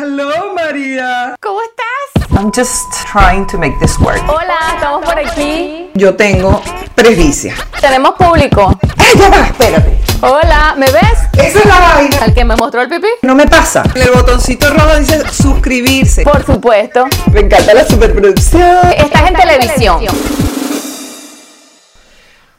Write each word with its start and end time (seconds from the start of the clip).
Hello, 0.00 0.54
María. 0.54 1.34
¿Cómo 1.40 1.58
estás? 1.60 2.30
I'm 2.30 2.52
just 2.52 2.86
trying 3.10 3.44
to 3.48 3.58
make 3.58 3.76
this 3.80 3.98
work. 3.98 4.22
Hola, 4.28 4.56
estamos 4.74 5.04
por 5.04 5.18
aquí. 5.18 5.90
Yo 5.94 6.14
tengo 6.14 6.62
presbicia. 6.94 7.56
Tenemos 7.80 8.12
público. 8.12 8.78
¡Eh, 8.80 9.18
ya 9.18 9.28
va! 9.28 9.46
Espérate. 9.46 9.98
Hola, 10.20 10.76
¿me 10.78 10.86
ves? 10.86 11.18
Esa 11.32 11.58
es 11.58 11.64
la 11.64 11.80
vaina. 11.80 12.16
¿Al 12.20 12.32
que 12.32 12.44
me 12.44 12.54
mostró 12.54 12.82
el 12.82 12.88
pipí? 12.88 13.08
No 13.22 13.34
me 13.34 13.48
pasa. 13.48 13.82
En 13.92 14.02
el 14.02 14.12
botoncito 14.12 14.72
rojo 14.72 15.00
dice 15.00 15.28
suscribirse. 15.32 16.22
Por 16.22 16.46
supuesto. 16.46 17.06
Me 17.32 17.40
encanta 17.40 17.74
la 17.74 17.84
superproducción. 17.84 18.92
Estás 18.96 19.28
en 19.28 19.34
televisión. 19.34 20.04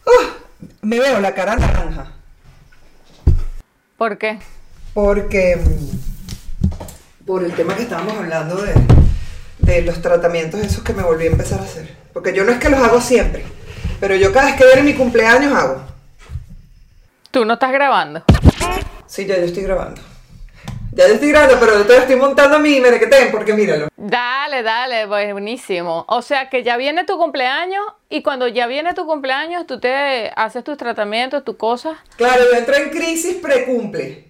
Uh, 0.06 0.26
me 0.82 1.00
veo 1.00 1.22
la 1.22 1.34
cara 1.34 1.56
naranja. 1.56 2.12
¿Por 3.98 4.18
qué? 4.18 4.40
Porque 4.94 5.56
mm, 5.56 6.09
por 7.30 7.44
el 7.44 7.54
tema 7.54 7.76
que 7.76 7.84
estábamos 7.84 8.18
hablando 8.18 8.56
de, 8.56 8.74
de 9.60 9.84
los 9.84 10.02
tratamientos 10.02 10.62
esos 10.62 10.84
que 10.84 10.94
me 10.94 11.04
volví 11.04 11.28
a 11.28 11.30
empezar 11.30 11.60
a 11.60 11.64
hacer. 11.64 11.88
Porque 12.12 12.34
yo 12.34 12.44
no 12.44 12.52
es 12.52 12.58
que 12.58 12.70
los 12.70 12.80
hago 12.80 13.00
siempre, 13.00 13.44
pero 14.00 14.16
yo 14.16 14.34
cada 14.34 14.48
vez 14.48 14.56
que 14.56 14.66
viene 14.66 14.82
mi 14.82 14.96
cumpleaños 14.96 15.54
hago. 15.54 15.80
Tú 17.30 17.46
no 17.46 17.54
estás 17.54 17.72
grabando. 17.72 18.24
Sí, 19.06 19.28
ya 19.28 19.38
yo 19.38 19.44
estoy 19.44 19.62
grabando. 19.62 20.02
Ya 20.92 21.08
yo 21.08 21.14
estoy 21.14 21.30
grabando, 21.30 21.60
pero 21.60 21.74
yo 21.78 21.86
te 21.86 21.98
estoy 21.98 22.16
montando 22.16 22.58
mi 22.58 22.80
merequetén, 22.80 23.30
porque 23.30 23.54
míralo. 23.54 23.90
Dale, 23.96 24.64
dale, 24.64 25.06
pues, 25.06 25.32
buenísimo. 25.32 26.06
O 26.08 26.24
sea 26.24 26.50
que 26.50 26.64
ya 26.64 26.78
viene 26.78 27.04
tu 27.06 27.20
cumpleaños 27.20 27.86
y 28.10 28.24
cuando 28.24 28.48
ya 28.48 28.66
viene 28.66 28.96
tu 28.96 29.06
cumpleaños 29.06 29.68
tú 29.68 29.80
te 29.80 30.32
haces 30.36 30.64
tus 30.64 30.78
tratamientos, 30.78 31.46
tus 31.46 31.58
cosas. 31.58 31.96
Claro, 32.18 32.42
yo 32.52 32.58
entro 32.58 32.76
en 32.76 32.90
crisis 32.90 33.36
precumple. 33.36 34.29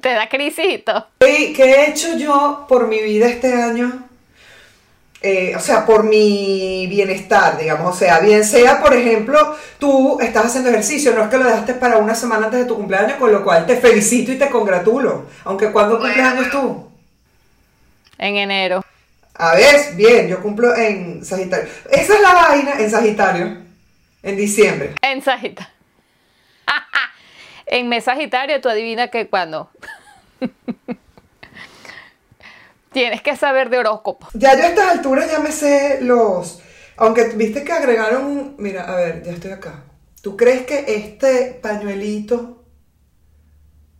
Te 0.00 0.10
da 0.10 0.28
crisito. 0.28 1.08
¿Qué, 1.20 1.52
¿Qué 1.54 1.64
he 1.64 1.90
hecho 1.90 2.16
yo 2.16 2.66
por 2.68 2.88
mi 2.88 3.00
vida 3.02 3.28
este 3.28 3.52
año? 3.52 4.06
Eh, 5.22 5.54
o 5.56 5.60
sea, 5.60 5.84
por 5.84 6.04
mi 6.04 6.86
bienestar, 6.88 7.58
digamos. 7.58 7.96
O 7.96 7.98
sea, 7.98 8.20
bien 8.20 8.44
sea, 8.44 8.80
por 8.80 8.94
ejemplo, 8.94 9.56
tú 9.78 10.20
estás 10.20 10.46
haciendo 10.46 10.70
ejercicio, 10.70 11.12
no 11.14 11.24
es 11.24 11.28
que 11.28 11.38
lo 11.38 11.44
dejaste 11.44 11.74
para 11.74 11.96
una 11.96 12.14
semana 12.14 12.46
antes 12.46 12.60
de 12.60 12.66
tu 12.66 12.76
cumpleaños, 12.76 13.16
con 13.16 13.32
lo 13.32 13.42
cual 13.42 13.66
te 13.66 13.76
felicito 13.76 14.30
y 14.30 14.38
te 14.38 14.50
congratulo. 14.50 15.26
Aunque 15.44 15.72
cuando 15.72 15.98
cumples 15.98 16.18
años 16.18 16.50
tú. 16.50 16.88
En 18.18 18.36
enero. 18.36 18.84
A 19.34 19.54
ver, 19.54 19.94
bien, 19.94 20.28
yo 20.28 20.40
cumplo 20.40 20.74
en 20.76 21.24
Sagitario. 21.24 21.68
Esa 21.90 22.14
es 22.14 22.20
la 22.20 22.32
vaina 22.32 22.72
en 22.78 22.90
Sagitario. 22.90 23.56
En 24.22 24.36
diciembre. 24.36 24.94
En 25.02 25.22
Sagitario. 25.22 25.75
En 27.66 27.88
mes 27.88 28.04
Sagitario, 28.04 28.60
tú 28.60 28.68
adivina 28.68 29.08
que 29.08 29.28
cuando. 29.28 29.70
Tienes 32.92 33.20
que 33.20 33.36
saber 33.36 33.68
de 33.68 33.78
horóscopo. 33.78 34.28
Ya 34.32 34.56
yo 34.56 34.64
a 34.64 34.68
estas 34.68 34.88
alturas 34.90 35.30
ya 35.30 35.38
me 35.40 35.52
sé 35.52 35.98
los. 36.00 36.62
Aunque 36.96 37.24
viste 37.34 37.62
que 37.62 37.72
agregaron. 37.72 38.54
Mira, 38.58 38.84
a 38.90 38.96
ver, 38.96 39.22
ya 39.22 39.32
estoy 39.32 39.50
acá. 39.50 39.82
¿Tú 40.22 40.36
crees 40.36 40.64
que 40.66 40.84
este 40.88 41.58
pañuelito 41.62 42.64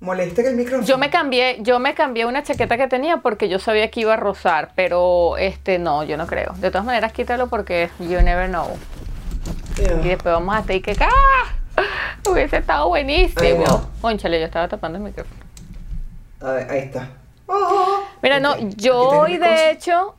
molesta 0.01 0.43
que 0.43 0.49
el 0.49 0.57
micrófono? 0.57 0.87
Yo 0.87 0.97
me 0.97 1.11
cambié, 1.11 1.59
yo 1.61 1.79
me 1.79 1.95
cambié 1.95 2.25
una 2.25 2.43
chaqueta 2.43 2.79
que 2.79 2.89
tenía 2.89 3.19
porque 3.19 3.49
yo 3.49 3.59
sabía 3.59 3.91
que 3.91 4.01
iba 4.01 4.15
a 4.15 4.17
rozar, 4.17 4.73
pero 4.75 5.37
este 5.37 5.79
no, 5.79 6.03
yo 6.05 6.17
no 6.17 6.27
creo. 6.27 6.55
De 6.57 6.71
todas 6.71 6.87
maneras, 6.87 7.13
quítalo 7.13 7.49
porque 7.49 7.91
you 7.99 8.21
never 8.23 8.49
know. 8.49 8.79
Yeah. 9.77 10.01
Y 10.03 10.09
después 10.09 10.33
vamos 10.33 10.57
a 10.57 10.61
estar 10.61 10.75
y 10.75 10.81
que 10.81 10.97
¡ah! 11.01 11.66
Hubiese 12.29 12.59
estado 12.59 12.89
buenísimo. 12.89 13.65
no. 13.67 13.91
Conchale, 14.01 14.39
yo 14.41 14.47
estaba 14.47 14.69
tapando 14.69 14.99
el 14.99 15.05
micrófono. 15.05 15.41
A 16.41 16.53
ver, 16.53 16.71
ahí 16.71 16.79
está. 16.81 17.09
Oh, 17.47 18.03
Mira, 18.23 18.41
no, 18.41 18.57
yo 18.77 18.99
hoy 18.99 19.39
de 19.39 19.71
hecho. 19.71 20.15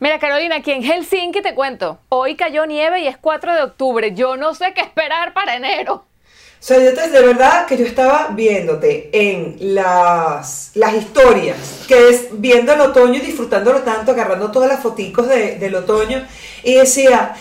Mira, 0.00 0.18
Carolina, 0.18 0.56
aquí 0.56 0.72
en 0.72 0.82
Helsinki 0.82 1.40
te 1.40 1.54
cuento. 1.54 1.98
Hoy 2.10 2.36
cayó 2.36 2.66
nieve 2.66 3.00
y 3.00 3.06
es 3.06 3.16
4 3.16 3.54
de 3.54 3.62
octubre. 3.62 4.14
Yo 4.14 4.36
no 4.36 4.54
sé 4.54 4.74
qué 4.74 4.82
esperar 4.82 5.32
para 5.32 5.56
enero. 5.56 5.94
O 5.94 6.66
sea, 6.66 6.78
yo 6.78 6.94
te, 6.94 7.08
de 7.10 7.22
verdad 7.22 7.66
que 7.66 7.76
yo 7.76 7.84
estaba 7.86 8.28
viéndote 8.32 9.10
en 9.12 9.56
las, 9.74 10.70
las 10.74 10.94
historias, 10.94 11.84
que 11.86 12.08
es 12.08 12.28
viendo 12.32 12.72
el 12.72 12.80
otoño 12.80 13.14
y 13.14 13.20
disfrutándolo 13.20 13.80
tanto, 13.82 14.12
agarrando 14.12 14.50
todas 14.50 14.68
las 14.70 14.80
foticos 14.80 15.28
de- 15.28 15.56
del 15.58 15.74
otoño, 15.74 16.26
y 16.62 16.74
decía, 16.74 17.34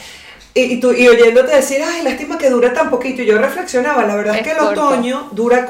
y, 0.53 0.61
y 0.61 0.79
tú, 0.79 0.91
y 0.93 1.07
oyéndote 1.07 1.55
decir, 1.55 1.81
ay, 1.83 2.03
lástima 2.03 2.37
que 2.37 2.49
dura 2.49 2.73
tan 2.73 2.89
poquito, 2.89 3.21
y 3.21 3.25
yo 3.25 3.37
reflexionaba, 3.37 4.03
la 4.05 4.15
verdad 4.15 4.35
es, 4.37 4.43
que 4.43 4.51
el 4.51 4.57
corto. 4.57 4.87
otoño 4.87 5.29
dura, 5.31 5.67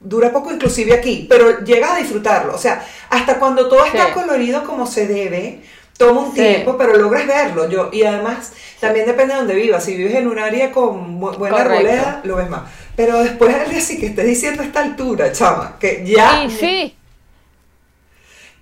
dura 0.00 0.32
poco 0.32 0.52
inclusive 0.52 0.94
aquí, 0.94 1.26
pero 1.28 1.64
llegas 1.64 1.92
a 1.92 1.96
disfrutarlo, 1.98 2.54
o 2.54 2.58
sea, 2.58 2.84
hasta 3.10 3.38
cuando 3.38 3.68
todo 3.68 3.84
está 3.84 4.06
Sí. 4.06 4.12
colorido 4.14 4.64
como 4.64 4.86
se 4.86 5.06
debe, 5.06 5.60
toma 5.96 6.22
un 6.22 6.30
Sí. 6.34 6.40
tiempo, 6.40 6.76
pero 6.76 6.96
logras 6.96 7.26
verlo, 7.26 7.68
yo, 7.70 7.90
y 7.92 8.02
además 8.02 8.52
también 8.80 9.06
depende 9.06 9.34
de 9.34 9.38
donde 9.40 9.54
vivas, 9.54 9.84
si 9.84 9.94
vives 9.96 10.14
en 10.14 10.26
un 10.26 10.38
área 10.38 10.72
con 10.72 11.20
bu- 11.20 11.36
buena 11.38 11.56
Correcto. 11.56 11.74
arboleda, 11.88 12.20
lo 12.24 12.36
ves 12.36 12.48
más. 12.50 12.62
Pero 12.96 13.22
después 13.22 13.54
al 13.54 13.70
día 13.70 13.80
sí 13.80 13.98
que 13.98 14.06
estés 14.06 14.24
diciendo 14.24 14.62
a 14.62 14.66
esta 14.66 14.80
altura, 14.82 15.32
chama, 15.32 15.76
que 15.80 16.02
ya. 16.06 16.44
Y 16.44 16.50
sí, 16.50 16.96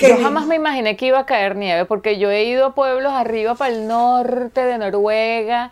que 0.02 0.08
yo 0.08 0.22
jamás 0.22 0.46
me 0.46 0.56
imaginé 0.56 0.96
que 0.96 1.06
iba 1.06 1.18
a 1.20 1.26
caer 1.26 1.56
nieve 1.56 1.84
porque 1.84 2.18
yo 2.18 2.30
he 2.30 2.44
ido 2.44 2.66
a 2.66 2.74
pueblos 2.74 3.12
arriba 3.12 3.54
para 3.54 3.72
el 3.72 3.86
norte 3.86 4.64
de 4.64 4.78
Noruega, 4.78 5.70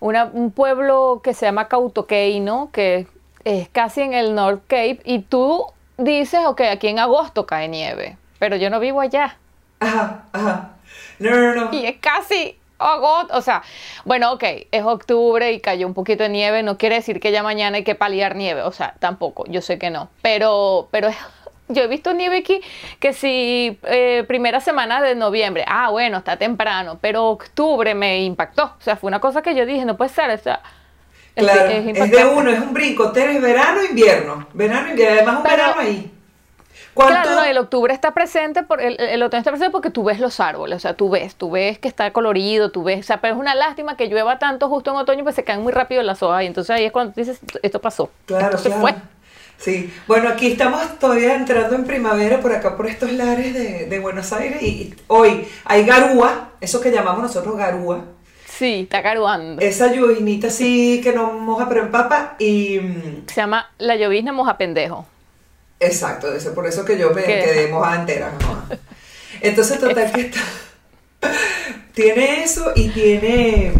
una- 0.00 0.24
un 0.32 0.50
pueblo 0.50 1.20
que 1.22 1.34
se 1.34 1.46
llama 1.46 1.68
Kautokeino, 1.68 2.70
que 2.72 3.06
es 3.44 3.68
casi 3.68 4.02
en 4.02 4.12
el 4.14 4.34
North 4.34 4.62
Cape, 4.66 5.00
y 5.04 5.20
tú 5.20 5.66
dices, 5.98 6.40
ok, 6.46 6.60
aquí 6.72 6.88
en 6.88 6.98
agosto 6.98 7.46
cae 7.46 7.68
nieve, 7.68 8.16
pero 8.38 8.56
yo 8.56 8.70
no 8.70 8.80
vivo 8.80 9.00
allá. 9.00 9.36
Ajá, 9.80 10.24
ajá. 10.32 10.70
No, 11.18 11.30
no, 11.30 11.54
no. 11.54 11.68
Y 11.72 11.86
es 11.86 11.96
casi 12.00 12.56
agosto, 12.78 13.36
o 13.36 13.42
sea, 13.42 13.62
bueno, 14.06 14.32
ok, 14.32 14.42
es 14.72 14.82
octubre 14.84 15.52
y 15.52 15.60
cayó 15.60 15.86
un 15.86 15.92
poquito 15.94 16.22
de 16.22 16.30
nieve, 16.30 16.62
no 16.62 16.78
quiere 16.78 16.94
decir 16.96 17.20
que 17.20 17.30
ya 17.30 17.42
mañana 17.42 17.76
hay 17.76 17.84
que 17.84 17.94
paliar 17.94 18.36
nieve, 18.36 18.62
o 18.62 18.72
sea, 18.72 18.94
tampoco, 18.98 19.44
yo 19.48 19.60
sé 19.60 19.78
que 19.78 19.90
no, 19.90 20.08
pero, 20.22 20.88
pero 20.90 21.08
es- 21.08 21.16
yo 21.70 21.82
he 21.82 21.86
visto 21.86 22.12
nieve 22.12 22.38
aquí 22.38 22.60
que 22.98 23.12
si 23.12 23.78
eh, 23.84 24.24
primera 24.28 24.60
semana 24.60 25.00
de 25.02 25.14
noviembre, 25.14 25.64
ah, 25.66 25.90
bueno, 25.90 26.18
está 26.18 26.36
temprano, 26.36 26.98
pero 27.00 27.28
octubre 27.30 27.94
me 27.94 28.22
impactó, 28.24 28.64
o 28.64 28.80
sea, 28.82 28.96
fue 28.96 29.08
una 29.08 29.20
cosa 29.20 29.42
que 29.42 29.54
yo 29.54 29.64
dije, 29.66 29.84
no 29.84 29.96
puede 29.96 30.10
ser, 30.10 30.30
o 30.30 30.38
sea, 30.38 30.60
es- 31.36 31.44
Claro, 31.44 31.70
es 31.70 31.96
es, 31.96 32.10
de 32.10 32.24
uno, 32.26 32.50
es 32.50 32.60
un 32.60 32.74
brinco. 32.74 33.12
Tienes 33.12 33.40
verano, 33.40 33.82
invierno. 33.84 34.46
Verano, 34.52 34.90
invierno. 34.90 35.16
Además, 35.16 35.36
un 35.36 35.42
Pero- 35.44 35.56
verano 35.56 35.80
ahí. 35.80 36.10
¿Cuánto? 36.92 37.14
Claro, 37.22 37.30
no, 37.36 37.44
el 37.44 37.56
octubre 37.56 37.94
está 37.94 38.10
presente, 38.12 38.64
por, 38.64 38.82
el, 38.82 38.98
el 39.00 39.22
otoño 39.22 39.38
está 39.38 39.52
presente 39.52 39.70
porque 39.70 39.90
tú 39.90 40.02
ves 40.02 40.18
los 40.18 40.40
árboles, 40.40 40.76
o 40.76 40.80
sea, 40.80 40.94
tú 40.94 41.08
ves, 41.08 41.36
tú 41.36 41.48
ves 41.52 41.78
que 41.78 41.86
está 41.86 42.12
colorido, 42.12 42.72
tú 42.72 42.82
ves, 42.82 42.98
o 43.00 43.02
sea, 43.04 43.20
pero 43.20 43.34
es 43.34 43.40
una 43.40 43.54
lástima 43.54 43.96
que 43.96 44.08
llueva 44.08 44.40
tanto 44.40 44.68
justo 44.68 44.90
en 44.90 44.96
otoño, 44.96 45.22
pues 45.22 45.36
se 45.36 45.44
caen 45.44 45.62
muy 45.62 45.72
rápido 45.72 46.02
las 46.02 46.20
hojas 46.22 46.42
y 46.42 46.46
entonces 46.46 46.70
ahí 46.70 46.84
es 46.84 46.92
cuando 46.92 47.12
dices, 47.16 47.38
esto 47.62 47.80
pasó, 47.80 48.10
Claro, 48.26 48.46
esto 48.46 48.58
se 48.58 48.68
claro. 48.70 48.80
fue. 48.82 48.94
Sí, 49.60 49.92
bueno, 50.06 50.28
aquí 50.30 50.52
estamos 50.52 50.98
todavía 50.98 51.34
entrando 51.34 51.76
en 51.76 51.84
primavera 51.84 52.40
por 52.40 52.52
acá, 52.52 52.76
por 52.76 52.86
estos 52.86 53.12
lares 53.12 53.52
de, 53.52 53.86
de 53.86 53.98
Buenos 53.98 54.32
Aires. 54.32 54.62
Y, 54.62 54.94
hoy 55.06 55.46
hay 55.64 55.84
garúa, 55.84 56.52
eso 56.60 56.80
que 56.80 56.90
llamamos 56.90 57.22
nosotros 57.22 57.56
garúa. 57.56 58.04
Sí, 58.44 58.80
está 58.82 59.02
caruando. 59.02 59.62
Esa 59.62 59.92
lluvinita 59.92 60.48
así 60.48 61.00
que 61.02 61.12
no 61.12 61.32
moja 61.34 61.68
pero 61.68 61.82
empapa. 61.82 62.36
Y. 62.38 62.78
mm, 62.80 63.26
Se 63.26 63.36
llama 63.40 63.70
La 63.78 63.96
llovizna 63.96 64.32
moja 64.32 64.58
pendejo. 64.58 65.06
Exacto, 65.78 66.32
eso, 66.34 66.54
por 66.54 66.66
eso 66.66 66.84
que 66.84 66.98
yo 66.98 67.10
me 67.14 67.22
¿Qué? 67.22 67.38
quedé 67.40 67.68
mojada 67.68 68.00
entera. 68.00 68.32
mojada. 68.32 68.78
Entonces, 69.40 69.80
total 69.80 70.12
que 70.12 70.22
está. 70.22 70.40
tiene 71.94 72.44
eso 72.44 72.72
y 72.74 72.90
tiene. 72.90 73.72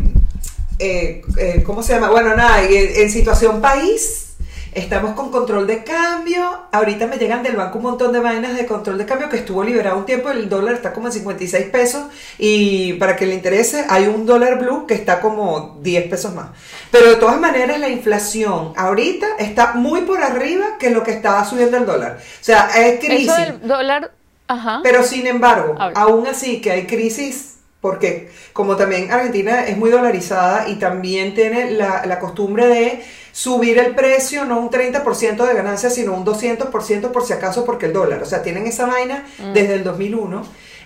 eh, 0.79 1.23
eh, 1.39 1.63
¿Cómo 1.65 1.83
se 1.83 1.95
llama? 1.95 2.11
Bueno, 2.11 2.35
nada, 2.37 2.65
y 2.65 2.77
en, 2.77 3.03
en 3.03 3.11
situación 3.11 3.61
país. 3.61 4.30
Estamos 4.73 5.15
con 5.15 5.33
control 5.33 5.67
de 5.67 5.83
cambio. 5.83 6.47
Ahorita 6.71 7.09
me 7.09 7.17
llegan 7.17 7.43
del 7.43 7.57
banco 7.57 7.79
un 7.79 7.85
montón 7.85 8.13
de 8.13 8.21
vainas 8.21 8.57
de 8.57 8.67
control 8.67 8.99
de 8.99 9.07
cambio 9.07 9.29
que 9.29 9.39
estuvo 9.39 9.65
liberado 9.65 9.99
un 9.99 10.07
tiempo. 10.07 10.31
El 10.31 10.49
dólar 10.49 10.75
está 10.75 10.93
como 10.93 11.09
en 11.09 11.13
56 11.13 11.67
pesos. 11.67 12.05
Y 12.39 12.93
para 12.95 13.17
que 13.17 13.27
le 13.27 13.35
interese, 13.35 13.85
hay 13.89 14.07
un 14.07 14.27
dólar 14.27 14.61
blue 14.61 14.87
que 14.87 14.95
está 14.95 15.21
como 15.21 15.79
10 15.83 16.09
pesos 16.09 16.35
más. 16.35 16.51
Pero 16.93 17.11
de 17.11 17.17
todas 17.17 17.41
maneras, 17.41 17.81
la 17.81 17.89
inflación 17.89 18.73
ahorita 18.77 19.27
está 19.41 19.75
muy 19.75 20.03
por 20.03 20.23
arriba 20.23 20.79
que 20.79 20.91
lo 20.91 21.03
que 21.03 21.11
estaba 21.11 21.45
subiendo 21.45 21.77
el 21.77 21.87
dólar. 21.87 22.19
O 22.19 22.45
sea, 22.45 22.71
es 22.77 23.01
crisis. 23.01 23.29
Eso 23.29 23.37
del 23.37 23.67
dólar, 23.67 24.13
ajá. 24.47 24.81
Pero 24.85 25.03
sin 25.03 25.27
embargo, 25.27 25.75
aún 25.95 26.29
así 26.29 26.61
que 26.61 26.71
hay 26.71 26.87
crisis, 26.87 27.57
porque 27.81 28.31
como 28.53 28.77
también 28.77 29.11
Argentina 29.11 29.67
es 29.67 29.77
muy 29.77 29.91
dolarizada 29.91 30.69
y 30.69 30.77
también 30.77 31.35
tiene 31.35 31.73
la, 31.73 32.07
la 32.07 32.21
costumbre 32.21 32.67
de 32.67 33.03
subir 33.33 33.79
el 33.79 33.95
precio, 33.95 34.45
no 34.45 34.59
un 34.59 34.71
30% 34.71 35.47
de 35.47 35.55
ganancia, 35.55 35.91
sino 35.91 36.15
un 36.15 36.25
200% 36.25 37.11
por 37.11 37.25
si 37.25 37.33
acaso, 37.33 37.65
porque 37.65 37.87
el 37.87 37.93
dólar, 37.93 38.23
o 38.23 38.27
sea, 38.27 38.43
tienen 38.43 38.67
esa 38.67 38.87
vaina 38.87 39.25
Mm. 39.39 39.53
desde 39.53 39.75
el 39.75 39.85
2001. 39.85 40.43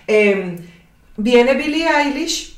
Eh, 0.07 0.59
viene 1.17 1.53
Billie 1.55 1.87
Eilish 1.89 2.57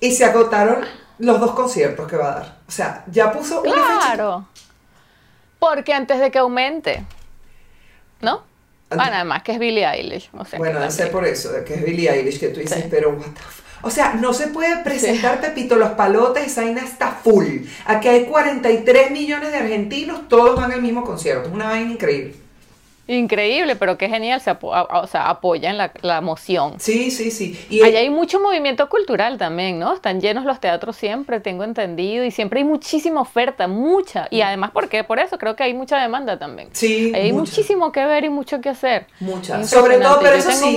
y 0.00 0.12
se 0.12 0.24
agotaron 0.24 0.84
los 1.18 1.38
dos 1.40 1.52
conciertos 1.52 2.08
que 2.08 2.16
va 2.16 2.32
a 2.32 2.34
dar. 2.34 2.56
O 2.66 2.70
sea, 2.72 3.04
ya 3.10 3.30
puso 3.32 3.62
una 3.62 3.72
fecha. 3.72 3.98
Claro. 4.14 4.48
Porque 5.58 5.92
antes 5.94 6.18
de 6.20 6.30
que 6.30 6.38
aumente. 6.38 7.04
¿no? 8.20 8.42
Bueno, 8.88 9.12
además 9.14 9.42
que 9.42 9.52
es 9.52 9.58
Billie 9.58 9.84
Eilish. 9.86 10.30
O 10.32 10.44
sea, 10.44 10.58
bueno, 10.58 10.90
ser 10.90 11.10
por 11.10 11.24
eso, 11.26 11.52
de 11.52 11.64
que 11.64 11.74
es 11.74 11.84
Billie 11.84 12.10
Eilish, 12.10 12.38
que 12.40 12.48
tú 12.48 12.60
dices, 12.60 12.84
pero 12.90 13.10
what 13.10 13.26
the 13.26 13.40
o 13.84 13.90
sea, 13.90 14.14
no 14.14 14.32
se 14.32 14.48
puede 14.48 14.82
presentar 14.82 15.40
Pepito 15.40 15.76
los 15.76 15.90
palotes, 15.90 16.46
esa 16.46 16.62
vaina 16.62 16.82
está 16.82 17.10
full. 17.12 17.66
Aquí 17.84 18.08
hay 18.08 18.24
43 18.24 19.10
millones 19.10 19.52
de 19.52 19.58
argentinos, 19.58 20.28
todos 20.28 20.56
van 20.56 20.72
al 20.72 20.82
mismo 20.82 21.04
concierto. 21.04 21.48
Es 21.48 21.54
una 21.54 21.66
vaina 21.66 21.92
increíble. 21.92 22.44
Increíble, 23.06 23.76
pero 23.76 23.98
qué 23.98 24.08
genial, 24.08 24.40
se 24.40 24.56
o 24.62 25.06
sea, 25.06 25.28
apoyan 25.28 25.76
la, 25.76 25.92
la 26.00 26.22
moción. 26.22 26.76
Sí, 26.78 27.10
sí, 27.10 27.30
sí. 27.30 27.58
Y 27.68 27.82
Allá 27.82 27.98
hay 27.98 28.08
mucho 28.08 28.40
movimiento 28.40 28.88
cultural 28.88 29.36
también, 29.36 29.78
¿no? 29.78 29.92
Están 29.92 30.22
llenos 30.22 30.46
los 30.46 30.58
teatros 30.58 30.96
siempre, 30.96 31.38
tengo 31.40 31.64
entendido, 31.64 32.24
y 32.24 32.30
siempre 32.30 32.60
hay 32.60 32.64
muchísima 32.64 33.20
oferta, 33.20 33.68
mucha. 33.68 34.26
Y 34.30 34.40
además, 34.40 34.70
porque 34.72 35.04
por 35.04 35.18
eso 35.18 35.36
creo 35.36 35.54
que 35.54 35.64
hay 35.64 35.74
mucha 35.74 36.00
demanda 36.00 36.38
también. 36.38 36.70
Sí. 36.72 37.12
Hay 37.14 37.34
muchísimo 37.34 37.92
que 37.92 38.06
ver 38.06 38.24
y 38.24 38.30
mucho 38.30 38.62
que 38.62 38.70
hacer. 38.70 39.06
Mucha. 39.20 39.62
Sobre 39.64 39.98
todo, 39.98 40.20
pero 40.22 40.36
eso 40.36 40.50
sí, 40.52 40.74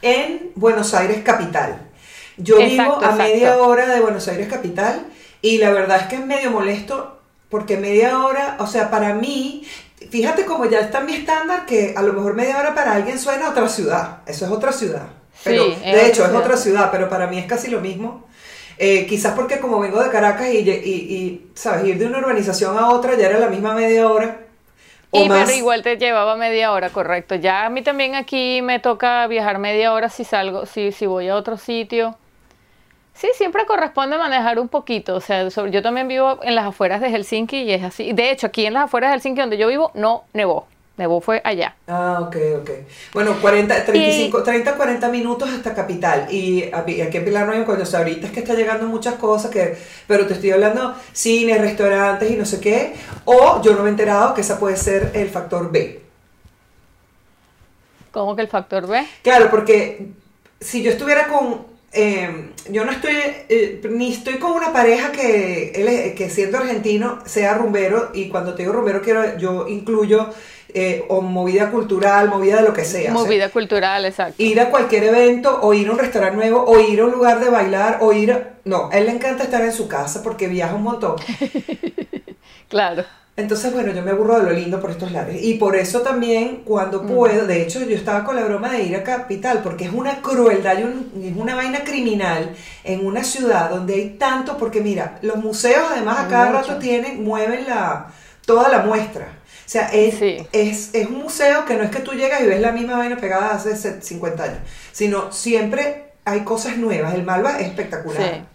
en 0.00 0.52
Buenos 0.54 0.94
Aires 0.94 1.18
capital. 1.22 1.85
Yo 2.36 2.58
vivo 2.58 3.02
a 3.02 3.12
media 3.12 3.56
hora 3.58 3.86
de 3.86 4.00
Buenos 4.00 4.28
Aires 4.28 4.48
capital 4.48 5.06
y 5.40 5.58
la 5.58 5.70
verdad 5.70 6.00
es 6.02 6.06
que 6.08 6.16
es 6.16 6.26
medio 6.26 6.50
molesto 6.50 7.18
porque 7.48 7.76
media 7.76 8.18
hora, 8.20 8.56
o 8.58 8.66
sea, 8.66 8.90
para 8.90 9.14
mí, 9.14 9.64
fíjate 10.10 10.44
como 10.44 10.66
ya 10.66 10.80
está 10.80 11.00
mi 11.00 11.14
estándar 11.14 11.64
que 11.64 11.94
a 11.96 12.02
lo 12.02 12.12
mejor 12.12 12.34
media 12.34 12.58
hora 12.58 12.74
para 12.74 12.92
alguien 12.92 13.18
suena 13.18 13.46
a 13.46 13.50
otra 13.50 13.68
ciudad, 13.68 14.18
eso 14.26 14.44
es 14.44 14.50
otra 14.50 14.72
ciudad. 14.72 15.06
Pero, 15.44 15.64
de 15.68 16.06
hecho, 16.06 16.24
es 16.24 16.32
otra 16.32 16.56
ciudad, 16.56 16.90
pero 16.90 17.08
para 17.08 17.26
mí 17.28 17.38
es 17.38 17.46
casi 17.46 17.70
lo 17.70 17.80
mismo. 17.80 18.26
Eh, 18.78 19.06
quizás 19.06 19.34
porque 19.34 19.58
como 19.58 19.78
vengo 19.80 20.02
de 20.02 20.10
Caracas 20.10 20.48
y, 20.48 20.58
y, 20.58 21.50
¿sabes? 21.54 21.86
Ir 21.86 21.98
de 21.98 22.06
una 22.06 22.18
urbanización 22.18 22.76
a 22.76 22.90
otra 22.90 23.16
ya 23.16 23.28
era 23.28 23.38
la 23.38 23.48
misma 23.48 23.74
media 23.74 24.08
hora. 24.08 24.40
y 25.12 25.28
pero 25.28 25.50
igual 25.52 25.82
te 25.82 25.96
llevaba 25.96 26.36
media 26.36 26.72
hora, 26.72 26.90
correcto. 26.90 27.36
Ya 27.36 27.64
a 27.64 27.70
mí 27.70 27.82
también 27.82 28.14
aquí 28.14 28.60
me 28.60 28.80
toca 28.80 29.26
viajar 29.28 29.58
media 29.58 29.92
hora 29.92 30.10
si 30.10 30.24
salgo, 30.24 30.66
si, 30.66 30.92
si 30.92 31.06
voy 31.06 31.28
a 31.28 31.36
otro 31.36 31.56
sitio. 31.56 32.16
Sí, 33.16 33.28
siempre 33.34 33.64
corresponde 33.64 34.18
manejar 34.18 34.58
un 34.58 34.68
poquito. 34.68 35.14
O 35.16 35.20
sea, 35.20 35.48
yo 35.48 35.82
también 35.82 36.06
vivo 36.06 36.38
en 36.42 36.54
las 36.54 36.66
afueras 36.66 37.00
de 37.00 37.10
Helsinki 37.10 37.62
y 37.62 37.72
es 37.72 37.82
así. 37.82 38.12
De 38.12 38.30
hecho, 38.30 38.48
aquí 38.48 38.66
en 38.66 38.74
las 38.74 38.84
afueras 38.84 39.10
de 39.10 39.14
Helsinki, 39.14 39.40
donde 39.40 39.56
yo 39.56 39.68
vivo, 39.68 39.90
no 39.94 40.24
nevó. 40.34 40.66
Nevó 40.98 41.20
fue 41.20 41.42
allá. 41.44 41.76
Ah, 41.88 42.20
ok, 42.22 42.36
ok. 42.60 42.70
Bueno, 43.12 43.36
40, 43.40 43.84
35, 43.84 44.42
30, 44.42 44.76
40 44.76 45.08
minutos 45.08 45.48
hasta 45.48 45.74
Capital. 45.74 46.26
Y 46.30 46.70
aquí 46.72 47.00
en 47.00 47.24
Pilar 47.24 47.46
no 47.46 47.52
hay 47.52 47.60
un 47.60 47.70
ahorita 47.70 48.26
es 48.26 48.32
que 48.32 48.40
está 48.40 48.54
llegando 48.54 48.86
muchas 48.86 49.14
cosas, 49.14 49.50
que, 49.50 49.76
pero 50.06 50.26
te 50.26 50.34
estoy 50.34 50.52
hablando 50.52 50.94
cines, 51.12 51.60
restaurantes 51.60 52.30
y 52.30 52.36
no 52.36 52.46
sé 52.46 52.60
qué. 52.60 52.94
O 53.26 53.60
yo 53.62 53.74
no 53.74 53.82
me 53.82 53.88
he 53.88 53.90
enterado 53.90 54.32
que 54.32 54.40
esa 54.40 54.58
puede 54.58 54.76
ser 54.78 55.12
el 55.14 55.28
factor 55.28 55.70
B. 55.70 56.02
¿Cómo 58.10 58.34
que 58.34 58.42
el 58.42 58.48
factor 58.48 58.86
B? 58.86 59.06
Claro, 59.22 59.50
porque 59.50 60.08
si 60.60 60.82
yo 60.82 60.90
estuviera 60.90 61.28
con 61.28 61.75
Em, 61.96 62.50
yo 62.70 62.84
no 62.84 62.92
estoy, 62.92 63.14
eh, 63.48 63.80
ni 63.90 64.12
estoy 64.12 64.34
con 64.34 64.52
una 64.52 64.70
pareja 64.70 65.12
que, 65.12 65.70
él, 65.70 66.14
que 66.14 66.28
siendo 66.28 66.58
argentino 66.58 67.20
sea 67.24 67.54
rumbero, 67.54 68.10
y 68.12 68.28
cuando 68.28 68.54
te 68.54 68.62
digo 68.62 68.74
rumbero 68.74 69.00
quiero, 69.00 69.38
yo 69.38 69.66
incluyo 69.66 70.28
eh, 70.74 71.06
o 71.08 71.22
movida 71.22 71.70
cultural, 71.70 72.28
movida 72.28 72.56
de 72.56 72.68
lo 72.68 72.74
que 72.74 72.84
sea. 72.84 73.10
Movida 73.10 73.48
cultural, 73.48 74.04
exacto. 74.04 74.42
Ir 74.42 74.60
a 74.60 74.68
cualquier 74.68 75.04
evento, 75.04 75.58
o 75.62 75.72
ir 75.72 75.88
a 75.88 75.92
un 75.92 75.98
restaurante 75.98 76.36
nuevo, 76.36 76.64
o 76.66 76.78
ir 76.78 77.00
a 77.00 77.06
un 77.06 77.12
lugar 77.12 77.40
de 77.40 77.48
bailar, 77.48 77.98
o 78.02 78.12
ir... 78.12 78.32
A, 78.32 78.56
no, 78.64 78.90
a 78.92 78.98
él 78.98 79.06
le 79.06 79.12
encanta 79.12 79.44
estar 79.44 79.62
en 79.62 79.72
su 79.72 79.88
casa 79.88 80.22
porque 80.22 80.48
viaja 80.48 80.74
un 80.74 80.82
montón. 80.82 81.16
claro. 82.68 83.04
Entonces, 83.38 83.70
bueno, 83.70 83.92
yo 83.92 84.02
me 84.02 84.12
aburro 84.12 84.38
de 84.38 84.44
lo 84.44 84.50
lindo 84.50 84.80
por 84.80 84.90
estos 84.90 85.12
lares. 85.12 85.42
Y 85.42 85.54
por 85.54 85.76
eso 85.76 86.00
también, 86.00 86.62
cuando 86.64 87.02
puedo, 87.02 87.46
de 87.46 87.60
hecho, 87.60 87.84
yo 87.84 87.94
estaba 87.94 88.24
con 88.24 88.34
la 88.34 88.44
broma 88.44 88.72
de 88.72 88.84
ir 88.84 88.96
a 88.96 89.04
Capital, 89.04 89.60
porque 89.62 89.84
es 89.84 89.92
una 89.92 90.22
crueldad 90.22 90.78
y 90.78 91.28
es 91.28 91.36
una 91.36 91.54
vaina 91.54 91.84
criminal 91.84 92.56
en 92.82 93.04
una 93.04 93.22
ciudad 93.22 93.68
donde 93.68 93.94
hay 93.94 94.08
tanto, 94.18 94.56
porque 94.56 94.80
mira, 94.80 95.18
los 95.20 95.36
museos 95.36 95.84
además 95.90 96.20
a 96.20 96.28
cada 96.28 96.50
rato 96.50 96.78
tienen, 96.78 97.24
mueven 97.24 97.66
la, 97.66 98.06
toda 98.46 98.70
la 98.70 98.78
muestra. 98.78 99.26
O 99.66 99.68
sea, 99.68 99.88
es, 99.92 100.14
es, 100.52 100.94
es, 100.94 101.06
un 101.06 101.18
museo 101.18 101.66
que 101.66 101.74
no 101.74 101.82
es 101.82 101.90
que 101.90 102.00
tú 102.00 102.12
llegas 102.12 102.40
y 102.40 102.46
ves 102.46 102.60
la 102.60 102.72
misma 102.72 102.96
vaina 102.96 103.18
pegada 103.18 103.50
hace 103.50 104.00
50 104.00 104.42
años, 104.42 104.58
sino 104.92 105.30
siempre 105.30 106.12
hay 106.24 106.40
cosas 106.40 106.78
nuevas. 106.78 107.14
El 107.14 107.24
Malva 107.24 107.60
es 107.60 107.66
espectacular. 107.66 108.46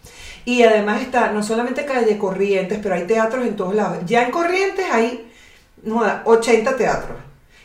Y 0.44 0.62
además 0.62 1.02
está 1.02 1.30
no 1.32 1.42
solamente 1.42 1.84
calle 1.84 2.18
Corrientes, 2.18 2.80
pero 2.82 2.94
hay 2.94 3.06
teatros 3.06 3.46
en 3.46 3.56
todos 3.56 3.74
lados. 3.74 3.98
Ya 4.06 4.24
en 4.24 4.30
Corrientes 4.30 4.86
hay 4.90 5.30
no, 5.82 6.02
80 6.24 6.76
teatros. 6.76 7.18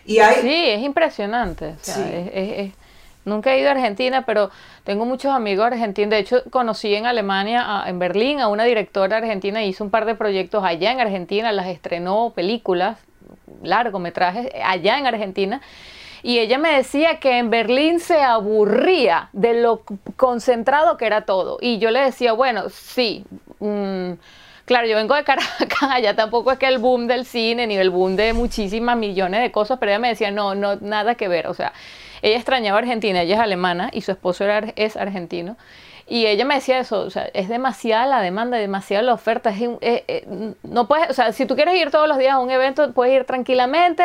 Y 0.05 0.19
hay... 0.19 0.41
Sí, 0.41 0.69
es 0.69 0.81
impresionante. 0.81 1.75
nunca 3.25 3.53
he 3.53 3.59
ido 3.59 3.69
a 3.69 3.71
Argentina, 3.71 4.25
pero 4.25 4.51
tengo 4.83 5.05
muchos 5.05 5.31
amigos 5.33 5.65
argentinos. 5.65 6.11
De 6.11 6.19
hecho, 6.19 6.43
conocí 6.49 6.93
en 6.95 7.05
Alemania, 7.05 7.83
en 7.87 7.99
Berlín, 7.99 8.39
a 8.39 8.47
una 8.47 8.63
directora 8.63 9.17
argentina. 9.17 9.63
Hizo 9.63 9.83
un 9.83 9.89
par 9.89 10.05
de 10.05 10.15
proyectos 10.15 10.63
allá 10.63 10.91
en 10.91 10.99
Argentina, 10.99 11.51
las 11.51 11.67
estrenó 11.67 12.31
películas, 12.35 12.97
largometrajes, 13.63 14.49
allá 14.63 14.97
en 14.97 15.07
Argentina. 15.07 15.61
Y 16.23 16.39
ella 16.39 16.57
me 16.57 16.75
decía 16.75 17.19
que 17.19 17.37
en 17.37 17.49
Berlín 17.49 17.99
se 17.99 18.21
aburría 18.21 19.29
de 19.33 19.61
lo 19.61 19.83
concentrado 20.15 20.97
que 20.97 21.05
era 21.05 21.21
todo. 21.21 21.57
Y 21.61 21.79
yo 21.79 21.91
le 21.91 22.01
decía, 22.01 22.33
bueno, 22.33 22.69
sí. 22.69 23.25
Mm, 23.59 24.13
claro, 24.65 24.87
yo 24.87 24.95
vengo 24.95 25.15
de 25.15 25.23
Caracas, 25.23 25.83
allá 25.89 26.15
tampoco 26.15 26.51
es 26.51 26.59
que 26.59 26.67
el 26.67 26.79
boom 26.79 27.07
del 27.07 27.25
cine 27.25 27.67
ni 27.67 27.77
el 27.77 27.89
boom 27.89 28.15
de 28.15 28.33
muchísimas 28.33 28.97
millones 28.97 29.41
de 29.41 29.51
cosas, 29.51 29.77
pero 29.79 29.91
ella 29.91 29.99
me 29.99 30.09
decía, 30.09 30.31
no, 30.31 30.55
no, 30.55 30.75
nada 30.77 31.15
que 31.15 31.27
ver. 31.27 31.47
O 31.47 31.53
sea, 31.53 31.73
ella 32.21 32.35
extrañaba 32.35 32.79
Argentina, 32.79 33.21
ella 33.21 33.35
es 33.35 33.41
alemana 33.41 33.89
y 33.93 34.01
su 34.01 34.11
esposo 34.11 34.45
es 34.75 34.97
argentino. 34.97 35.57
Y 36.09 36.25
ella 36.25 36.45
me 36.45 36.55
decía 36.55 36.79
eso, 36.79 37.01
o 37.01 37.09
sea, 37.09 37.29
es 37.33 37.49
demasiada 37.49 38.05
la 38.05 38.21
demanda, 38.21 38.57
demasiada 38.57 39.03
la 39.03 39.13
oferta. 39.13 39.53
Es, 39.81 40.03
no 40.63 40.87
puedes, 40.87 41.09
o 41.09 41.13
sea, 41.13 41.33
si 41.33 41.45
tú 41.45 41.55
quieres 41.55 41.75
ir 41.75 41.91
todos 41.91 42.07
los 42.07 42.17
días 42.17 42.33
a 42.33 42.39
un 42.39 42.49
evento, 42.49 42.93
puedes 42.93 43.13
ir 43.13 43.25
tranquilamente, 43.25 44.03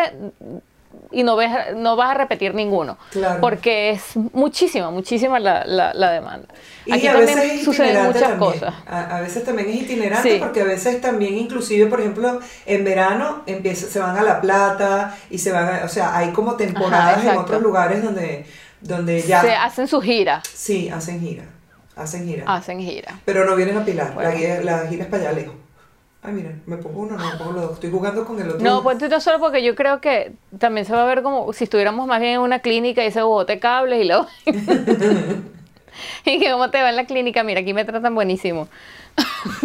y 1.12 1.22
no, 1.22 1.36
ves, 1.36 1.50
no 1.76 1.94
vas 1.96 2.10
a 2.10 2.14
repetir 2.14 2.54
ninguno. 2.54 2.98
Porque 3.40 3.90
es 3.90 4.16
muchísima, 4.32 4.90
muchísima 4.90 5.38
la, 5.38 5.64
la, 5.66 6.12
demanda. 6.12 6.48
Y 6.86 6.92
Aquí 6.92 7.06
a 7.06 7.12
también 7.12 7.38
veces 7.38 7.64
suceden 7.64 8.04
muchas 8.04 8.32
cosas. 8.38 8.74
A, 8.86 9.20
veces 9.20 9.44
también 9.44 9.68
es 9.68 9.82
itinerante 9.82 10.38
porque 10.38 10.62
a 10.62 10.64
veces 10.64 11.00
también, 11.00 11.36
inclusive, 11.36 11.86
por 11.86 12.00
ejemplo, 12.00 12.40
en 12.66 12.84
verano 12.84 13.42
empieza, 13.46 13.86
se 13.86 13.98
van 13.98 14.16
a 14.16 14.22
La 14.22 14.40
Plata 14.40 15.16
y 15.30 15.38
se 15.38 15.52
van 15.52 15.68
a, 15.68 15.84
o 15.84 15.88
sea, 15.88 16.16
hay 16.16 16.30
como 16.30 16.56
temporadas 16.56 17.24
en 17.24 17.36
otros 17.36 17.62
lugares 17.62 18.02
donde, 18.02 18.46
donde 18.80 19.20
ya... 19.22 19.42
Se 19.42 19.52
hacen 19.52 19.86
su 19.86 20.00
gira. 20.00 20.42
Sí, 20.52 20.88
hacen 20.88 21.20
gira. 21.20 21.44
Hacen 21.94 22.26
gira. 22.26 22.44
Hacen 22.46 22.80
gira. 22.80 23.20
Pero 23.24 23.44
no 23.44 23.54
vienen 23.54 23.76
a 23.76 23.84
Pilar. 23.84 24.14
La, 24.16 24.32
la 24.62 24.86
gira 24.88 25.04
es 25.04 25.10
para 25.10 25.24
allá 25.24 25.32
lejos. 25.32 25.61
Ay, 26.24 26.34
mira, 26.34 26.52
me 26.66 26.76
pongo 26.76 27.00
uno, 27.00 27.16
no 27.16 27.30
me 27.30 27.36
pongo 27.36 27.52
los 27.52 27.62
dos. 27.62 27.72
Estoy 27.74 27.90
jugando 27.90 28.24
con 28.24 28.40
el 28.40 28.48
otro. 28.48 28.62
No, 28.62 28.84
pues 28.84 29.00
no 29.00 29.20
solo 29.20 29.40
porque 29.40 29.64
yo 29.64 29.74
creo 29.74 30.00
que 30.00 30.32
también 30.56 30.86
se 30.86 30.92
va 30.92 31.02
a 31.02 31.06
ver 31.06 31.22
como 31.22 31.52
si 31.52 31.64
estuviéramos 31.64 32.06
más 32.06 32.20
bien 32.20 32.34
en 32.34 32.40
una 32.40 32.60
clínica 32.60 33.04
y 33.04 33.10
se 33.10 33.22
bote 33.22 33.58
cables 33.58 34.04
y 34.04 34.06
luego. 34.06 34.28
y 36.24 36.38
que 36.38 36.50
cómo 36.52 36.70
te 36.70 36.80
va 36.80 36.90
en 36.90 36.96
la 36.96 37.06
clínica, 37.06 37.42
mira, 37.42 37.60
aquí 37.60 37.74
me 37.74 37.84
tratan 37.84 38.14
buenísimo. 38.14 38.68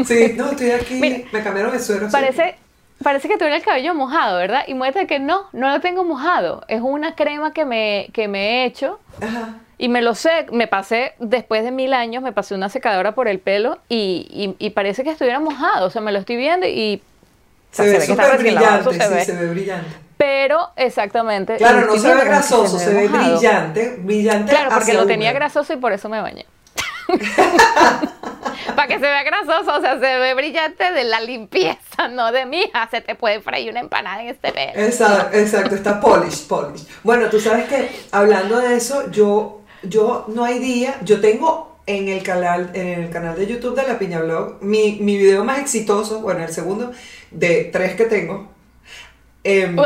sí, 0.03 0.33
no, 0.35 0.49
estoy 0.49 0.71
aquí, 0.71 0.99
me 1.31 1.43
cambiaron 1.43 1.75
el 1.75 1.79
suero. 1.79 2.07
Parece, 2.11 2.55
parece 3.03 3.27
que 3.27 3.37
tuve 3.37 3.55
el 3.55 3.63
cabello 3.63 3.93
mojado, 3.93 4.37
¿verdad? 4.37 4.63
Y 4.67 4.73
muestra 4.73 5.05
que 5.05 5.19
no, 5.19 5.45
no 5.53 5.69
lo 5.69 5.79
tengo 5.81 6.03
mojado. 6.03 6.63
Es 6.67 6.81
una 6.81 7.15
crema 7.15 7.53
que 7.53 7.65
me, 7.65 8.09
que 8.13 8.27
me 8.27 8.63
he 8.63 8.65
hecho. 8.65 8.99
Ajá 9.21 9.61
y 9.79 9.89
me 9.89 10.01
lo 10.01 10.15
sé, 10.15 10.47
me 10.51 10.67
pasé, 10.67 11.13
después 11.19 11.63
de 11.63 11.71
mil 11.71 11.93
años, 11.93 12.23
me 12.23 12.31
pasé 12.31 12.55
una 12.55 12.69
secadora 12.69 13.13
por 13.13 13.27
el 13.27 13.39
pelo 13.39 13.77
y, 13.89 14.55
y, 14.57 14.69
parece 14.71 15.03
que 15.03 15.11
estuviera 15.11 15.39
mojado. 15.39 15.85
O 15.85 15.89
sea, 15.91 16.01
me 16.01 16.11
lo 16.11 16.19
estoy 16.19 16.35
viendo 16.35 16.65
y... 16.65 17.01
Se, 17.71 17.83
ve 17.83 18.01
súper 18.01 18.39
brillante, 18.39 18.91
se, 18.91 19.07
ve. 19.07 19.25
se 19.25 19.35
ve 19.35 19.47
brillante. 19.49 19.89
Pero, 20.17 20.71
exactamente. 20.77 21.57
Claro, 21.57 21.85
no 21.85 21.95
se 21.95 22.15
ve 22.15 22.25
grasoso, 22.25 22.79
se, 22.79 22.91
ve 22.91 23.07
brillante, 23.07 23.97
brillante. 23.99 24.51
Claro, 24.51 24.71
porque 24.73 24.93
lo 24.93 25.05
tenía 25.05 25.31
grasoso 25.31 25.73
y 25.73 25.77
por 25.77 25.93
eso 25.93 26.09
me 26.09 26.21
bañé. 26.21 26.47
Para 28.75 28.87
que 28.87 28.95
se 28.95 28.99
vea 28.99 29.23
grasoso, 29.23 29.77
o 29.77 29.81
sea, 29.81 29.93
se 29.93 30.19
ve 30.19 30.33
brillante 30.33 30.91
de 30.91 31.03
la 31.03 31.19
limpieza, 31.21 32.07
no 32.09 32.31
de 32.31 32.45
mi 32.45 32.61
hija, 32.61 32.87
se 32.91 33.01
te 33.01 33.15
puede 33.15 33.41
freír 33.41 33.71
una 33.71 33.79
empanada 33.79 34.21
en 34.21 34.29
este 34.29 34.51
pelo. 34.51 34.73
Exacto, 34.75 35.37
exacto, 35.37 35.75
está 35.75 35.99
polish, 35.99 36.47
polish. 36.47 36.85
Bueno, 37.03 37.27
tú 37.29 37.39
sabes 37.39 37.67
que 37.67 37.89
hablando 38.11 38.59
de 38.59 38.75
eso, 38.75 39.09
yo 39.11 39.57
yo 39.83 40.25
no 40.27 40.43
hay 40.43 40.59
día, 40.59 40.99
yo 41.03 41.21
tengo 41.21 41.77
en 41.85 42.09
el 42.09 42.23
canal, 42.23 42.71
en 42.73 43.03
el 43.03 43.09
canal 43.09 43.35
de 43.35 43.47
YouTube 43.47 43.75
de 43.75 43.87
La 43.87 43.97
Piña 43.97 44.19
Blog, 44.19 44.57
mi, 44.61 44.97
mi 44.99 45.17
video 45.17 45.43
más 45.43 45.59
exitoso, 45.59 46.19
bueno, 46.19 46.43
el 46.43 46.51
segundo 46.51 46.91
de 47.31 47.69
tres 47.71 47.95
que 47.95 48.05
tengo. 48.05 48.49
Em, 49.49 49.79
o 49.79 49.85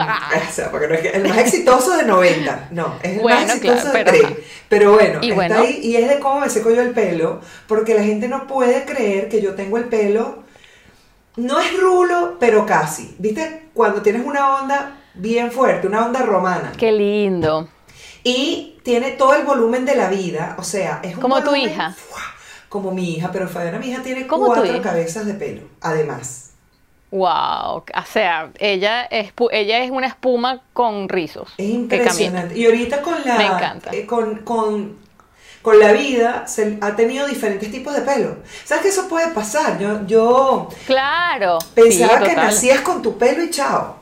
sea, 0.51 0.71
porque 0.71 0.87
no 0.87 0.95
es 0.95 1.05
el 1.13 1.27
más 1.27 1.37
exitoso 1.37 1.95
de 1.95 2.03
90, 2.03 2.69
no, 2.71 2.95
es 3.03 3.19
el 3.19 3.23
más 3.23 3.43
exitoso 3.43 3.91
de 3.91 4.03
tres. 4.03 4.23
Pero 4.67 4.93
bueno, 4.93 5.19
y 5.21 5.29
está 5.29 5.59
ahí 5.59 5.81
y 5.83 5.97
es 5.97 6.09
de 6.09 6.19
cómo 6.19 6.39
me 6.39 6.49
seco 6.49 6.71
yo 6.71 6.81
el 6.81 6.91
pelo, 6.91 7.41
porque 7.67 7.93
la 7.93 8.03
gente 8.03 8.27
no 8.27 8.47
puede 8.47 8.85
creer 8.85 9.29
que 9.29 9.39
yo 9.39 9.53
tengo 9.53 9.77
el 9.77 9.83
pelo, 9.83 10.43
no 11.35 11.59
es 11.59 11.79
rulo, 11.79 12.37
pero 12.39 12.65
casi. 12.65 13.15
¿Viste? 13.19 13.67
Cuando 13.75 14.01
tienes 14.01 14.25
una 14.25 14.61
onda 14.61 14.97
bien 15.13 15.51
fuerte, 15.51 15.85
una 15.85 16.07
onda 16.07 16.23
romana. 16.23 16.71
Qué 16.75 16.91
lindo. 16.91 17.69
Y 18.23 18.79
tiene 18.81 19.11
todo 19.11 19.35
el 19.35 19.45
volumen 19.45 19.85
de 19.85 19.95
la 19.95 20.09
vida, 20.09 20.55
o 20.57 20.63
sea, 20.63 21.01
es 21.03 21.13
un 21.13 21.21
Como 21.21 21.43
tu 21.43 21.55
hija. 21.55 21.95
Como 22.67 22.89
mi 22.91 23.13
hija, 23.13 23.29
pero 23.31 23.47
Fabiana, 23.47 23.77
mi 23.77 23.91
hija 23.91 24.01
tiene 24.01 24.25
cuatro 24.25 24.81
cabezas 24.81 25.27
de 25.27 25.35
pelo, 25.35 25.67
además. 25.81 26.40
Wow. 27.11 27.77
O 27.77 28.05
sea, 28.11 28.51
ella 28.59 29.03
es, 29.03 29.33
ella 29.51 29.83
es 29.83 29.91
una 29.91 30.07
espuma 30.07 30.61
con 30.73 31.09
rizos. 31.09 31.49
Es 31.57 31.69
impresionante. 31.69 32.57
Y 32.57 32.65
ahorita 32.65 33.01
con 33.01 33.15
la 33.25 33.37
Me 33.37 33.45
encanta. 33.45 33.91
eh, 33.93 34.05
con, 34.05 34.37
con, 34.39 34.97
con 35.61 35.79
la 35.79 35.91
vida 35.91 36.47
se 36.47 36.77
ha 36.81 36.95
tenido 36.95 37.27
diferentes 37.27 37.69
tipos 37.69 37.93
de 37.93 38.01
pelo. 38.01 38.37
¿Sabes 38.63 38.83
que 38.83 38.89
eso 38.89 39.07
puede 39.09 39.27
pasar? 39.29 39.77
Yo, 39.77 40.05
yo 40.07 40.69
Claro. 40.87 41.59
pensaba 41.75 42.19
sí, 42.19 42.29
que 42.29 42.35
nacías 42.35 42.79
con 42.81 43.01
tu 43.01 43.17
pelo 43.17 43.43
y 43.43 43.49
chao. 43.49 43.97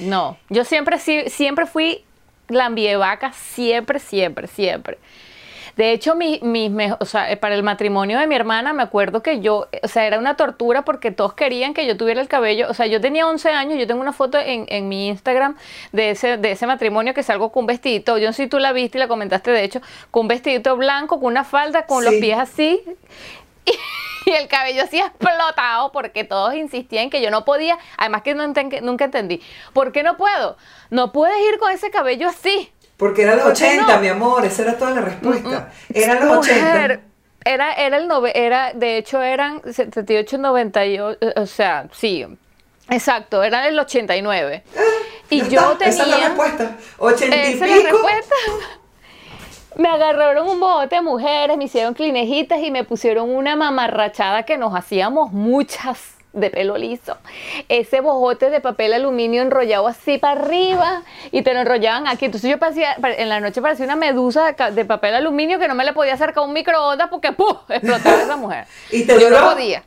No, 0.00 0.38
yo 0.48 0.64
siempre, 0.64 0.98
siempre 0.98 1.66
fui 1.66 2.02
lambievaca, 2.48 3.32
siempre, 3.32 3.98
siempre, 3.98 4.48
siempre. 4.48 4.98
De 5.76 5.90
hecho, 5.92 6.14
mi, 6.14 6.38
mis 6.42 6.70
me- 6.70 6.92
o 7.00 7.04
sea, 7.04 7.30
eh, 7.32 7.36
para 7.36 7.54
el 7.56 7.62
matrimonio 7.64 8.18
de 8.18 8.26
mi 8.28 8.34
hermana, 8.36 8.72
me 8.72 8.82
acuerdo 8.82 9.22
que 9.22 9.40
yo, 9.40 9.66
eh, 9.72 9.80
o 9.82 9.88
sea, 9.88 10.06
era 10.06 10.18
una 10.18 10.36
tortura 10.36 10.82
porque 10.84 11.10
todos 11.10 11.34
querían 11.34 11.74
que 11.74 11.84
yo 11.86 11.96
tuviera 11.96 12.20
el 12.20 12.28
cabello, 12.28 12.68
o 12.70 12.74
sea, 12.74 12.86
yo 12.86 13.00
tenía 13.00 13.26
11 13.26 13.50
años, 13.50 13.78
yo 13.78 13.86
tengo 13.86 14.00
una 14.00 14.12
foto 14.12 14.38
en, 14.38 14.66
en 14.68 14.88
mi 14.88 15.08
Instagram 15.08 15.56
de 15.92 16.10
ese, 16.10 16.36
de 16.36 16.52
ese 16.52 16.66
matrimonio 16.66 17.12
que 17.14 17.22
salgo 17.24 17.50
con 17.50 17.62
un 17.64 17.66
vestidito, 17.66 18.18
yo 18.18 18.26
no 18.28 18.32
sé 18.32 18.44
si 18.44 18.48
tú 18.48 18.58
la 18.60 18.72
viste 18.72 18.98
y 18.98 19.00
la 19.00 19.08
comentaste, 19.08 19.50
de 19.50 19.64
hecho, 19.64 19.80
con 20.10 20.22
un 20.22 20.28
vestidito 20.28 20.76
blanco, 20.76 21.16
con 21.18 21.26
una 21.26 21.42
falda, 21.44 21.86
con 21.86 22.04
los 22.04 22.14
pies 22.20 22.38
así, 22.38 22.80
y 24.26 24.30
el 24.30 24.48
cabello 24.48 24.82
así 24.84 24.98
explotado 24.98 25.90
porque 25.92 26.24
todos 26.24 26.54
insistían 26.54 27.10
que 27.10 27.20
yo 27.20 27.30
no 27.30 27.44
podía, 27.44 27.78
además 27.96 28.22
que 28.22 28.34
no 28.34 28.44
enten- 28.44 28.80
nunca 28.82 29.06
entendí, 29.06 29.42
¿por 29.72 29.92
qué 29.92 30.02
no 30.02 30.16
puedo? 30.16 30.56
No 30.90 31.12
puedes 31.12 31.36
ir 31.52 31.58
con 31.58 31.72
ese 31.72 31.90
cabello 31.90 32.28
así. 32.28 32.70
Porque 32.96 33.22
eran 33.22 33.36
los 33.38 33.46
¿Por 33.46 33.56
qué 33.56 33.64
80, 33.64 33.94
no? 33.96 34.00
mi 34.00 34.08
amor, 34.08 34.44
esa 34.44 34.62
era 34.62 34.78
toda 34.78 34.92
la 34.92 35.00
respuesta. 35.00 35.70
Eran 35.92 36.26
los 36.26 36.36
Mujer, 36.36 36.54
80. 36.54 37.00
Era, 37.46 37.72
era 37.74 37.96
el 37.98 38.08
nove, 38.08 38.32
era, 38.34 38.72
de 38.72 38.96
hecho 38.96 39.20
eran 39.20 39.60
78, 39.70 40.38
98, 40.38 41.18
eh, 41.20 41.32
o 41.36 41.46
sea, 41.46 41.88
sí, 41.92 42.24
exacto, 42.88 43.42
era 43.42 43.68
el 43.68 43.78
89. 43.78 44.62
Y 45.30 45.42
Ya 45.42 45.48
yo 45.48 45.72
está, 45.72 45.78
tenía... 45.78 45.88
Esa 45.90 46.02
es 46.04 46.08
la 46.08 46.16
respuesta. 46.28 46.76
80 46.98 47.36
y 47.36 47.40
Esa 47.40 47.64
es 47.66 47.70
la 47.70 47.76
pico. 47.76 48.08
respuesta. 48.08 48.34
Me 49.76 49.88
agarraron 49.88 50.48
un 50.48 50.60
bote 50.60 50.94
de 50.94 51.02
mujeres, 51.02 51.56
me 51.58 51.64
hicieron 51.64 51.94
clinejitas 51.94 52.60
y 52.60 52.70
me 52.70 52.84
pusieron 52.84 53.28
una 53.34 53.56
mamarrachada 53.56 54.44
que 54.44 54.56
nos 54.56 54.72
hacíamos 54.72 55.32
muchas 55.32 56.13
de 56.34 56.50
pelo 56.50 56.76
liso. 56.76 57.16
Ese 57.68 58.00
bojote 58.00 58.50
de 58.50 58.60
papel 58.60 58.92
aluminio 58.92 59.42
enrollado 59.42 59.86
así 59.86 60.18
para 60.18 60.40
arriba 60.40 61.02
y 61.30 61.42
te 61.42 61.54
lo 61.54 61.60
enrollaban 61.60 62.06
aquí. 62.06 62.26
Entonces 62.26 62.50
yo 62.50 62.58
parecía, 62.58 62.96
en 63.02 63.28
la 63.28 63.40
noche 63.40 63.62
parecía 63.62 63.86
una 63.86 63.96
medusa 63.96 64.52
de, 64.52 64.84
papel 64.84 65.14
aluminio 65.14 65.58
que 65.58 65.68
no 65.68 65.74
me 65.74 65.84
le 65.84 65.92
podía 65.92 66.14
acercar 66.14 66.44
a 66.44 66.46
un 66.46 66.52
microondas 66.52 67.08
porque 67.08 67.32
¡pum! 67.32 67.56
explotaba 67.68 68.22
esa 68.22 68.36
mujer. 68.36 68.66
¿Y 68.90 69.04
te 69.04 69.14
yo 69.14 69.30
duró? 69.30 69.40
no 69.40 69.50
podía. 69.52 69.82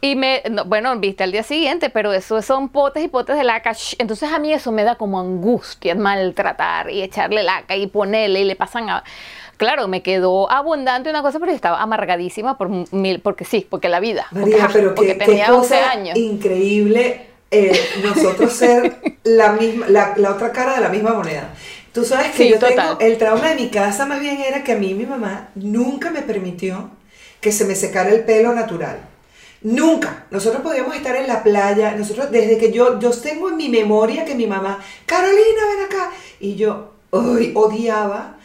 Y 0.00 0.14
me, 0.14 0.42
no, 0.50 0.64
bueno, 0.64 0.94
viste 0.98 1.24
al 1.24 1.32
día 1.32 1.42
siguiente, 1.42 1.88
pero 1.88 2.12
eso 2.12 2.42
son 2.42 2.68
potes 2.68 3.02
y 3.02 3.08
potes 3.08 3.36
de 3.36 3.44
laca. 3.44 3.72
shh. 3.72 3.96
Entonces 3.98 4.30
a 4.30 4.38
mí 4.38 4.52
eso 4.52 4.70
me 4.70 4.84
da 4.84 4.96
como 4.96 5.18
angustia 5.18 5.94
maltratar 5.94 6.90
y 6.90 7.02
echarle 7.02 7.42
laca 7.42 7.76
y 7.76 7.86
ponerle 7.86 8.40
y 8.40 8.44
le 8.44 8.56
pasan 8.56 8.90
a... 8.90 9.04
Claro, 9.56 9.88
me 9.88 10.02
quedó 10.02 10.50
abundante 10.50 11.08
una 11.10 11.22
cosa, 11.22 11.38
pero 11.40 11.52
estaba 11.52 11.80
amargadísima 11.82 12.58
por 12.58 12.68
mil, 12.92 13.20
porque 13.20 13.44
sí, 13.44 13.66
porque 13.68 13.88
la 13.88 14.00
vida. 14.00 14.26
porque, 14.32 14.58
María, 14.58 14.64
ah, 14.64 14.70
pero 14.72 14.94
porque 14.94 15.16
qué, 15.18 15.26
tenía 15.26 15.46
qué 15.46 15.52
11 15.52 15.68
cosa 15.68 15.90
años. 15.90 16.16
increíble 16.16 17.26
eh, 17.50 17.98
nosotros 18.02 18.52
ser 18.52 19.18
la 19.24 19.52
misma, 19.52 19.88
la, 19.88 20.14
la 20.16 20.32
otra 20.32 20.52
cara 20.52 20.74
de 20.76 20.80
la 20.80 20.88
misma 20.88 21.14
moneda. 21.14 21.54
Tú 21.92 22.04
sabes 22.04 22.32
que 22.32 22.44
Sí, 22.44 22.48
yo 22.50 22.58
total. 22.58 22.98
tengo, 22.98 23.00
el 23.00 23.18
trauma 23.18 23.48
de 23.48 23.54
mi 23.56 23.70
casa 23.70 24.04
más 24.06 24.20
bien 24.20 24.40
era 24.40 24.62
que 24.64 24.72
a 24.72 24.76
mí 24.76 24.94
mi 24.94 25.06
mamá 25.06 25.50
nunca 25.54 26.10
me 26.10 26.22
permitió 26.22 26.90
que 27.40 27.52
se 27.52 27.64
me 27.64 27.74
secara 27.74 28.10
el 28.10 28.24
pelo 28.24 28.52
natural. 28.54 29.00
Nunca. 29.62 30.26
Nosotros 30.30 30.62
podíamos 30.62 30.94
estar 30.94 31.16
en 31.16 31.26
la 31.26 31.42
playa, 31.42 31.92
nosotros 31.96 32.30
desde 32.30 32.58
que 32.58 32.72
yo, 32.72 32.98
yo 33.00 33.10
tengo 33.10 33.48
en 33.48 33.56
mi 33.56 33.68
memoria 33.68 34.24
que 34.24 34.34
mi 34.34 34.46
mamá, 34.46 34.78
Carolina, 35.06 35.62
ven 35.74 35.86
acá. 35.86 36.10
Y 36.40 36.56
yo, 36.56 36.92
uy, 37.10 37.52
odiaba. 37.54 38.35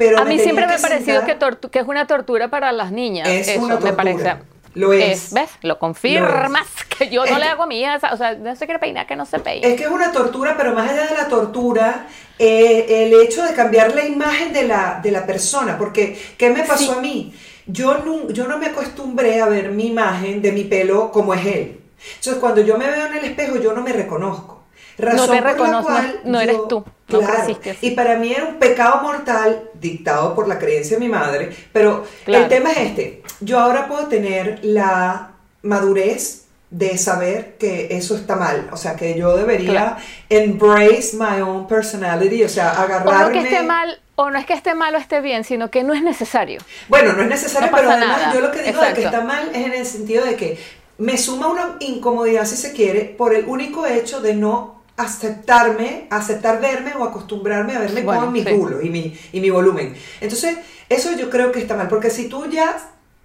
Pero 0.00 0.18
A 0.18 0.24
mí 0.24 0.38
siempre 0.38 0.66
me 0.66 0.72
ha 0.72 0.78
parecido 0.78 1.22
que, 1.26 1.78
es 1.78 1.86
una 1.86 2.06
tortura 2.06 2.48
para 2.48 2.72
las 2.72 2.90
niñas. 2.90 3.28
Es 3.28 3.48
Eso 3.48 3.60
una 3.60 3.74
me 3.74 3.80
tortura. 3.92 3.96
parece. 3.96 4.36
Lo 4.72 4.94
es. 4.94 5.30
¿Ves? 5.34 5.50
Lo 5.60 5.78
confirmas 5.78 6.66
que 6.96 7.10
yo 7.10 7.26
no 7.26 7.32
Es 7.32 7.38
le 7.38 7.44
hago 7.44 7.64
a 7.64 7.66
mi 7.66 7.82
hija. 7.82 7.96
esa- 7.96 8.14
O 8.14 8.16
sea, 8.16 8.32
no 8.34 8.56
se 8.56 8.64
quiere 8.64 8.78
peinar, 8.78 9.06
que 9.06 9.14
no 9.14 9.26
se 9.26 9.38
peine. 9.40 9.66
Es 9.68 9.76
que 9.76 9.82
es 9.84 9.90
una 9.90 10.10
tortura, 10.10 10.54
pero 10.56 10.72
más 10.74 10.90
allá 10.90 11.04
de 11.06 11.16
la 11.18 11.28
tortura, 11.28 12.06
eh, 12.38 12.86
el 13.12 13.20
hecho 13.20 13.42
de 13.44 13.52
cambiar 13.52 13.94
la 13.94 14.06
imagen 14.06 14.54
de 14.54 14.62
la, 14.62 15.00
de 15.02 15.10
la 15.10 15.26
persona, 15.26 15.76
porque 15.76 16.18
¿qué 16.38 16.48
me 16.48 16.62
pasó 16.62 16.94
Sí. 16.94 16.98
a 16.98 17.00
mí? 17.02 17.34
Yo 17.66 17.98
no, 17.98 18.30
yo 18.30 18.48
no 18.48 18.56
me 18.56 18.68
acostumbré 18.68 19.42
a 19.42 19.46
ver 19.48 19.70
mi 19.70 19.88
imagen 19.88 20.40
de 20.40 20.50
mi 20.52 20.64
pelo 20.64 21.12
como 21.12 21.34
es 21.34 21.44
él. 21.44 21.80
Entonces, 22.16 22.36
cuando 22.40 22.62
yo 22.62 22.78
me 22.78 22.90
veo 22.90 23.04
en 23.04 23.16
el 23.18 23.24
espejo, 23.26 23.56
yo 23.56 23.74
no 23.74 23.82
me 23.82 23.92
reconozco. 23.92 24.59
Razón 24.98 25.16
No 25.16 25.32
te 25.32 25.38
por 25.38 25.44
la 25.46 25.52
reconoces, 25.52 25.86
cual 25.86 26.20
no 26.24 26.40
eres 26.40 26.56
yo- 26.56 26.62
tú, 26.68 26.84
no 27.08 27.18
claro, 27.20 27.34
creciste 27.34 27.70
así. 27.70 27.86
y 27.86 27.90
para 27.92 28.16
mí 28.16 28.32
era 28.32 28.44
un 28.44 28.56
pecado 28.56 29.00
mortal 29.02 29.62
dictado 29.74 30.34
por 30.34 30.46
la 30.48 30.58
creencia 30.58 30.96
de 30.98 31.00
mi 31.00 31.08
madre, 31.10 31.50
pero 31.72 32.04
Claro. 32.24 32.44
el 32.44 32.50
tema 32.50 32.70
es 32.72 32.78
este. 32.78 33.22
Yo 33.40 33.58
ahora 33.58 33.88
puedo 33.88 34.06
tener 34.08 34.60
la 34.62 35.30
madurez 35.62 36.44
de 36.70 36.96
saber 36.98 37.56
que 37.58 37.88
eso 37.90 38.14
está 38.14 38.36
mal, 38.36 38.68
o 38.72 38.76
sea, 38.76 38.94
que 38.94 39.18
yo 39.18 39.36
debería 39.36 39.70
Claro. 39.70 39.96
embrace 40.28 41.16
my 41.16 41.40
own 41.40 41.66
personality, 41.66 42.44
o 42.44 42.48
sea, 42.48 42.72
O 42.72 42.76
no 42.76 42.82
agarrarme... 42.82 43.32
que 43.32 43.40
esté 43.48 43.62
mal, 43.64 43.98
o 44.14 44.30
no 44.30 44.38
es 44.38 44.46
que 44.46 44.52
esté 44.52 44.74
mal 44.74 44.94
o 44.94 44.98
esté 44.98 45.20
bien, 45.20 45.42
sino 45.42 45.70
que 45.70 45.82
no 45.82 45.94
es 45.94 46.02
necesario. 46.02 46.60
Bueno, 46.88 47.12
no 47.14 47.22
es 47.22 47.28
necesario, 47.28 47.70
No 47.70 47.76
pero 47.76 47.90
además 47.90 48.18
nada. 48.20 48.34
yo 48.34 48.40
lo 48.40 48.52
que 48.52 48.62
digo 48.62 48.80
de 48.80 48.86
que 48.94 49.00
Exacto. 49.00 49.16
está 49.16 49.20
mal 49.22 49.50
es 49.52 49.66
en 49.66 49.72
el 49.72 49.86
sentido 49.86 50.24
de 50.24 50.36
que 50.36 50.58
me 51.00 51.16
suma 51.18 51.48
una 51.48 51.76
incomodidad, 51.80 52.44
si 52.46 52.56
se 52.56 52.72
quiere, 52.72 53.04
por 53.04 53.34
el 53.34 53.46
único 53.46 53.86
hecho 53.86 54.20
de 54.20 54.34
no 54.34 54.80
aceptarme, 54.96 56.06
aceptar 56.10 56.60
verme 56.60 56.94
o 56.94 57.04
acostumbrarme 57.04 57.74
a 57.74 57.80
verme 57.80 58.02
Bueno, 58.02 58.20
con 58.22 58.32
mis 58.32 58.44
sí. 58.44 58.50
rulos 58.50 58.84
y 58.84 58.90
mi, 58.90 59.18
y 59.32 59.40
mi 59.40 59.50
volumen. 59.50 59.94
Entonces, 60.20 60.58
eso 60.88 61.12
yo 61.16 61.28
creo 61.30 61.52
que 61.52 61.58
está 61.60 61.76
mal, 61.76 61.88
porque 61.88 62.10
si 62.10 62.28
tú 62.28 62.46
ya 62.46 62.76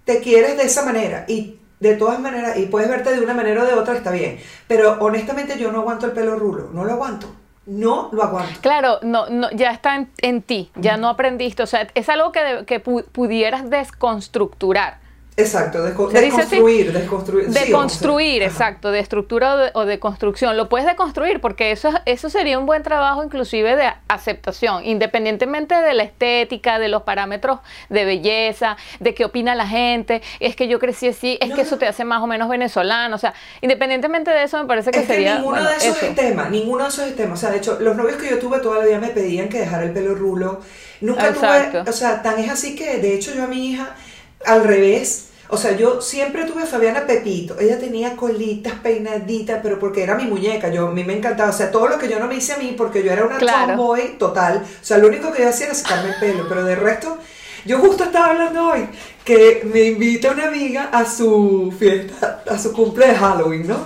te 0.04 0.20
quieres 0.20 0.56
de 0.56 0.64
esa 0.64 0.84
manera 0.84 1.24
y 1.28 1.56
de 1.80 1.94
todas 1.96 2.18
maneras, 2.18 2.56
y 2.56 2.66
puedes 2.66 2.88
verte 2.88 3.14
de 3.14 3.20
una 3.20 3.34
manera 3.34 3.62
o 3.62 3.66
de 3.66 3.74
otra, 3.74 3.94
está 3.94 4.10
bien. 4.10 4.38
Pero 4.66 4.96
honestamente 5.00 5.58
yo 5.58 5.70
no 5.70 5.80
aguanto 5.80 6.06
el 6.06 6.12
pelo 6.12 6.36
rulo, 6.36 6.70
no 6.72 6.84
lo 6.84 6.92
aguanto. 6.92 7.26
No 7.66 8.08
lo 8.12 8.22
aguanto. 8.22 8.60
Claro, 8.62 8.98
no, 9.02 9.28
no, 9.28 9.50
ya 9.50 9.72
está 9.72 9.96
en, 9.96 10.08
en 10.22 10.40
ti, 10.42 10.70
ya 10.76 10.96
no 10.96 11.08
aprendiste. 11.08 11.62
O 11.62 11.66
sea, 11.66 11.88
es 11.94 12.08
algo 12.08 12.30
que, 12.32 12.40
de- 12.44 12.64
que 12.64 12.82
pu- 12.82 13.04
pudieras 13.04 13.68
desconstructurar. 13.68 14.98
Exacto, 15.38 15.86
desco- 15.86 16.10
¿Se 16.10 16.22
dice 16.22 16.40
así? 16.40 16.56
desconstruir, 16.56 16.92
desconstruir. 17.52 18.40
De 18.40 18.46
sí, 18.46 18.52
exacto, 18.54 18.90
de 18.90 19.00
estructura 19.00 19.54
o 19.54 19.56
de, 19.58 19.70
o 19.74 19.84
de 19.84 19.98
construcción. 19.98 20.56
Lo 20.56 20.70
puedes 20.70 20.86
deconstruir 20.86 21.42
porque 21.42 21.72
eso, 21.72 21.90
eso 22.06 22.30
sería 22.30 22.58
un 22.58 22.64
buen 22.64 22.82
trabajo 22.82 23.22
inclusive 23.22 23.76
de 23.76 23.92
aceptación, 24.08 24.86
independientemente 24.86 25.74
de 25.74 25.92
la 25.92 26.04
estética, 26.04 26.78
de 26.78 26.88
los 26.88 27.02
parámetros 27.02 27.58
de 27.90 28.06
belleza, 28.06 28.78
de 28.98 29.14
qué 29.14 29.26
opina 29.26 29.54
la 29.54 29.66
gente, 29.68 30.22
es 30.40 30.56
que 30.56 30.68
yo 30.68 30.78
crecí 30.78 31.08
así, 31.08 31.36
es 31.42 31.50
No, 31.50 31.54
que 31.54 31.62
no. 31.62 31.66
eso 31.66 31.76
te 31.76 31.86
hace 31.86 32.04
más 32.04 32.22
o 32.22 32.26
menos 32.26 32.48
venezolano, 32.48 33.14
o 33.14 33.18
sea, 33.18 33.34
independientemente 33.60 34.30
de 34.30 34.44
eso 34.44 34.58
me 34.58 34.64
parece 34.66 34.90
que 34.90 35.00
es 35.00 35.06
que 35.06 35.12
sería... 35.14 35.34
ninguno 35.34 35.56
bueno, 35.56 35.68
de 35.68 35.76
esos 35.76 35.96
eso. 35.98 36.06
es 36.06 36.14
tema, 36.14 36.48
ninguno 36.48 36.84
de 36.84 36.88
esos 36.88 37.06
es 37.08 37.14
tema. 37.16 37.34
O 37.34 37.36
sea, 37.36 37.50
de 37.50 37.58
hecho, 37.58 37.76
los 37.80 37.94
novios 37.94 38.16
que 38.16 38.30
yo 38.30 38.38
tuve 38.38 38.60
toda 38.60 38.78
la 38.78 38.86
vida 38.86 38.98
me 38.98 39.08
pedían 39.08 39.50
que 39.50 39.58
dejara 39.60 39.82
el 39.84 39.92
pelo 39.92 40.14
rulo. 40.14 40.60
Nunca 41.02 41.28
Exacto. 41.28 41.80
tuve, 41.80 41.90
o 41.90 41.92
sea, 41.92 42.22
tan 42.22 42.38
es 42.38 42.48
así 42.50 42.74
que 42.74 42.96
de 42.98 43.14
hecho 43.14 43.34
yo 43.34 43.44
a 43.44 43.46
mi 43.46 43.72
hija 43.72 43.94
al 44.46 44.64
revés. 44.64 45.24
O 45.48 45.56
sea, 45.56 45.76
yo 45.76 46.00
siempre 46.00 46.44
tuve 46.44 46.64
a 46.64 46.66
Fabiana 46.66 47.06
Pepito. 47.06 47.56
Ella 47.60 47.78
tenía 47.78 48.16
colitas 48.16 48.74
peinaditas, 48.82 49.60
pero 49.62 49.78
porque 49.78 50.02
era 50.02 50.16
mi 50.16 50.24
muñeca. 50.24 50.70
Yo, 50.70 50.88
a 50.88 50.90
mí 50.90 51.04
me 51.04 51.16
encantaba. 51.16 51.50
O 51.50 51.52
sea, 51.52 51.70
todo 51.70 51.86
lo 51.86 51.98
que 51.98 52.08
yo 52.08 52.18
no 52.18 52.26
me 52.26 52.34
hice 52.36 52.54
a 52.54 52.58
mí, 52.58 52.74
porque 52.76 53.04
yo 53.04 53.12
era 53.12 53.24
una 53.24 53.38
Claro. 53.38 53.68
tomboy 53.76 54.18
total. 54.18 54.62
O 54.64 54.84
sea, 54.84 54.98
lo 54.98 55.06
único 55.06 55.32
que 55.32 55.42
yo 55.42 55.48
hacía 55.48 55.66
era 55.66 55.74
sacarme 55.76 56.10
el 56.10 56.18
pelo. 56.18 56.48
Pero 56.48 56.64
de 56.64 56.74
resto, 56.74 57.18
yo 57.64 57.78
justo 57.78 58.04
estaba 58.04 58.26
hablando 58.30 58.70
hoy 58.70 58.88
que 59.24 59.62
me 59.72 59.82
invita 59.82 60.32
una 60.32 60.48
amiga 60.48 60.88
a 60.92 61.04
su 61.08 61.72
fiesta, 61.78 62.42
a 62.50 62.58
su 62.58 62.72
cumple 62.72 63.06
de 63.08 63.14
Halloween, 63.14 63.68
¿no? 63.68 63.78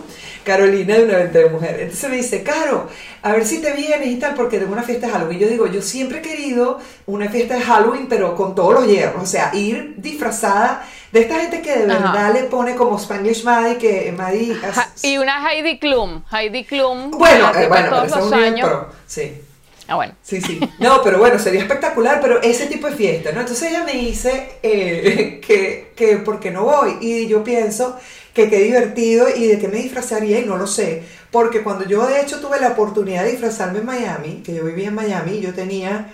Carolina 0.45 0.95
de 0.95 1.05
una 1.05 1.17
venta 1.17 1.39
de 1.39 1.51
mujer. 1.51 1.81
Entonces 1.81 2.11
me 2.11 2.17
dice, 2.17 2.43
Caro, 2.43 2.89
a 3.23 3.33
ver 3.33 3.45
si 3.47 3.61
te 3.61 3.73
vienes 3.73 4.09
y 4.09 4.17
tal, 4.17 4.35
porque 4.35 4.59
tengo 4.59 4.73
una 4.73 4.83
fiesta 4.83 5.07
de 5.07 5.13
Halloween. 5.13 5.39
Yo 5.39 5.49
digo, 5.49 5.67
yo 5.67 5.83
siempre 5.83 6.19
he 6.19 6.23
querido 6.23 6.79
una 7.07 7.29
fiesta 7.29 7.55
de 7.55 7.63
Halloween, 7.63 8.07
pero 8.09 8.35
con 8.35 8.55
todos 8.55 8.75
los 8.75 8.87
hierros. 8.87 9.23
O 9.23 9.27
sea, 9.27 9.51
ir 9.55 9.95
disfrazada 9.97 10.85
de 11.13 11.21
esta 11.21 11.41
gente 11.41 11.61
que 11.61 11.77
de 11.77 11.93
Ajá. 11.93 12.13
verdad 12.13 12.35
le 12.35 12.45
pone 12.45 12.75
como 12.75 12.99
Spanish 12.99 13.45
Maddie, 13.45 13.79
que 13.79 14.13
Maddie... 14.13 14.57
Y 15.03 15.19
una 15.19 15.51
Heidi 15.51 15.79
Klum, 15.79 16.23
Heidi 16.33 16.65
Klum, 16.65 17.11
bueno, 17.11 17.51
eh, 17.51 17.67
bueno, 17.69 17.75
pero 17.91 18.07
todos 18.07 18.11
los 18.11 18.33
años. 18.33 18.71
Sí. 19.07 19.43
Ah, 19.91 19.97
bueno. 19.97 20.15
Sí, 20.23 20.41
sí. 20.41 20.61
No, 20.79 21.03
pero 21.03 21.19
bueno, 21.19 21.37
sería 21.41 21.63
espectacular, 21.63 22.21
pero 22.21 22.41
ese 22.43 22.67
tipo 22.67 22.87
de 22.87 22.95
fiesta, 22.95 23.33
¿no? 23.33 23.41
Entonces 23.41 23.71
ella 23.71 23.83
me 23.85 23.95
dice 23.95 24.53
eh, 24.63 25.41
que, 25.47 25.93
que 25.97 26.19
por 26.19 26.39
qué 26.39 26.53
no 26.53 26.63
voy. 26.65 26.99
Y 27.01 27.27
yo 27.27 27.43
pienso 27.43 27.99
que 28.33 28.49
qué 28.49 28.61
divertido 28.61 29.27
y 29.35 29.49
de 29.49 29.59
qué 29.59 29.67
me 29.67 29.79
disfrazaría 29.79 30.39
y 30.39 30.45
no 30.47 30.57
lo 30.57 30.69
sé. 30.69 31.03
porque 31.33 31.63
cuando 31.63 31.85
yo 31.87 32.07
de 32.07 32.21
hecho 32.21 32.41
tuve 32.41 32.61
la 32.61 32.69
oportunidad 32.69 33.25
de 33.25 33.33
disfrazarme 33.33 33.81
en 33.81 33.87
Miami, 33.87 34.43
que 34.45 34.55
yo 34.55 34.65
vivía 34.65 34.89
en 34.89 34.95
Miami, 34.95 35.41
yo 35.41 35.53
tenía 35.55 36.13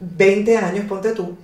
20 0.00 0.58
años, 0.58 0.84
ponte 0.86 1.12
tú, 1.12 1.36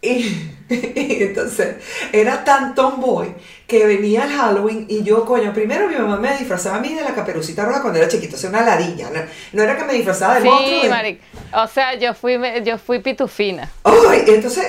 y, 0.02 1.22
entonces 1.22 1.76
era 2.12 2.42
tan 2.42 2.74
tomboy 2.74 3.34
que 3.66 3.84
venía 3.86 4.24
el 4.24 4.30
Halloween 4.30 4.86
y 4.88 5.02
yo, 5.02 5.24
coño, 5.24 5.52
primero 5.52 5.88
mi 5.88 5.96
mamá 5.96 6.16
me 6.16 6.36
disfrazaba 6.38 6.76
a 6.76 6.80
mí 6.80 6.94
de 6.94 7.02
la 7.02 7.14
caperucita 7.14 7.64
roja 7.64 7.82
cuando 7.82 7.98
era 7.98 8.08
chiquito, 8.08 8.36
o 8.36 8.38
sea, 8.38 8.50
una 8.50 8.62
ladilla, 8.62 9.10
no, 9.52 9.62
era 9.62 9.76
que 9.76 9.84
me 9.84 9.92
disfrazaba 9.94 10.34
del 10.34 10.44
sí, 10.44 10.48
monstruo. 10.48 11.62
o 11.62 11.66
sea, 11.68 11.94
yo 11.94 12.14
fui, 12.14 12.38
yo 12.64 12.78
fui 12.78 13.00
pitufina. 13.00 13.70
Ay, 13.84 14.24
entonces, 14.26 14.66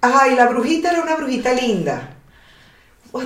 ay, 0.00 0.34
la 0.34 0.46
brujita 0.46 0.90
era 0.90 1.02
una 1.02 1.16
brujita 1.16 1.52
linda. 1.52 2.12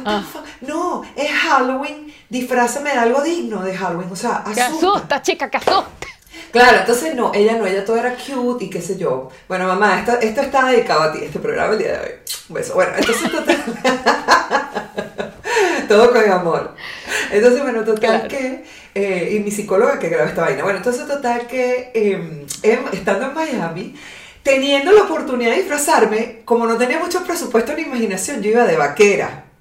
Ah. 0.04 0.22
No, 0.60 1.02
es 1.16 1.30
Halloween, 1.30 2.14
disfrázame 2.28 2.90
de 2.90 2.98
algo 2.98 3.22
digno 3.22 3.62
de 3.62 3.76
Halloween, 3.76 4.10
o 4.12 4.16
sea, 4.16 4.36
asusta. 4.36 4.54
Que 4.54 4.62
asusta, 4.62 5.22
chica, 5.22 5.50
que 5.50 5.56
asusta. 5.56 6.06
Claro, 6.52 6.78
entonces 6.78 7.14
no, 7.14 7.32
ella 7.34 7.56
no, 7.56 7.66
ella 7.66 7.84
todo 7.84 7.96
era 7.96 8.14
cute 8.14 8.64
y 8.64 8.70
qué 8.70 8.82
sé 8.82 8.98
yo. 8.98 9.28
Bueno, 9.48 9.66
mamá, 9.66 10.00
esto, 10.00 10.18
esto 10.20 10.40
está 10.40 10.66
dedicado 10.66 11.02
a 11.02 11.12
ti, 11.12 11.20
este 11.22 11.38
programa 11.38 11.74
el 11.74 11.78
día 11.78 11.92
de 11.92 11.98
hoy. 11.98 12.12
Un 12.48 12.54
beso. 12.54 12.74
Bueno, 12.74 12.92
entonces 12.96 13.30
total. 13.30 13.56
todo 15.88 16.12
con 16.12 16.30
amor. 16.30 16.74
Entonces, 17.30 17.62
bueno, 17.62 17.84
total 17.84 18.28
que. 18.28 18.64
Eh, 18.94 19.36
y 19.36 19.40
mi 19.40 19.50
psicóloga 19.50 19.98
que 19.98 20.08
graba 20.08 20.28
esta 20.28 20.42
vaina. 20.42 20.62
Bueno, 20.62 20.78
entonces, 20.78 21.06
total 21.06 21.46
que 21.46 21.90
em, 21.94 22.46
em, 22.62 22.80
estando 22.92 23.26
en 23.26 23.34
Miami, 23.34 23.94
teniendo 24.42 24.92
la 24.92 25.02
oportunidad 25.02 25.50
de 25.50 25.58
disfrazarme, 25.58 26.42
como 26.44 26.66
no 26.66 26.76
tenía 26.76 26.98
mucho 26.98 27.22
presupuesto 27.24 27.74
ni 27.74 27.82
imaginación, 27.82 28.42
yo 28.42 28.50
iba 28.50 28.64
de 28.64 28.76
vaquera. 28.76 29.44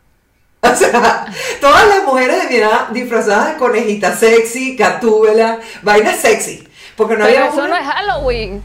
O 0.61 0.75
sea, 0.75 1.25
todas 1.61 1.87
las 1.87 2.03
mujeres 2.03 2.43
de 2.43 2.49
mi 2.49 2.55
edad 2.57 2.89
disfrazadas 2.89 3.53
de 3.53 3.57
conejita 3.57 4.15
sexy, 4.15 4.75
catúbela, 4.75 5.59
vaina 5.83 6.13
sexy. 6.13 6.67
Porque 6.99 7.15
no 7.15 7.23
pero 7.23 7.37
había 7.37 7.49
eso 7.49 7.65
no 7.65 7.77
es 7.77 7.85
Halloween. 7.85 8.61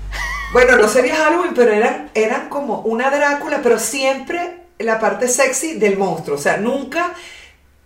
Bueno, 0.53 0.77
no 0.77 0.89
sería 0.89 1.15
Halloween, 1.15 1.55
pero 1.55 1.71
eran, 1.71 2.11
eran 2.15 2.49
como 2.49 2.81
una 2.81 3.09
Drácula, 3.09 3.61
pero 3.63 3.79
siempre 3.79 4.57
la 4.81 4.99
parte 4.99 5.29
sexy 5.29 5.75
del 5.75 5.97
monstruo. 5.97 6.37
O 6.37 6.41
sea, 6.41 6.57
nunca 6.57 7.15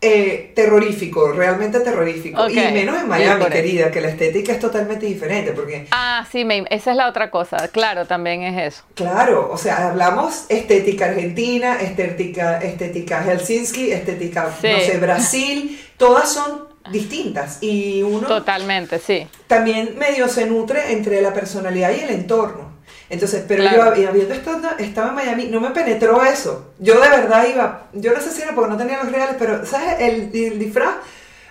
eh, 0.00 0.52
terrorífico, 0.56 1.32
realmente 1.32 1.80
terrorífico. 1.80 2.48
Y 2.48 2.54
menos 2.54 2.98
en 2.98 3.08
Miami, 3.08 3.44
querida, 3.46 3.90
que 3.90 4.00
la 4.00 4.08
estética 4.08 4.52
es 4.52 4.58
totalmente 4.58 5.04
diferente. 5.04 5.52
Porque, 5.52 5.86
ah, 5.90 6.26
sí, 6.32 6.46
esa 6.70 6.90
es 6.92 6.96
la 6.96 7.08
otra 7.08 7.30
cosa. 7.30 7.68
Claro, 7.68 8.06
también 8.06 8.42
es 8.42 8.74
eso. 8.74 8.84
Claro, 8.94 9.50
o 9.52 9.58
sea, 9.58 9.88
hablamos 9.88 10.46
estética 10.48 11.06
argentina, 11.06 11.78
estética, 11.82 12.56
estética 12.56 13.22
Helsinki, 13.22 13.92
estética, 13.92 14.44
no 14.62 14.80
sé, 14.80 14.96
Brasil. 14.98 15.78
Todas 15.98 16.32
son 16.32 16.67
distintas. 16.90 17.58
Y 17.62 18.02
uno 18.02 18.26
totalmente 18.26 18.98
sí. 18.98 19.26
también 19.46 19.98
medio 19.98 20.28
se 20.28 20.46
nutre 20.46 20.92
entre 20.92 21.20
la 21.22 21.32
personalidad 21.32 21.92
y 21.92 22.00
el 22.00 22.10
entorno. 22.10 22.78
Entonces 23.10 23.44
pero 23.48 23.64
yo 23.64 23.82
habiendo 23.82 24.34
estado, 24.34 24.68
estaba 24.78 25.08
en 25.08 25.14
Miami 25.14 25.44
no 25.46 25.60
me 25.60 25.70
penetró 25.70 26.22
eso. 26.24 26.72
Yo 26.78 27.00
de 27.00 27.08
verdad 27.08 27.46
iba 27.48 27.88
yo 27.92 28.12
no 28.12 28.20
sé 28.20 28.30
si 28.30 28.42
era 28.42 28.54
porque 28.54 28.70
no 28.70 28.76
tenía 28.76 29.02
los 29.02 29.12
reales 29.12 29.36
pero 29.38 29.64
sabes 29.64 29.96
el, 30.00 30.30
disfraz 30.30 30.96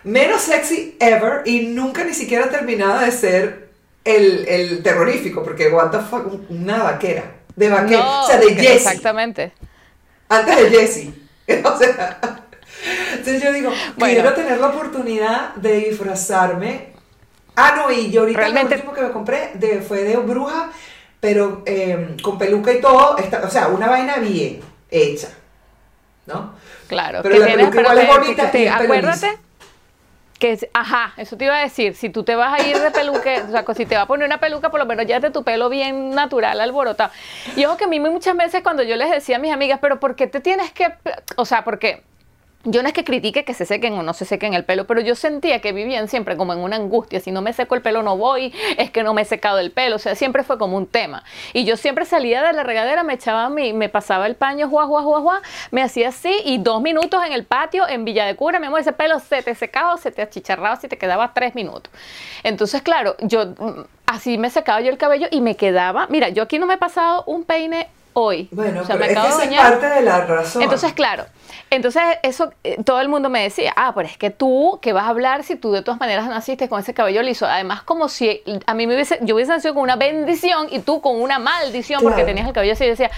menos 0.03 0.41
sexy 0.41 0.95
ever 0.99 1.41
y 1.45 1.67
nunca 1.67 2.03
ni 2.03 2.13
siquiera 2.13 2.49
terminaba 2.49 3.03
de 3.03 3.11
ser 3.11 3.69
el, 4.05 4.47
el 4.47 4.83
terrorífico 4.83 5.43
porque 5.43 5.69
what 5.69 5.89
the 5.89 5.99
fuck 5.99 6.49
una 6.49 6.83
vaquera 6.83 7.23
de 7.55 7.69
vaquera 7.69 8.21
o 8.21 8.27
sea 8.27 8.37
de 8.37 8.53
Jessie. 8.53 8.75
Exactamente 8.75 9.51
antes 10.29 10.55
de 10.55 10.69
Jessie. 10.69 11.13
O 11.63 11.77
sea 11.77 12.36
entonces 13.11 13.41
yo 13.41 13.51
digo, 13.51 13.71
quiero 13.97 14.33
tener 14.33 14.59
la 14.59 14.67
oportunidad 14.67 15.55
de 15.55 15.89
disfrazarme. 15.89 16.93
Ah, 17.55 17.73
no, 17.75 17.91
y 17.91 18.11
yo 18.11 18.21
ahorita 18.21 18.49
lo 18.49 18.61
último 18.61 18.93
que 18.93 19.01
me 19.01 19.11
compré 19.11 19.51
de, 19.55 19.81
fue 19.81 20.03
de 20.03 20.15
bruja, 20.17 20.69
pero 21.19 21.63
em, 21.65 22.17
con 22.19 22.37
peluca 22.37 22.71
y 22.71 22.79
todo, 22.79 23.15
o 23.43 23.49
sea, 23.49 23.67
una 23.69 23.87
vaina 23.87 24.17
bien 24.17 24.59
hecha, 24.91 25.29
¿no? 26.27 26.53
Claro. 26.87 27.21
Pero 27.23 27.39
la 27.39 27.45
peluca 27.47 27.81
igual 27.81 27.97
es 27.97 28.07
bonita 28.07 28.51
Acuérdate 28.75 29.39
que, 30.37 30.69
ajá, 30.73 31.13
eso 31.17 31.37
te 31.37 31.45
iba 31.45 31.57
a 31.57 31.63
decir, 31.63 31.95
si 31.95 32.09
tú 32.09 32.23
te 32.23 32.35
vas 32.35 32.59
a 32.59 32.67
ir 32.67 32.77
de 32.77 32.91
peluque, 32.91 33.41
o 33.41 33.51
sea, 33.51 33.65
si 33.75 33.85
te 33.85 33.95
va 33.95 34.03
a 34.03 34.05
poner 34.05 34.27
una 34.27 34.39
peluca, 34.39 34.69
por 34.69 34.79
lo 34.79 34.85
menos 34.85 35.05
ya 35.05 35.19
de 35.19 35.31
tu 35.31 35.43
pelo 35.43 35.69
bien 35.69 36.11
natural, 36.11 36.59
alborotado. 36.61 37.11
Y 37.55 37.65
ojo 37.65 37.77
que 37.77 37.85
a 37.85 37.87
mí 37.87 37.99
muchas 37.99 38.35
veces 38.37 38.61
cuando 38.61 38.83
yo 38.83 38.95
les 38.95 39.09
decía 39.09 39.37
a 39.37 39.39
mis 39.39 39.51
amigas, 39.51 39.79
pero 39.81 39.99
¿por 39.99 40.15
qué 40.15 40.27
te 40.27 40.39
tienes 40.39 40.71
que, 40.71 40.93
o 41.35 41.45
sea, 41.45 41.63
porque 41.63 42.03
yo 42.69 42.83
no 42.83 42.87
es 42.89 42.93
que 42.93 43.03
critique 43.03 43.45
que 43.45 43.53
se 43.53 43.65
sequen 43.65 43.93
o 43.93 44.03
no 44.03 44.13
se 44.13 44.25
sequen 44.25 44.53
el 44.53 44.65
pelo, 44.65 44.85
pero 44.85 45.01
yo 45.01 45.15
sentía 45.15 45.61
que 45.61 45.71
vivían 45.71 46.07
siempre 46.07 46.37
como 46.37 46.53
en 46.53 46.59
una 46.59 46.75
angustia. 46.75 47.19
Si 47.19 47.31
no 47.31 47.41
me 47.41 47.53
seco 47.53 47.75
el 47.75 47.81
pelo 47.81 48.03
no 48.03 48.17
voy, 48.17 48.53
es 48.77 48.91
que 48.91 49.03
no 49.03 49.13
me 49.13 49.23
he 49.23 49.25
secado 49.25 49.59
el 49.59 49.71
pelo. 49.71 49.95
O 49.95 49.99
sea, 49.99 50.15
siempre 50.15 50.43
fue 50.43 50.57
como 50.57 50.77
un 50.77 50.85
tema. 50.85 51.23
Y 51.53 51.65
yo 51.65 51.77
siempre 51.77 52.05
salía 52.05 52.43
de 52.43 52.53
la 52.53 52.63
regadera, 52.63 53.03
me 53.03 53.13
echaba 53.13 53.49
mi, 53.49 53.73
me 53.73 53.89
pasaba 53.89 54.27
el 54.27 54.35
paño, 54.35 54.69
juá, 54.69 54.85
juá, 54.85 55.01
juá, 55.01 55.21
juá, 55.21 55.41
me 55.71 55.81
hacía 55.81 56.09
así 56.09 56.33
y 56.45 56.57
dos 56.57 56.81
minutos 56.81 57.23
en 57.25 57.33
el 57.33 57.45
patio 57.45 57.87
en 57.87 58.05
Villa 58.05 58.25
de 58.25 58.35
Cura, 58.35 58.59
mi 58.59 58.67
amor, 58.67 58.81
ese 58.81 58.93
pelo 58.93 59.19
se 59.19 59.41
te 59.41 59.55
secaba 59.55 59.97
se 59.97 60.11
te 60.11 60.21
achicharraba 60.21 60.75
si 60.75 60.87
te 60.87 60.97
quedaba 60.97 61.33
tres 61.33 61.55
minutos. 61.55 61.91
Entonces, 62.43 62.81
claro, 62.81 63.15
yo 63.21 63.45
mm, 63.45 63.85
así 64.05 64.37
me 64.37 64.49
secaba 64.49 64.81
yo 64.81 64.89
el 64.89 64.97
cabello 64.97 65.27
y 65.31 65.41
me 65.41 65.55
quedaba, 65.55 66.07
mira, 66.09 66.29
yo 66.29 66.43
aquí 66.43 66.59
no 66.59 66.65
me 66.65 66.73
he 66.73 66.77
pasado 66.77 67.23
un 67.25 67.43
peine 67.43 67.87
hoy. 68.19 68.47
Bueno, 68.51 68.81
pero 68.87 69.03
es 69.03 69.37
que 69.37 69.55
es 69.55 69.61
parte 69.61 69.85
de 69.87 70.01
la 70.01 70.25
razón. 70.25 70.63
Entonces, 70.63 70.93
claro, 70.93 71.25
entonces 71.69 72.01
eso 72.23 72.51
eh, 72.63 72.77
todo 72.83 72.99
el 72.99 73.09
mundo 73.09 73.29
me 73.29 73.43
decía, 73.43 73.73
ah, 73.75 73.91
pero 73.93 74.07
es 74.07 74.17
que 74.17 74.31
tú, 74.31 74.79
¿qué 74.81 74.91
vas 74.91 75.05
a 75.05 75.09
hablar 75.09 75.43
si 75.43 75.55
tú 75.55 75.71
de 75.71 75.83
todas 75.83 75.99
maneras 75.99 76.27
naciste 76.27 76.67
con 76.67 76.79
ese 76.79 76.95
cabello 76.95 77.21
liso? 77.21 77.45
Además, 77.45 77.83
como 77.83 78.09
si 78.09 78.41
a 78.65 78.73
mí 78.73 78.87
me 78.87 78.95
hubiese, 78.95 79.19
yo 79.21 79.35
hubiese 79.35 79.51
nacido 79.51 79.75
con 79.75 79.83
una 79.83 79.97
bendición 79.97 80.67
y 80.71 80.79
tú 80.79 80.99
con 80.99 81.21
una 81.21 81.37
maldición 81.37 82.01
porque 82.01 82.23
tenías 82.23 82.47
el 82.47 82.53
cabello 82.53 82.73
así. 82.73 82.85
Yo 82.85 82.91
decía, 82.91 83.11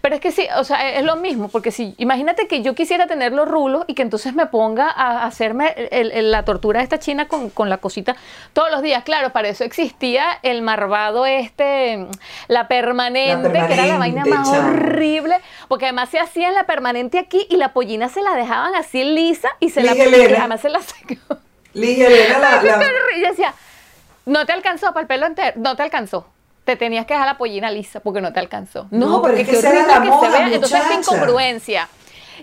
pero 0.00 0.14
es 0.14 0.20
que 0.20 0.32
sí, 0.32 0.46
o 0.56 0.64
sea, 0.64 0.90
es 0.90 1.04
lo 1.04 1.16
mismo, 1.16 1.48
porque 1.48 1.70
si, 1.70 1.94
imagínate 1.98 2.46
que 2.48 2.62
yo 2.62 2.74
quisiera 2.74 3.06
tener 3.06 3.32
los 3.32 3.48
rulos 3.48 3.84
y 3.86 3.94
que 3.94 4.02
entonces 4.02 4.34
me 4.34 4.46
ponga 4.46 4.90
a 4.90 5.24
hacerme 5.24 5.74
la 5.90 6.44
tortura 6.44 6.80
de 6.80 6.84
esta 6.84 6.98
china 6.98 7.28
con, 7.28 7.68
la 7.68 7.78
cosita 7.78 8.16
todos 8.52 8.70
los 8.70 8.82
días. 8.82 9.04
Claro, 9.04 9.30
para 9.30 9.48
eso 9.48 9.64
existía 9.64 10.38
el 10.42 10.62
marvado 10.62 11.26
este, 11.26 12.06
la 12.48 12.68
permanente, 12.68 13.52
que 13.52 13.74
era 13.74 13.86
la 13.86 13.98
vaina 13.98 14.24
más 14.24 14.48
horrible, 14.48 15.36
porque 15.68 15.86
además 15.86 16.08
se 16.08 16.18
hacía 16.18 16.50
la 16.50 16.64
permanente 16.64 17.18
aquí 17.18 17.46
y 17.50 17.56
la 17.56 17.72
pollina 17.72 18.08
se 18.08 18.22
la 18.22 18.34
dejaban 18.34 18.74
así 18.74 19.04
lisa 19.04 19.48
y 19.60 19.70
se 19.70 19.82
la 19.82 19.92
además 19.92 20.60
se 20.60 20.68
la 20.68 20.80
secó. 20.80 21.38
Ligerera 21.74 22.38
la, 22.38 22.62
la... 22.62 22.84
Y 23.16 23.20
decía, 23.20 23.54
no 24.26 24.46
te 24.46 24.52
alcanzó 24.52 24.88
para 24.88 25.02
el 25.02 25.06
pelo 25.06 25.26
entero, 25.26 25.52
no 25.56 25.76
te 25.76 25.82
alcanzó 25.82 26.26
te 26.68 26.76
tenías 26.76 27.06
que 27.06 27.14
dejar 27.14 27.26
la 27.26 27.38
pollina 27.38 27.70
lisa 27.70 28.00
porque 28.00 28.20
no 28.20 28.30
te 28.34 28.40
alcanzó. 28.40 28.88
No, 28.90 29.22
porque 29.22 29.40
es 29.40 29.48
que, 29.48 29.56
se 29.56 29.72
vea. 29.72 30.02
Entonces, 30.52 30.82
qué 30.86 30.94
incongruencia. 30.96 31.88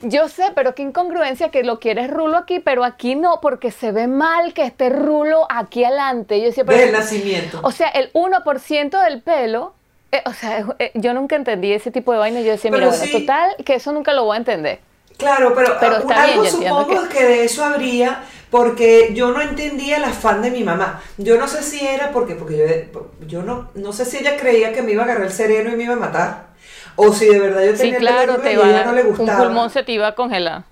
Yo 0.01 0.29
sé, 0.29 0.51
pero 0.55 0.73
qué 0.73 0.81
incongruencia 0.81 1.49
que 1.49 1.63
lo 1.63 1.79
quieres 1.79 2.09
rulo 2.09 2.35
aquí, 2.35 2.59
pero 2.59 2.83
aquí 2.83 3.13
no, 3.13 3.39
porque 3.39 3.69
se 3.69 3.91
ve 3.91 4.07
mal 4.07 4.55
que 4.55 4.63
esté 4.63 4.89
rulo 4.89 5.45
aquí 5.47 5.83
adelante. 5.83 6.41
Yo 6.41 6.47
Desde 6.63 6.85
el 6.85 6.91
nacimiento. 6.91 7.59
O 7.61 7.71
sea, 7.71 7.89
el 7.89 8.11
1% 8.13 9.03
del 9.03 9.21
pelo, 9.21 9.75
eh, 10.11 10.23
o 10.25 10.33
sea, 10.33 10.65
eh, 10.79 10.89
yo 10.95 11.13
nunca 11.13 11.35
entendí 11.35 11.71
ese 11.71 11.91
tipo 11.91 12.11
de 12.11 12.17
vaina. 12.17 12.41
Yo 12.41 12.49
decía, 12.53 12.71
mira, 12.71 12.87
bueno, 12.87 13.03
total, 13.11 13.55
que 13.63 13.75
eso 13.75 13.91
nunca 13.91 14.11
lo 14.13 14.25
voy 14.25 14.33
a 14.33 14.39
entender. 14.39 14.79
Claro, 15.17 15.53
pero, 15.55 15.77
pero 15.79 15.95
algo 16.09 16.45
supongo 16.45 17.07
que... 17.09 17.23
de 17.23 17.45
eso 17.45 17.63
habría, 17.63 18.23
porque 18.49 19.11
yo 19.13 19.31
no 19.31 19.41
entendía 19.41 19.97
el 19.97 20.03
afán 20.03 20.41
de 20.41 20.51
mi 20.51 20.63
mamá. 20.63 21.01
Yo 21.17 21.37
no 21.37 21.47
sé 21.47 21.63
si 21.63 21.85
era 21.85 22.11
porque, 22.11 22.35
porque 22.35 22.57
yo, 22.57 23.27
yo 23.27 23.43
no, 23.43 23.69
no 23.75 23.93
sé 23.93 24.05
si 24.05 24.17
ella 24.17 24.37
creía 24.37 24.73
que 24.73 24.81
me 24.81 24.91
iba 24.91 25.03
a 25.03 25.05
agarrar 25.05 25.25
el 25.27 25.31
sereno 25.31 25.71
y 25.71 25.75
me 25.75 25.83
iba 25.83 25.93
a 25.93 25.97
matar, 25.97 26.47
o 26.95 27.13
si 27.13 27.25
de 27.25 27.39
verdad 27.39 27.63
yo 27.63 27.73
tenía 27.75 27.99
sí, 27.99 27.99
claro, 27.99 28.37
te 28.37 28.53
iba 28.53 28.63
a 28.63 28.85
no 28.85 28.93
le 28.93 29.03
gustaba. 29.03 29.39
Un 29.39 29.45
pulmón 29.47 29.69
se 29.69 29.83
te 29.83 29.93
iba 29.93 30.07
a 30.07 30.15
congelar. 30.15 30.63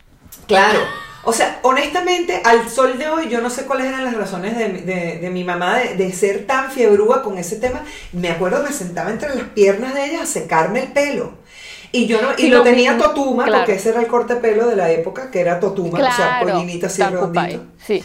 Claro. 0.47 0.79
O 1.25 1.31
sea, 1.31 1.59
honestamente, 1.61 2.41
al 2.43 2.69
sol 2.69 2.97
de 2.97 3.07
hoy, 3.07 3.29
yo 3.29 3.39
no 3.39 3.49
sé 3.49 3.65
cuáles 3.65 3.87
eran 3.87 4.03
las 4.03 4.13
razones 4.13 4.57
de, 4.57 5.19
de, 5.21 5.29
mi 5.29 5.45
mamá 5.45 5.77
de, 5.77 5.95
de, 5.95 6.11
ser 6.11 6.45
tan 6.45 6.69
fiebrúa 6.69 7.23
con 7.23 7.37
ese 7.37 7.55
tema. 7.55 7.81
Me 8.11 8.29
acuerdo, 8.29 8.61
me 8.61 8.73
sentaba 8.73 9.09
entre 9.09 9.33
las 9.33 9.45
piernas 9.49 9.93
de 9.93 10.05
ella 10.05 10.23
a 10.23 10.25
secarme 10.25 10.81
el 10.81 10.91
pelo. 10.91 11.42
Y 11.95 12.07
yo 12.07 12.19
no, 12.23 12.29
y, 12.35 12.47
lo, 12.47 12.63
tenía 12.63 12.97
totuma, 12.97 13.45
porque 13.45 13.73
ese 13.73 13.89
era 13.89 14.01
el 14.01 14.07
corte 14.07 14.33
de 14.33 14.41
pelo 14.41 14.67
de 14.67 14.75
la 14.75 14.89
época, 14.89 15.29
que 15.29 15.39
era 15.39 15.59
totuma, 15.59 15.99
o 15.99 16.15
sea, 16.15 16.39
pollinita 16.41 16.87
así 16.87 17.03
redondito. 17.03 17.65
Sí. 17.85 18.03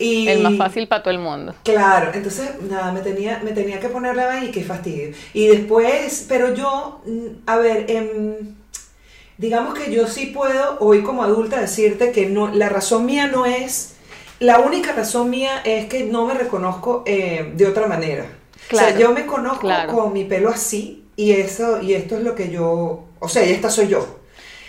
Y, 0.00 0.26
el 0.26 0.42
más 0.42 0.56
fácil 0.56 0.88
para 0.88 1.04
todo 1.04 1.14
el 1.14 1.20
mundo. 1.20 1.54
Claro, 1.62 2.10
entonces 2.12 2.50
nada, 2.68 2.90
me 2.90 3.00
tenía, 3.00 3.40
me 3.44 3.52
tenía 3.52 3.78
que 3.78 3.88
ponerla 3.88 4.32
ahí, 4.32 4.50
qué 4.50 4.64
fastidio. 4.64 5.14
Y 5.32 5.46
después, 5.46 6.26
pero 6.28 6.54
yo, 6.54 7.02
mm, 7.06 7.26
a 7.46 7.58
ver, 7.58 7.84
em, 7.88 8.56
digamos 9.38 9.74
que 9.74 9.92
yo 9.92 10.08
sí 10.08 10.26
puedo 10.26 10.78
hoy 10.80 11.02
como 11.02 11.22
adulta 11.22 11.60
decirte 11.60 12.10
que 12.10 12.26
no, 12.26 12.48
la 12.48 12.68
razón 12.68 13.06
mía 13.06 13.28
no 13.28 13.46
es, 13.46 13.94
la 14.40 14.58
única 14.58 14.92
razón 14.92 15.30
mía 15.30 15.60
es 15.64 15.86
que 15.86 16.04
no 16.04 16.26
me 16.26 16.34
reconozco 16.34 17.04
eh, 17.06 17.52
de 17.54 17.66
otra 17.66 17.86
manera. 17.86 18.24
o 18.72 18.76
sea, 18.76 18.98
yo 18.98 19.12
me 19.12 19.24
conozco 19.24 19.68
con 19.88 20.12
mi 20.12 20.24
pelo 20.24 20.48
así 20.48 21.04
y 21.14 21.32
eso, 21.32 21.80
y 21.80 21.94
esto 21.94 22.16
es 22.16 22.24
lo 22.24 22.34
que 22.34 22.50
yo 22.50 23.04
o 23.20 23.28
sea, 23.28 23.44
y 23.44 23.52
esta 23.52 23.70
soy 23.70 23.88
yo. 23.88 24.20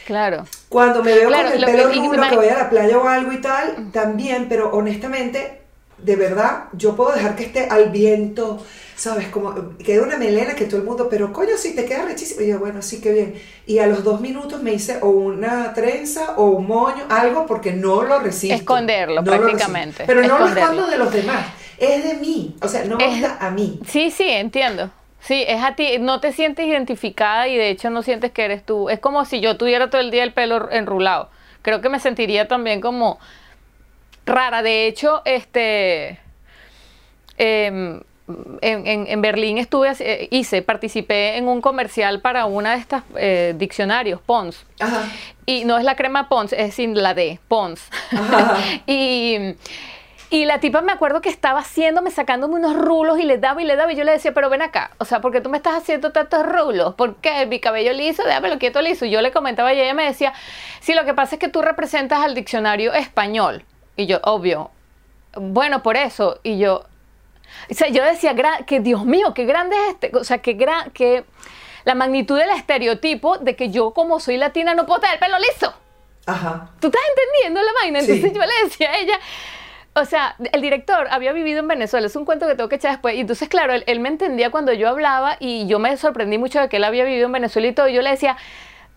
Claro. 0.06 0.46
Cuando 0.70 1.04
me 1.04 1.14
veo 1.14 1.30
con 1.30 1.40
el 1.40 1.66
pelo 1.66 1.90
que, 1.90 2.30
que 2.30 2.36
voy 2.36 2.48
a 2.48 2.58
la 2.58 2.70
playa 2.70 2.98
o 2.98 3.08
algo 3.08 3.32
y 3.32 3.42
tal, 3.42 3.92
también, 3.92 4.48
pero 4.50 4.72
honestamente, 4.72 5.62
de 5.98 6.16
verdad, 6.16 6.66
yo 6.74 6.96
puedo 6.96 7.12
dejar 7.12 7.36
que 7.36 7.44
esté 7.44 7.68
al 7.70 7.92
viento, 7.92 8.64
¿sabes? 8.96 9.28
Como 9.28 9.78
queda 9.78 10.04
una 10.04 10.18
melena 10.18 10.56
que 10.56 10.66
todo 10.66 10.78
el 10.78 10.84
mundo, 10.84 11.08
pero 11.10 11.32
coño, 11.32 11.56
sí, 11.58 11.76
te 11.76 11.86
queda 11.86 12.06
rechísimo. 12.06 12.42
Y 12.42 12.48
yo, 12.48 12.60
bueno, 12.60 12.82
sí, 12.82 13.00
qué 13.02 13.12
bien. 13.12 13.42
Y 13.66 13.80
a 13.80 13.88
los 13.88 14.04
dos 14.04 14.22
minutos 14.22 14.62
me 14.62 14.74
hice 14.74 14.98
o 15.02 15.10
una 15.10 15.74
trenza 15.74 16.34
o 16.38 16.46
un 16.46 16.68
moño, 16.68 17.06
algo, 17.10 17.46
porque 17.46 17.74
no 17.74 18.04
lo 18.04 18.20
resisto. 18.20 18.56
Esconderlo, 18.56 19.24
prácticamente. 19.24 20.04
pero 20.08 20.22
no 20.24 20.40
lo 20.40 20.48
escondo 20.48 20.88
de 20.88 20.98
los 20.98 21.14
demás, 21.14 21.46
es 21.78 22.04
de 22.04 22.14
mí, 22.16 22.56
o 22.62 22.68
sea, 22.68 22.86
no 22.86 22.98
me 22.98 23.08
gusta 23.08 23.38
a 23.40 23.50
mí. 23.52 23.80
Sí, 23.88 24.12
sí, 24.12 24.28
entiendo. 24.28 24.90
Sí, 25.21 25.45
es 25.47 25.63
a 25.63 25.75
ti, 25.75 25.97
no 25.99 26.19
te 26.19 26.34
sientes 26.34 26.65
identificada 26.65 27.47
y 27.47 27.55
de 27.55 27.69
hecho 27.69 27.89
no 27.89 28.01
sientes 28.01 28.31
que 28.31 28.43
eres 28.43 28.65
tú. 28.65 28.89
Es 28.89 28.99
como 28.99 29.23
si 29.25 29.39
yo 29.39 29.55
tuviera 29.55 29.89
todo 29.89 30.01
el 30.01 30.12
día 30.12 30.23
el 30.23 30.34
pelo 30.34 30.71
enrulado. 30.71 31.29
Creo 31.62 31.79
que 31.81 31.89
me 31.89 31.99
sentiría 31.99 32.47
también 32.47 32.81
como 32.81 33.19
rara. 34.25 34.63
De 34.63 34.88
hecho, 34.88 35.21
este. 35.25 36.19
Em, 37.38 38.01
en, 38.62 39.21
Berlín 39.21 39.57
estuve, 39.57 39.91
eh, 39.99 40.27
hice, 40.31 40.62
participé 40.62 41.38
en 41.38 41.47
un 41.47 41.60
comercial 41.62 42.21
para 42.21 42.45
una 42.45 42.71
de 42.71 42.77
estas 42.77 43.03
eh, 43.15 43.53
diccionarios, 43.57 44.21
Pons. 44.21 44.65
Y 45.45 45.65
no 45.65 45.77
es 45.77 45.84
la 45.84 45.95
crema 45.95 46.29
Pons, 46.29 46.53
es 46.53 46.75
sin 46.75 47.01
la 47.01 47.13
D, 47.13 47.39
Pons. 47.47 47.89
y, 48.88 49.55
y 50.32 50.46
la 50.46 50.62
tipa 50.62 50.82
me 50.82 50.94
acuerdo 50.94 51.22
que 51.22 51.28
estaba 51.28 51.60
haciéndome, 51.60 52.10
sacándome 52.10 52.56
unos 52.56 52.78
rulos 52.78 53.20
y 53.20 53.24
le 53.24 53.38
daba 53.38 53.62
y 53.62 53.65
le 53.65 53.76
daba 53.76 53.91
y 53.91 53.98
yo 53.98 54.06
le 54.06 54.13
decía, 54.13 54.34
pero 54.34 54.50
ven 54.50 54.62
acá, 54.62 54.91
o 54.98 55.04
sea, 55.04 55.20
¿por 55.20 55.34
qué 55.34 55.41
tú 55.41 55.50
me 55.50 55.58
estás 55.58 55.76
haciendo 55.76 56.13
tantos 56.13 56.46
rulos? 56.46 56.96
¿Por 56.96 57.17
qué? 57.17 57.46
Mi 57.48 57.60
cabello 57.60 57.91
liso, 57.91 58.24
déjamelo 58.24 58.58
quieto 58.58 58.82
liso. 58.82 59.06
Yo 59.06 59.22
le 59.22 59.34
comentaba 59.34 59.74
y 59.74 59.82
ella 59.82 59.94
me 59.94 60.06
decía, 60.06 60.34
sí, 60.80 60.94
lo 60.94 61.04
que 61.04 61.13
pasa 61.13 61.36
es 61.36 61.39
que 61.39 61.50
tú 61.50 61.62
representas 61.62 62.22
al 62.22 62.34
diccionario 62.34 62.94
español. 62.94 63.65
Y 63.98 64.06
yo, 64.06 64.22
obvio, 64.24 64.72
bueno, 65.36 65.84
por 65.84 65.98
eso. 65.98 66.39
Y 66.44 66.58
yo, 66.58 66.86
o 67.70 67.74
sea, 67.74 67.89
yo 67.89 68.02
decía 68.02 68.34
que 68.65 68.80
Dios 68.80 69.04
mío, 69.04 69.34
qué 69.34 69.44
grande 69.44 69.76
es 69.76 69.94
este, 69.96 70.17
o 70.17 70.24
sea, 70.24 70.38
qué 70.38 70.54
gran, 70.54 70.91
que 70.91 71.26
la 71.84 71.94
magnitud 71.94 72.39
del 72.39 72.52
estereotipo 72.52 73.38
de 73.38 73.58
que 73.58 73.70
yo 73.70 73.91
como 73.91 74.22
soy 74.22 74.38
latina 74.38 74.76
no 74.76 74.86
puedo 74.86 75.02
tener 75.02 75.20
pelo 75.20 75.38
liso. 75.39 75.74
Ajá. 76.26 76.70
¿Tú 76.80 76.88
estás 76.88 77.02
entendiendo 77.10 77.62
la 77.62 77.74
vaina? 77.82 78.00
Entonces 78.00 78.32
yo 78.32 78.39
le 78.39 78.63
decía 78.63 78.91
a 78.91 78.98
ella, 78.98 79.20
o 79.93 80.06
sea, 80.06 80.36
el 80.54 80.62
director 80.62 81.08
había 81.12 81.34
vivido 81.34 81.60
en 81.60 81.67
Venezuela, 81.67 82.08
es 82.08 82.15
un 82.15 82.25
cuento 82.25 82.47
que 82.47 82.56
tengo 82.56 82.69
que 82.69 82.75
echar 82.75 82.91
después. 82.91 83.15
Y 83.15 83.21
entonces, 83.21 83.49
claro, 83.49 83.73
él, 83.73 83.84
él, 83.88 83.99
me 83.99 84.10
entendía 84.10 84.49
cuando 84.49 84.71
yo 84.73 84.88
hablaba 84.88 85.36
y 85.39 85.67
yo 85.67 85.80
me 85.80 85.95
sorprendí 85.97 86.38
mucho 86.38 86.62
de 86.62 86.69
que 86.69 86.77
él 86.77 86.84
había 86.84 87.04
vivido 87.04 87.25
en 87.25 87.34
Venezuela 87.34 87.67
y 87.67 87.73
todo. 87.73 87.88
Y 87.89 87.93
yo 87.93 88.01
le 88.01 88.12
decía, 88.12 88.38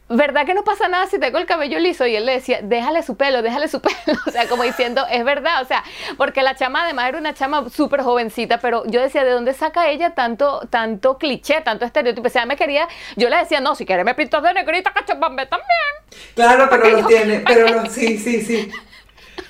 ¿verdad 0.09 0.44
que 0.46 0.54
no 0.54 0.64
pasa 0.64 0.88
nada 0.88 1.07
si 1.07 1.18
tengo 1.18 1.38
el 1.38 1.46
cabello 1.46 1.78
liso? 1.78 2.07
Y 2.07 2.14
él 2.14 2.26
le 2.26 2.33
decía, 2.33 2.61
déjale 2.62 3.02
su 3.02 3.16
pelo, 3.16 3.42
déjale 3.42 3.68
su 3.68 3.80
pelo. 3.83 4.18
O 4.26 4.30
sea, 4.30 4.48
como 4.48 4.62
diciendo, 4.62 5.04
es 5.11 5.24
verdad. 5.24 5.62
O 5.62 5.64
sea, 5.64 5.83
porque 6.16 6.42
la 6.42 6.54
chama 6.54 6.85
además 6.85 7.09
era 7.09 7.18
una 7.18 7.35
chama 7.35 7.68
súper 7.70 8.02
jovencita, 8.02 8.59
pero 8.59 8.85
yo 8.87 9.00
decía, 9.00 9.24
¿de 9.24 9.30
dónde 9.30 9.52
saca 9.52 9.88
ella 9.88 10.14
tanto, 10.14 10.61
tanto 10.70 11.18
cliché, 11.18 11.61
tanto 11.62 11.85
estereotipo? 11.85 12.28
O 12.28 12.30
sea, 12.30 12.46
me 12.46 12.57
quería, 12.57 12.88
yo 13.16 13.28
le 13.28 13.37
decía, 13.37 13.61
no, 13.61 13.74
si 13.74 13.87
quieres 13.87 14.04
me 14.04 14.14
pintas 14.14 14.42
de 14.42 14.54
negrita, 14.54 14.92
cachapambe 14.92 15.46
también. 15.46 15.68
Claro, 16.35 16.68
pero 16.70 16.88
lo 16.88 17.07
tiene, 17.07 17.40
pero 17.46 17.87
sí, 17.87 18.18
sí, 18.18 18.40
sí. 18.42 18.70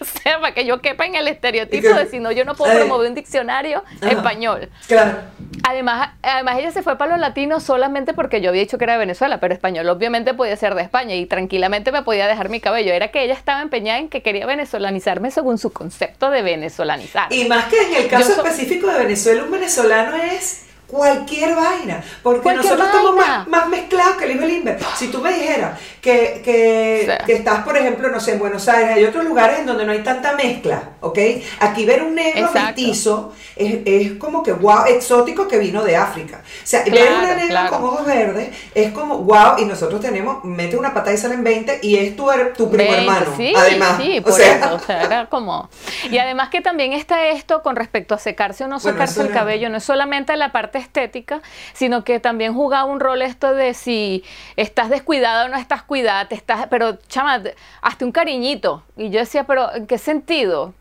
O 0.00 0.04
sea, 0.22 0.40
para 0.40 0.54
que 0.54 0.64
yo 0.64 0.80
quepa 0.80 1.07
en 1.07 1.14
el 1.14 1.28
estereotipo 1.28 1.88
de 1.88 2.07
si 2.07 2.18
no, 2.18 2.33
yo 2.33 2.44
no 2.44 2.54
puedo 2.54 2.74
promover 2.74 3.09
un 3.09 3.14
diccionario 3.14 3.83
español. 4.00 4.70
Claro. 4.87 5.18
Además, 5.66 6.11
además, 6.22 6.59
ella 6.59 6.70
se 6.70 6.83
fue 6.83 6.98
para 6.98 7.12
los 7.12 7.20
latinos 7.20 7.62
solamente 7.62 8.12
porque 8.12 8.40
yo 8.40 8.50
había 8.50 8.62
dicho 8.62 8.78
que 8.78 8.85
era 8.85 8.94
de 8.94 8.98
Venezuela, 8.98 9.40
pero 9.40 9.54
español 9.54 9.88
obviamente 9.88 10.35
podía 10.35 10.57
ser 10.57 10.74
de 10.74 10.83
España 10.83 11.14
y 11.14 11.26
tranquilamente 11.26 11.92
me 11.92 12.02
podía 12.02 12.26
dejar 12.26 12.48
mi 12.48 12.61
cabello. 12.61 12.92
Era 12.92 13.09
que 13.09 13.22
ella 13.22 13.35
estaba 13.35 13.62
empeñada 13.62 13.98
en 13.98 14.09
que 14.09 14.22
quería 14.22 14.46
venezolanizarme 14.46 15.30
según 15.30 15.59
su 15.59 15.72
concepto 15.72 16.30
de 16.30 16.42
venezolanizar. 16.42 17.33
Y 17.33 17.46
más 17.46 17.66
que 17.66 17.80
en 17.80 17.94
el 17.94 18.09
caso 18.09 18.33
específico 18.33 18.88
de 18.88 18.98
Venezuela, 18.98 19.44
un 19.44 19.50
venezolano 19.50 20.16
es 20.16 20.64
cualquier 20.87 21.57
vaina, 21.57 22.02
porque 22.22 22.54
nosotros 22.54 22.87
estamos 22.87 23.16
más, 23.48 23.68
mezclados 23.68 24.16
que 24.16 24.30
el 24.30 24.46
Limber. 24.46 24.78
Si 24.96 25.09
tú 25.09 25.20
me 25.20 25.33
dijeras 25.33 25.78
que, 26.05 26.43
que, 26.45 27.33
estás, 27.33 27.64
por 27.64 27.79
ejemplo, 27.79 28.11
no 28.11 28.21
sé, 28.21 28.33
en 28.33 28.38
Buenos 28.38 28.69
Aires, 28.69 28.97
hay 28.97 29.05
otros 29.07 29.25
lugares 29.25 29.61
en 29.61 29.64
donde 29.64 29.87
no 29.87 29.93
hay 29.93 30.01
tanta 30.01 30.35
mezcla, 30.35 30.90
¿ok? 31.01 31.19
Aquí 31.61 31.87
ver 31.87 32.03
un 32.03 32.14
negro 32.14 32.51
mestizo 32.53 33.33
es, 33.57 33.79
es, 33.87 34.12
como 34.19 34.43
que 34.43 34.53
wow, 34.53 34.85
exótico 34.87 35.49
que 35.49 35.57
vino 35.57 35.83
de 35.83 35.97
África. 35.97 36.43
O 36.45 36.67
sea, 36.67 36.85
ver 36.85 37.11
una 37.11 37.35
negra 37.35 37.69
con 37.69 37.85
ojos 37.85 38.05
verdes 38.05 38.51
es 38.75 38.93
como 38.93 39.21
wow, 39.21 39.55
y 39.57 39.64
nosotros 39.64 40.03
tenemos, 40.03 40.45
mete 40.45 40.77
una 40.77 40.93
patada 40.93 41.14
y 41.14 41.17
salen 41.17 41.43
20 41.43 41.79
y 41.81 41.97
es 41.97 42.14
tu, 42.14 42.29
tu 42.55 42.71
primo 42.71 42.93
hermano. 42.93 43.33
Sí, 43.35 43.55
además, 43.57 43.97
sí, 44.03 44.21
por 44.21 44.38
eso, 44.38 44.75
o 44.75 44.79
sea, 44.81 45.05
era 45.05 45.27
como... 45.31 45.71
Y 46.11 46.19
además 46.19 46.51
que 46.51 46.61
también 46.61 46.93
está 46.93 47.29
esto 47.29 47.62
con 47.62 47.77
respecto 47.77 48.14
a 48.14 48.19
secarse 48.19 48.64
o 48.64 48.69
no 48.69 48.79
secarse 48.79 49.23
el 49.23 49.31
cabello, 49.31 49.71
no 49.71 49.79
es 49.79 49.85
solamente 49.85 50.37
la 50.37 50.53
parte 50.53 50.77
estética, 50.77 51.40
sino 51.73 52.05
que 52.05 52.21
también 52.21 52.53
jugaba 52.53 52.85
un 52.85 53.01
rol 53.01 53.23
esto 53.23 53.55
de 53.55 53.73
si 53.73 54.23
estás 54.57 54.90
descuidada 54.90 55.47
o 55.47 55.49
no 55.49 55.57
estás 55.57 55.81
cuidada 55.81 55.93
te 56.28 56.35
estás, 56.35 56.66
pero 56.68 56.98
chama, 57.09 57.42
hasta 57.80 58.04
un 58.04 58.12
cariñito. 58.12 58.83
Y 58.96 59.11
yo 59.11 59.20
decía, 59.20 59.44
pero 59.44 59.74
¿en 59.74 59.87
qué 59.87 59.98
sentido? 59.98 60.74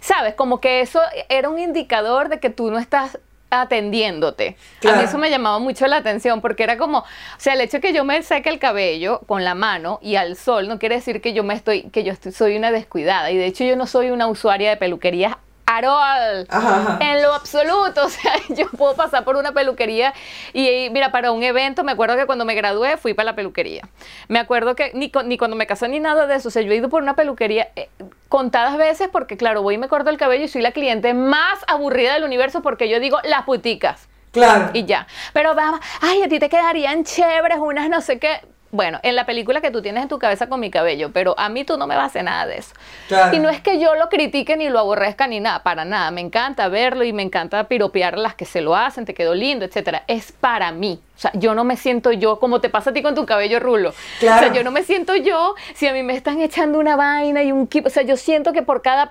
¿Sabes? 0.00 0.34
Como 0.34 0.60
que 0.60 0.80
eso 0.80 1.00
era 1.28 1.48
un 1.48 1.58
indicador 1.58 2.28
de 2.28 2.40
que 2.40 2.50
tú 2.50 2.70
no 2.70 2.78
estás 2.78 3.18
atendiéndote. 3.50 4.56
A 4.88 4.96
mí 4.96 5.04
eso 5.04 5.18
me 5.18 5.28
llamaba 5.28 5.58
mucho 5.58 5.86
la 5.86 5.96
atención 5.96 6.40
porque 6.40 6.62
era 6.62 6.78
como, 6.78 6.98
o 7.00 7.04
sea, 7.36 7.52
el 7.52 7.60
hecho 7.60 7.78
de 7.78 7.80
que 7.82 7.92
yo 7.92 8.04
me 8.04 8.22
seque 8.22 8.48
el 8.48 8.58
cabello 8.58 9.20
con 9.26 9.44
la 9.44 9.54
mano 9.54 9.98
y 10.02 10.16
al 10.16 10.36
sol 10.36 10.68
no 10.68 10.78
quiere 10.78 10.96
decir 10.96 11.20
que 11.20 11.34
yo 11.34 11.44
me 11.44 11.54
estoy, 11.54 11.82
que 11.90 12.02
yo 12.02 12.14
soy 12.32 12.56
una 12.56 12.70
descuidada. 12.70 13.30
Y 13.30 13.36
de 13.36 13.46
hecho 13.46 13.64
yo 13.64 13.76
no 13.76 13.86
soy 13.86 14.10
una 14.10 14.26
usuaria 14.26 14.70
de 14.70 14.76
peluquerías 14.76 15.36
En 17.00 17.22
lo 17.22 17.34
absoluto, 17.34 18.04
o 18.04 18.08
sea, 18.08 18.34
yo 18.50 18.68
puedo 18.70 18.94
pasar 18.94 19.24
por 19.24 19.36
una 19.36 19.52
peluquería 19.52 20.14
y 20.52 20.88
mira, 20.90 21.12
para 21.12 21.32
un 21.32 21.42
evento, 21.42 21.84
me 21.84 21.92
acuerdo 21.92 22.16
que 22.16 22.26
cuando 22.26 22.44
me 22.44 22.54
gradué 22.54 22.96
fui 22.96 23.14
para 23.14 23.30
la 23.30 23.36
peluquería. 23.36 23.82
Me 24.28 24.38
acuerdo 24.38 24.74
que 24.74 24.92
ni, 24.94 25.10
ni 25.24 25.38
cuando 25.38 25.56
me 25.56 25.66
casé 25.66 25.88
ni 25.88 26.00
nada 26.00 26.26
de 26.26 26.36
eso, 26.36 26.48
o 26.48 26.50
sea, 26.50 26.62
yo 26.62 26.72
he 26.72 26.76
ido 26.76 26.88
por 26.88 27.02
una 27.02 27.14
peluquería 27.14 27.68
eh, 27.76 27.88
contadas 28.28 28.76
veces 28.76 29.08
porque 29.10 29.36
claro, 29.36 29.62
voy 29.62 29.74
y 29.74 29.78
me 29.78 29.88
corto 29.88 30.10
el 30.10 30.18
cabello 30.18 30.44
y 30.44 30.48
soy 30.48 30.62
la 30.62 30.72
cliente 30.72 31.14
más 31.14 31.60
aburrida 31.66 32.14
del 32.14 32.24
universo 32.24 32.62
porque 32.62 32.88
yo 32.88 33.00
digo 33.00 33.18
las 33.24 33.42
puticas. 33.44 34.08
Claro. 34.32 34.70
Y 34.72 34.86
ya. 34.86 35.06
Pero 35.34 35.54
vamos, 35.54 35.80
ay, 36.00 36.22
a 36.22 36.28
ti 36.28 36.38
te 36.38 36.48
quedarían 36.48 37.04
chéveres 37.04 37.58
unas 37.58 37.90
no 37.90 38.00
sé 38.00 38.18
qué 38.18 38.40
bueno, 38.72 38.98
en 39.02 39.16
la 39.16 39.26
película 39.26 39.60
que 39.60 39.70
tú 39.70 39.82
tienes 39.82 40.02
en 40.02 40.08
tu 40.08 40.18
cabeza 40.18 40.48
con 40.48 40.58
mi 40.58 40.70
cabello, 40.70 41.12
pero 41.12 41.34
a 41.38 41.50
mí 41.50 41.62
tú 41.62 41.76
no 41.76 41.86
me 41.86 41.94
vas 41.94 42.04
a 42.04 42.06
hacer 42.06 42.24
nada 42.24 42.46
de 42.46 42.56
eso. 42.56 42.72
Y 43.32 43.38
no 43.38 43.50
es 43.50 43.60
que 43.60 43.78
yo 43.78 43.94
lo 43.96 44.08
critique 44.08 44.56
ni 44.56 44.70
lo 44.70 44.78
aborrezca 44.78 45.26
ni 45.26 45.40
nada, 45.40 45.62
para 45.62 45.84
nada. 45.84 46.10
Me 46.10 46.22
encanta 46.22 46.68
verlo 46.68 47.04
y 47.04 47.12
me 47.12 47.22
encanta 47.22 47.68
piropear 47.68 48.16
las 48.16 48.34
que 48.34 48.46
se 48.46 48.62
lo 48.62 48.74
hacen, 48.74 49.04
te 49.04 49.12
quedó 49.12 49.34
lindo, 49.34 49.66
etcétera. 49.66 50.04
Es 50.06 50.32
para 50.32 50.72
mí. 50.72 51.02
O 51.16 51.20
sea, 51.22 51.30
yo 51.34 51.54
no 51.54 51.64
me 51.64 51.76
siento 51.76 52.10
yo 52.12 52.40
como 52.40 52.60
te 52.60 52.68
pasa 52.68 52.90
a 52.90 52.92
ti 52.92 53.02
con 53.02 53.14
tu 53.14 53.26
cabello 53.26 53.60
rulo. 53.60 53.94
Claro. 54.18 54.36
O 54.36 54.44
sea, 54.44 54.52
yo 54.52 54.64
no 54.64 54.70
me 54.70 54.82
siento 54.82 55.14
yo 55.14 55.54
si 55.74 55.86
a 55.86 55.92
mí 55.92 56.02
me 56.02 56.14
están 56.14 56.40
echando 56.40 56.78
una 56.78 56.96
vaina 56.96 57.42
y 57.42 57.52
un 57.52 57.68
O 57.84 57.90
sea, 57.90 58.02
yo 58.02 58.16
siento 58.16 58.52
que 58.52 58.62
por 58.62 58.82
cada 58.82 59.10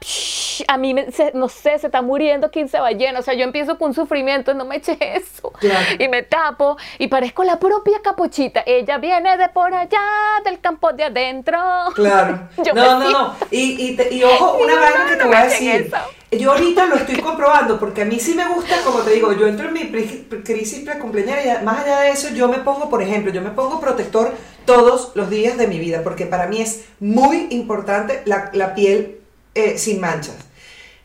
a 0.68 0.78
mí, 0.78 0.94
me, 0.94 1.08
no 1.34 1.50
sé, 1.50 1.80
se 1.80 1.88
está 1.88 2.02
muriendo 2.02 2.52
15 2.52 2.80
ballenas. 2.80 3.22
O 3.22 3.24
sea, 3.24 3.34
yo 3.34 3.44
empiezo 3.44 3.78
con 3.78 3.90
un 3.90 3.94
sufrimiento, 3.94 4.54
no 4.54 4.66
me 4.66 4.78
eche 4.78 4.98
eso. 5.16 5.54
Y 6.00 6.08
me 6.08 6.24
tapo 6.24 6.78
y 6.98 7.08
parezco 7.08 7.44
la 7.44 7.60
propia 7.60 8.00
capuchita. 8.02 8.64
Ella 8.66 8.98
viene 8.98 9.38
de 9.38 9.50
por 9.50 9.74
allá, 9.74 10.02
del 10.44 10.60
campo 10.60 10.92
de 10.94 11.06
adentro. 11.06 11.60
Pero 11.96 12.50
no, 12.76 13.00
no, 13.00 13.12
no. 13.12 13.36
Y, 13.52 13.98
y, 14.12 14.24
ojo, 14.24 14.58
una 14.64 14.76
vaina 14.76 15.06
que 15.10 15.16
te 15.16 15.24
voy 15.24 15.36
a 15.36 15.44
decir. 15.44 15.92
Yo 16.32 16.54
ahorita 16.54 16.86
lo 16.86 16.96
estoy 16.96 17.18
comprobando 17.18 17.78
porque 17.78 18.04
a 18.04 18.06
mí 18.06 18.18
sí 18.18 18.36
me 18.36 18.48
gusta, 18.48 18.82
como 18.86 19.00
te 19.00 19.12
digo, 19.12 19.34
yo 19.34 19.48
entro 19.48 19.68
en 19.68 19.74
mi 19.74 19.92
crisis 19.92 20.80
precumpleañera 20.80 21.62
y 21.62 21.66
más 21.66 21.84
allá 21.84 22.02
de 22.02 22.12
eso 22.12 22.30
yo 22.30 22.48
me 22.48 22.60
pongo, 22.60 22.90
por 22.90 23.02
ejemplo, 23.02 23.34
yo 23.34 23.42
me 23.42 23.50
pongo 23.50 23.82
protector 23.82 24.34
todos 24.64 25.12
los 25.16 25.30
días 25.30 25.58
de 25.58 25.68
mi 25.68 25.78
vida 25.78 26.04
porque 26.04 26.26
para 26.26 26.48
mí 26.48 26.62
es 26.62 26.86
muy 27.02 27.48
importante 27.50 28.22
la, 28.24 28.74
piel 28.74 29.20
eh, 29.56 29.78
sin 29.78 30.00
manchas. 30.00 30.38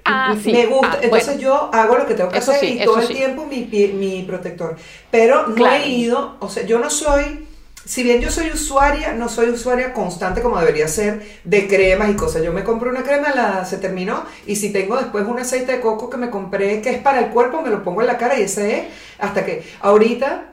Ah, 0.04 0.36
sí. 0.40 0.52
Me 0.52 0.66
gusta, 0.66 0.92
ah, 0.92 0.98
entonces 1.02 1.38
yo 1.38 1.70
hago 1.72 1.98
lo 1.98 2.06
que 2.06 2.14
tengo 2.14 2.30
que 2.30 2.38
hacer 2.38 2.62
y 2.62 2.84
todo 2.84 3.00
el 3.00 3.08
tiempo 3.08 3.46
mi, 3.46 3.64
mi 3.94 4.22
protector. 4.22 4.76
Pero 5.10 5.48
no 5.48 5.66
he 5.66 5.88
ido, 5.88 6.36
o 6.38 6.48
sea, 6.48 6.64
yo 6.64 6.78
no 6.78 6.88
soy 6.88 7.45
si 7.86 8.02
bien 8.02 8.20
yo 8.20 8.30
soy 8.30 8.50
usuaria, 8.50 9.12
no 9.12 9.28
soy 9.28 9.48
usuaria 9.50 9.92
constante 9.92 10.42
como 10.42 10.58
debería 10.58 10.88
ser 10.88 11.24
de 11.44 11.68
cremas 11.68 12.10
y 12.10 12.14
cosas. 12.14 12.42
Yo 12.42 12.52
me 12.52 12.64
compro 12.64 12.90
una 12.90 13.04
crema, 13.04 13.32
la, 13.32 13.64
se 13.64 13.78
terminó, 13.78 14.24
y 14.44 14.56
si 14.56 14.72
tengo 14.72 14.96
después 14.96 15.24
un 15.26 15.38
aceite 15.38 15.72
de 15.72 15.80
coco 15.80 16.10
que 16.10 16.16
me 16.16 16.28
compré 16.28 16.82
que 16.82 16.90
es 16.90 16.98
para 16.98 17.20
el 17.20 17.30
cuerpo, 17.30 17.62
me 17.62 17.70
lo 17.70 17.84
pongo 17.84 18.00
en 18.00 18.08
la 18.08 18.18
cara 18.18 18.38
y 18.38 18.42
ese 18.42 18.78
es 18.78 18.84
hasta 19.18 19.46
que 19.46 19.64
ahorita 19.80 20.52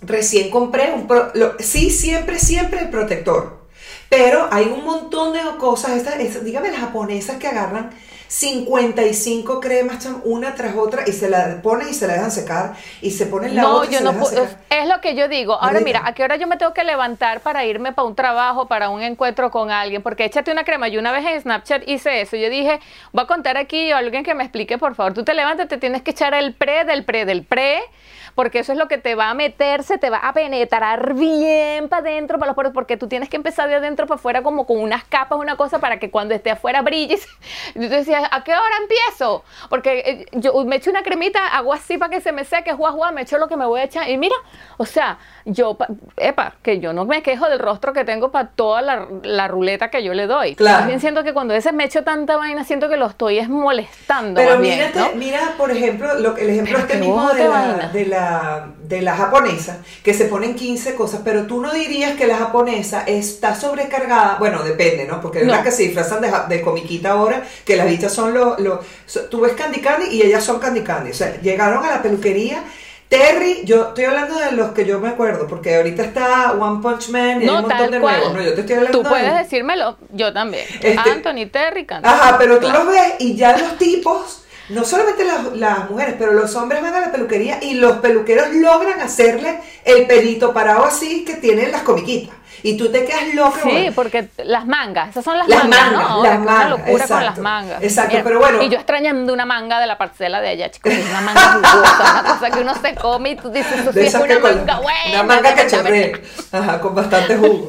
recién 0.00 0.50
compré 0.50 0.92
un... 0.92 1.06
sí, 1.58 1.90
siempre, 1.90 2.38
siempre 2.38 2.80
el 2.80 2.90
protector. 2.90 3.59
Pero 4.10 4.48
hay 4.50 4.66
un 4.66 4.84
montón 4.84 5.32
de 5.32 5.40
cosas, 5.58 5.92
estas, 5.92 6.16
estas- 6.18 6.44
dígame 6.44 6.70
las 6.70 6.80
japonesas 6.80 7.36
que 7.38 7.46
agarran 7.46 7.90
55 8.28 9.60
cremas, 9.60 10.06
una 10.24 10.54
tras 10.54 10.76
otra, 10.76 11.02
y 11.08 11.12
se 11.12 11.28
la 11.28 11.60
ponen 11.62 11.88
y 11.88 11.94
se 11.94 12.06
la 12.06 12.14
dejan 12.14 12.30
secar, 12.30 12.74
y 13.02 13.10
se 13.12 13.26
ponen 13.26 13.56
la 13.56 13.62
No, 13.62 13.76
otra 13.78 13.90
y 13.90 13.92
yo 13.94 13.98
se 13.98 14.04
no 14.04 14.12
dejan 14.12 14.24
puedo. 14.28 14.46
secar. 14.46 14.58
Es 14.70 14.88
lo 14.88 15.00
que 15.00 15.14
yo 15.16 15.28
digo. 15.28 15.54
Ahora 15.54 15.80
mira, 15.80 16.02
¿a 16.04 16.12
qué 16.14 16.22
hora 16.24 16.36
yo 16.36 16.46
me 16.46 16.56
tengo 16.56 16.72
que 16.74 16.84
levantar 16.84 17.40
para 17.40 17.64
irme 17.64 17.92
para 17.92 18.06
un 18.06 18.14
trabajo, 18.14 18.66
para 18.66 18.88
un 18.90 19.02
encuentro 19.02 19.50
con 19.50 19.70
alguien? 19.70 20.02
Porque 20.02 20.24
échate 20.24 20.50
una 20.52 20.64
crema. 20.64 20.88
Yo 20.88 21.00
una 21.00 21.12
vez 21.12 21.24
en 21.26 21.40
Snapchat 21.40 21.88
hice 21.88 22.20
eso. 22.20 22.36
Yo 22.36 22.50
dije, 22.50 22.78
voy 23.12 23.24
a 23.24 23.26
contar 23.26 23.56
aquí 23.56 23.90
a 23.92 23.98
alguien 23.98 24.22
que 24.24 24.34
me 24.34 24.44
explique, 24.44 24.78
por 24.78 24.94
favor. 24.94 25.12
Tú 25.14 25.24
te 25.24 25.34
levantas, 25.34 25.68
te 25.68 25.78
tienes 25.78 26.02
que 26.02 26.10
echar 26.12 26.34
el 26.34 26.54
pre 26.54 26.84
del 26.84 27.04
pre 27.04 27.24
del 27.24 27.44
pre. 27.44 27.80
Porque 28.34 28.60
eso 28.60 28.72
es 28.72 28.78
lo 28.78 28.88
que 28.88 28.98
te 28.98 29.14
va 29.14 29.30
a 29.30 29.34
meter, 29.34 29.82
se 29.82 29.98
te 29.98 30.10
va 30.10 30.18
a 30.18 30.32
penetrar 30.32 31.14
bien 31.14 31.88
para 31.88 32.00
adentro, 32.02 32.38
para 32.38 32.48
los 32.50 32.56
poros, 32.56 32.72
porque 32.72 32.96
tú 32.96 33.08
tienes 33.08 33.28
que 33.28 33.36
empezar 33.36 33.68
de 33.68 33.76
adentro 33.76 34.06
para 34.06 34.16
afuera 34.18 34.42
como 34.42 34.66
con 34.66 34.78
unas 34.80 35.04
capas, 35.04 35.38
una 35.38 35.56
cosa 35.56 35.78
para 35.78 35.98
que 35.98 36.10
cuando 36.10 36.34
esté 36.34 36.50
afuera 36.50 36.82
brilles. 36.82 37.26
Yo 37.74 37.88
te 37.88 37.96
decía, 37.96 38.28
¿a 38.30 38.44
qué 38.44 38.52
hora 38.52 38.76
empiezo? 38.80 39.44
Porque 39.68 39.98
eh, 40.06 40.26
yo 40.32 40.64
me 40.64 40.76
echo 40.76 40.90
una 40.90 41.02
cremita, 41.02 41.46
hago 41.48 41.72
así 41.72 41.98
para 41.98 42.10
que 42.10 42.20
se 42.20 42.32
me 42.32 42.44
seque, 42.44 42.72
guau, 42.72 43.00
me 43.12 43.22
echo 43.22 43.38
lo 43.38 43.48
que 43.48 43.56
me 43.56 43.64
voy 43.66 43.80
a 43.80 43.84
echar. 43.84 44.08
Y 44.08 44.16
mira, 44.18 44.34
o 44.76 44.86
sea, 44.86 45.18
yo, 45.44 45.74
pa- 45.74 45.88
epa, 46.16 46.54
que 46.62 46.80
yo 46.80 46.92
no 46.92 47.04
me 47.04 47.22
quejo 47.22 47.48
del 47.48 47.58
rostro 47.58 47.92
que 47.92 48.04
tengo 48.04 48.30
para 48.30 48.48
toda 48.48 48.82
la, 48.82 49.06
la 49.22 49.48
ruleta 49.48 49.90
que 49.90 50.02
yo 50.02 50.14
le 50.14 50.26
doy. 50.26 50.54
Claro. 50.56 50.86
Bien 50.86 51.00
siento 51.00 51.22
que 51.24 51.32
cuando 51.32 51.54
a 51.54 51.56
veces 51.56 51.72
me 51.72 51.84
echo 51.84 52.02
tanta 52.04 52.36
vaina, 52.36 52.64
siento 52.64 52.88
que 52.88 52.96
lo 52.96 53.06
estoy 53.06 53.38
es 53.38 53.48
molestando. 53.48 54.40
Pero 54.40 54.58
bien, 54.58 54.78
mírate, 54.78 54.98
¿no? 54.98 55.08
mira, 55.14 55.40
por 55.56 55.70
ejemplo, 55.70 56.14
lo, 56.18 56.34
que- 56.34 56.42
el 56.42 56.50
ejemplo 56.50 56.74
Pero 56.78 56.86
este 56.86 56.98
mismo 56.98 57.28
la, 57.28 57.34
de, 57.34 57.48
la, 57.48 57.88
de 58.82 59.02
la 59.02 59.16
japonesa, 59.16 59.78
que 60.02 60.14
se 60.14 60.24
ponen 60.26 60.54
15 60.54 60.94
cosas, 60.94 61.20
pero 61.24 61.46
tú 61.46 61.60
no 61.60 61.72
dirías 61.72 62.16
que 62.16 62.26
la 62.26 62.36
japonesa 62.36 63.04
está 63.06 63.54
sobrecargada, 63.54 64.36
bueno, 64.38 64.62
depende, 64.62 65.06
¿no? 65.06 65.20
Porque 65.20 65.40
es 65.40 65.44
No. 65.44 65.52
verdad 65.52 65.64
que 65.64 65.72
se 65.72 65.82
disfrazan 65.84 66.20
de, 66.20 66.30
de 66.48 66.60
comiquita 66.62 67.10
ahora, 67.12 67.42
que 67.64 67.76
las 67.76 67.86
bichas 67.88 68.12
son 68.12 68.34
los, 68.34 68.56
so- 69.06 69.24
tú 69.26 69.40
ves 69.40 69.52
Candy 69.52 69.80
Candy 69.80 70.08
y 70.08 70.22
ellas 70.22 70.42
son 70.44 70.58
Candy 70.58 70.82
Candy, 70.82 71.10
o 71.10 71.14
sea, 71.14 71.40
llegaron 71.40 71.84
a 71.84 71.90
la 71.90 72.02
peluquería. 72.02 72.62
Terry, 73.08 73.62
yo 73.64 73.88
estoy 73.88 74.04
hablando 74.04 74.38
de 74.38 74.52
los 74.52 74.70
que 74.70 74.84
yo 74.84 75.00
me 75.00 75.08
acuerdo, 75.08 75.48
porque 75.48 75.74
ahorita 75.74 76.04
está 76.04 76.52
One 76.52 76.80
Punch 76.80 77.08
Man 77.08 77.40
y 77.40 77.40
hay 77.40 77.46
No, 77.46 77.54
un 77.56 77.60
montón 77.62 77.78
tal 77.78 77.90
de 77.90 78.00
cual. 78.00 78.16
nuevos, 78.20 78.34
¿no? 78.36 78.42
Yo 78.44 78.54
te 78.54 78.60
estoy 78.60 78.76
hablando 78.76 79.02
Tú 79.02 79.08
puedes 79.08 79.32
de... 79.32 79.38
decírmelo, 79.40 79.96
yo 80.12 80.32
también. 80.32 80.64
Este- 80.80 80.96
Anthony, 80.96 81.46
Terry, 81.50 81.86
Candy. 81.86 82.08
Ajá, 82.08 82.36
pero 82.38 82.60
tú 82.60 82.68
Claro. 82.68 82.84
los 82.84 82.92
ves 82.94 83.14
y 83.18 83.34
ya 83.34 83.56
los 83.56 83.76
tipos, 83.78 84.44
no 84.70 84.84
solamente 84.84 85.24
las, 85.54 85.90
mujeres, 85.90 86.14
pero 86.18 86.32
los 86.32 86.54
hombres 86.54 86.80
van 86.80 86.94
a 86.94 87.00
la 87.00 87.12
peluquería 87.12 87.62
y 87.62 87.74
los 87.74 87.98
peluqueros 87.98 88.54
logran 88.54 89.00
hacerle 89.00 89.60
el 89.84 90.06
pelito 90.06 90.52
parado 90.52 90.84
así 90.84 91.24
que 91.24 91.34
tienen 91.34 91.72
las 91.72 91.82
comiquitas. 91.82 92.34
Y 92.62 92.76
tú 92.76 92.90
te 92.90 93.04
quedas 93.04 93.34
loca. 93.34 93.60
Sí, 93.62 93.68
bueno. 93.70 93.92
porque 93.94 94.28
las 94.44 94.66
mangas, 94.66 95.10
esas 95.10 95.24
son 95.24 95.38
las, 95.38 95.48
Las 95.48 95.64
mangas, 95.64 95.92
mangas, 95.92 96.08
¿no? 96.10 96.22
las 96.22 96.32
Es 96.34 96.38
una 96.40 96.50
mangas, 96.52 96.70
locura 96.70 96.86
con 96.92 97.00
exacto, 97.00 97.24
las 97.26 97.38
mangas. 97.38 97.82
exacto, 97.82 98.18
pero 98.24 98.38
bueno. 98.40 98.62
Y 98.62 98.68
yo 98.68 98.76
extrañando 98.76 99.32
una 99.32 99.46
manga 99.46 99.80
de 99.80 99.86
la 99.86 99.96
parcela 99.98 100.40
de 100.40 100.48
allá, 100.50 100.70
chicos, 100.70 100.92
es 100.92 101.08
una 101.08 101.20
manga 101.20 101.40
jugosa, 101.54 102.20
una 102.20 102.34
cosa 102.34 102.50
que 102.50 102.60
uno 102.60 102.74
se 102.74 102.94
come 102.96 103.30
y 103.30 103.36
tú 103.36 103.50
dices, 103.50 103.80
eso 103.80 103.92
sí 103.92 104.00
es 104.00 104.14
una 104.14 104.40
con- 104.40 104.56
manga 104.56 104.80
buena. 104.80 105.00
Una 105.10 105.22
manga 105.22 105.66
chorrea. 105.66 106.12
Ajá, 106.52 106.80
con 106.80 106.94
bastante 106.94 107.36
jugo. 107.36 107.66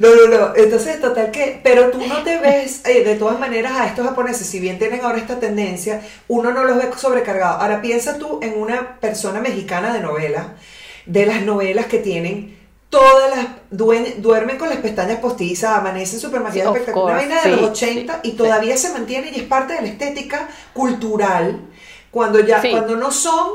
No, 0.00 0.08
no, 0.14 0.26
no. 0.38 0.56
Entonces, 0.56 1.00
total 1.02 1.30
que. 1.30 1.60
Pero 1.62 1.90
tú 1.90 2.00
no 2.06 2.22
te 2.22 2.38
ves, 2.38 2.80
eh, 2.86 3.04
de 3.04 3.14
todas 3.16 3.38
maneras, 3.38 3.72
a 3.78 3.86
estos 3.86 4.06
japoneses, 4.06 4.46
si 4.46 4.58
bien 4.58 4.78
tienen 4.78 5.04
ahora 5.04 5.18
esta 5.18 5.38
tendencia, 5.38 6.00
uno 6.28 6.50
no 6.50 6.64
los 6.64 6.78
ve 6.78 6.88
sobrecargados. 6.96 7.60
Ahora, 7.62 7.82
piensa 7.82 8.16
tú 8.18 8.40
en 8.42 8.58
una 8.58 8.96
persona 9.00 9.40
mexicana 9.40 9.92
de 9.92 10.00
novela, 10.00 10.54
de 11.04 11.26
las 11.26 11.42
novelas 11.42 11.86
que 11.86 11.98
tienen. 11.98 12.61
Todas 12.92 13.30
las 13.34 13.46
duen- 13.70 14.16
duermen 14.18 14.58
con 14.58 14.68
las 14.68 14.76
pestañas 14.78 15.18
postizas, 15.18 15.78
amanecen 15.78 16.20
maquilladas, 16.42 16.70
Of 16.72 16.76
espectacular, 16.76 17.16
una 17.16 17.16
vaina 17.16 17.42
de 17.42 17.50
los 17.50 17.60
sí, 17.78 17.86
80 17.86 18.20
y 18.22 18.30
sí, 18.32 18.36
todavía 18.36 18.76
se 18.76 18.90
mantiene 18.92 19.30
y 19.34 19.40
es 19.40 19.46
parte 19.46 19.72
de 19.74 19.80
la 19.80 19.88
estética 19.88 20.46
cultural 20.74 21.58
cuando 22.10 22.40
ya 22.40 22.60
Sí. 22.60 22.70
cuando 22.70 22.94
no 22.96 23.10
son 23.10 23.48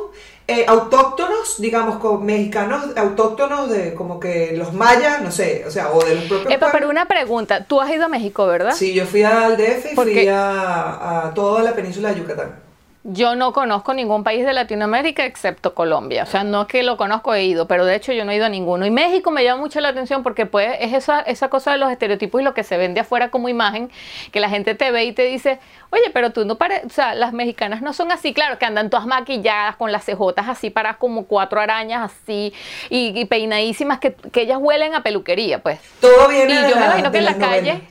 eh, 0.49 0.63
autóctonos, 0.67 1.59
digamos, 1.61 1.97
como 1.97 2.19
mexicanos 2.21 2.85
autóctonos 2.95 3.69
de 3.69 3.93
como 3.93 4.17
que 4.19 4.53
los 4.57 4.73
mayas, 4.73 5.21
no 5.21 5.29
sé, 5.29 5.65
o 5.67 5.71
sea, 5.71 5.91
o 5.91 6.01
de 6.03 6.15
los 6.15 6.23
propios 6.23 6.51
Epa, 6.53 6.71
pero 6.71 6.89
una 6.89 7.05
pregunta, 7.05 7.65
tú 7.65 7.79
has 7.81 7.91
ido 7.91 8.05
a 8.05 8.07
México, 8.07 8.47
¿verdad? 8.47 8.73
Sí, 8.73 8.93
yo 8.93 9.05
fui 9.05 9.23
al 9.23 9.57
DF 9.57 9.91
y 9.91 9.95
¿Por 9.95 10.05
fui 10.05 10.27
a, 10.29 11.25
a 11.27 11.33
toda 11.35 11.61
la 11.63 11.75
península 11.75 12.09
de 12.13 12.19
Yucatán. 12.21 12.66
Yo 13.09 13.35
no 13.35 13.53
conozco 13.53 13.93
ningún 13.93 14.25
país 14.25 14.43
de 14.45 14.51
Latinoamérica 14.51 15.23
excepto 15.23 15.73
Colombia. 15.73 16.23
O 16.23 16.25
sea, 16.25 16.43
no 16.43 16.63
es 16.63 16.67
que 16.67 16.83
lo 16.83 16.97
conozco, 16.97 17.33
he 17.33 17.45
ido, 17.45 17.65
pero 17.65 17.85
de 17.85 17.95
hecho 17.95 18.11
yo 18.11 18.25
no 18.25 18.33
he 18.33 18.35
ido 18.35 18.45
a 18.45 18.49
ninguno. 18.49 18.85
Y 18.85 18.91
México 18.91 19.31
me 19.31 19.45
llama 19.45 19.61
mucho 19.61 19.79
la 19.79 19.87
atención 19.87 20.23
porque 20.23 20.45
pues 20.45 20.75
es 20.81 20.91
esa, 20.91 21.21
esa 21.21 21.47
cosa 21.49 21.71
de 21.71 21.77
los 21.77 21.89
estereotipos 21.89 22.41
y 22.41 22.43
lo 22.43 22.53
que 22.53 22.63
se 22.65 22.75
vende 22.75 22.99
afuera 22.99 23.29
como 23.31 23.47
imagen, 23.47 23.89
que 24.33 24.41
la 24.41 24.49
gente 24.49 24.75
te 24.75 24.91
ve 24.91 25.05
y 25.05 25.13
te 25.13 25.23
dice, 25.23 25.57
oye, 25.89 26.03
pero 26.13 26.31
tú 26.31 26.43
no 26.43 26.55
pareces, 26.55 26.87
o 26.87 26.89
sea, 26.89 27.15
las 27.15 27.31
mexicanas 27.31 27.81
no 27.81 27.93
son 27.93 28.11
así, 28.11 28.33
claro, 28.33 28.59
que 28.59 28.65
andan 28.65 28.89
todas 28.89 29.05
maquilladas 29.05 29.77
con 29.77 29.93
las 29.93 30.03
cejotas 30.03 30.49
así 30.49 30.69
para 30.69 30.95
como 30.95 31.27
cuatro 31.27 31.61
arañas 31.61 32.11
así 32.11 32.53
y, 32.89 33.17
y 33.17 33.23
peinadísimas, 33.23 33.99
que, 33.99 34.15
que 34.15 34.41
ellas 34.41 34.57
huelen 34.59 34.95
a 34.95 35.01
peluquería, 35.01 35.59
pues. 35.63 35.79
Todo 36.01 36.29
Y 36.29 36.35
viene 36.35 36.61
de 36.63 36.69
yo 36.71 36.75
me 36.75 36.83
imagino 36.85 37.09
que 37.09 37.19
en 37.19 37.25
la 37.25 37.37
calle, 37.37 37.81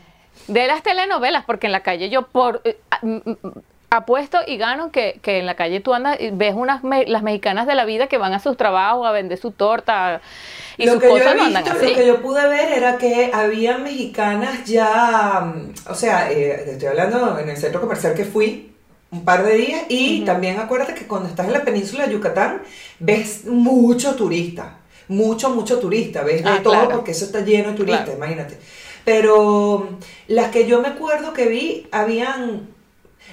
de 0.46 0.66
las 0.66 0.82
telenovelas, 0.82 1.44
porque 1.46 1.66
en 1.68 1.72
la 1.72 1.80
calle 1.80 2.10
yo 2.10 2.26
por 2.26 2.60
eh, 2.64 2.76
a- 2.90 2.98
m- 3.02 3.22
m- 3.24 3.36
apuesto 3.90 4.38
y 4.46 4.56
gano 4.56 4.90
que, 4.90 5.20
que 5.22 5.38
en 5.38 5.46
la 5.46 5.54
calle 5.54 5.80
tú 5.80 5.94
andas 5.94 6.20
y 6.20 6.30
ves 6.30 6.54
unas 6.56 6.82
me- 6.82 7.06
las 7.06 7.22
mexicanas 7.22 7.66
de 7.66 7.74
la 7.76 7.84
vida 7.84 8.08
que 8.08 8.18
van 8.18 8.32
a 8.32 8.40
sus 8.40 8.56
trabajos 8.56 9.06
a 9.06 9.12
vender 9.12 9.38
su 9.38 9.52
torta 9.52 10.20
y 10.76 10.86
lo 10.86 10.92
sus 10.94 11.00
que 11.02 11.08
yo 11.08 11.16
he 11.16 11.20
cosas 11.20 11.36
no 11.36 11.44
andan 11.44 11.62
visto, 11.64 11.78
así. 11.78 11.88
lo 11.90 11.94
que 11.96 12.06
yo 12.06 12.20
pude 12.22 12.48
ver 12.48 12.72
era 12.72 12.98
que 12.98 13.30
había 13.32 13.78
mexicanas 13.78 14.64
ya, 14.64 15.40
mm, 15.54 15.74
o 15.90 15.94
sea, 15.94 16.30
eh, 16.32 16.70
estoy 16.72 16.88
hablando 16.88 17.38
en 17.38 17.48
el 17.48 17.56
centro 17.56 17.80
comercial 17.80 18.14
que 18.14 18.24
fui 18.24 18.72
un 19.12 19.24
par 19.24 19.44
de 19.44 19.54
días 19.54 19.82
y 19.88 20.24
también 20.24 20.58
acuérdate 20.58 20.92
que 20.94 21.06
cuando 21.06 21.28
estás 21.28 21.46
en 21.46 21.52
la 21.52 21.62
península 21.64 22.06
de 22.06 22.12
Yucatán 22.12 22.62
ves 22.98 23.44
mucho 23.46 24.16
turista, 24.16 24.78
mucho, 25.08 25.50
mucho 25.50 25.78
turista, 25.78 26.22
ves 26.24 26.42
de 26.42 26.50
Ah, 26.50 26.60
todo 26.62 26.72
claro. 26.72 26.90
porque 26.90 27.12
eso 27.12 27.24
está 27.24 27.40
lleno 27.40 27.70
de 27.70 27.76
turistas, 27.76 28.04
Claro. 28.06 28.18
imagínate. 28.18 28.58
Pero 29.04 29.88
mm, 29.90 29.94
las 30.34 30.50
que 30.50 30.66
yo 30.66 30.82
me 30.82 30.88
acuerdo 30.88 31.32
que 31.32 31.46
vi, 31.46 31.86
habían 31.92 32.74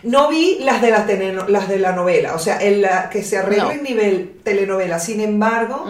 no 0.02 0.28
vi 0.30 0.58
las 0.62 0.82
de 0.82 0.90
la, 0.92 1.06
teleno- 1.06 1.48
las 1.48 1.70
de 1.70 1.80
la 1.80 1.92
novela, 1.94 2.34
o 2.36 2.40
sea, 2.40 2.62
en 2.62 2.82
la 2.82 3.10
que 3.10 3.24
se 3.24 3.38
arregla 3.38 3.66
No. 3.66 3.72
en 3.72 3.84
nivel 3.84 4.32
telenovela. 4.44 5.00
Sin 5.00 5.22
embargo, 5.22 5.86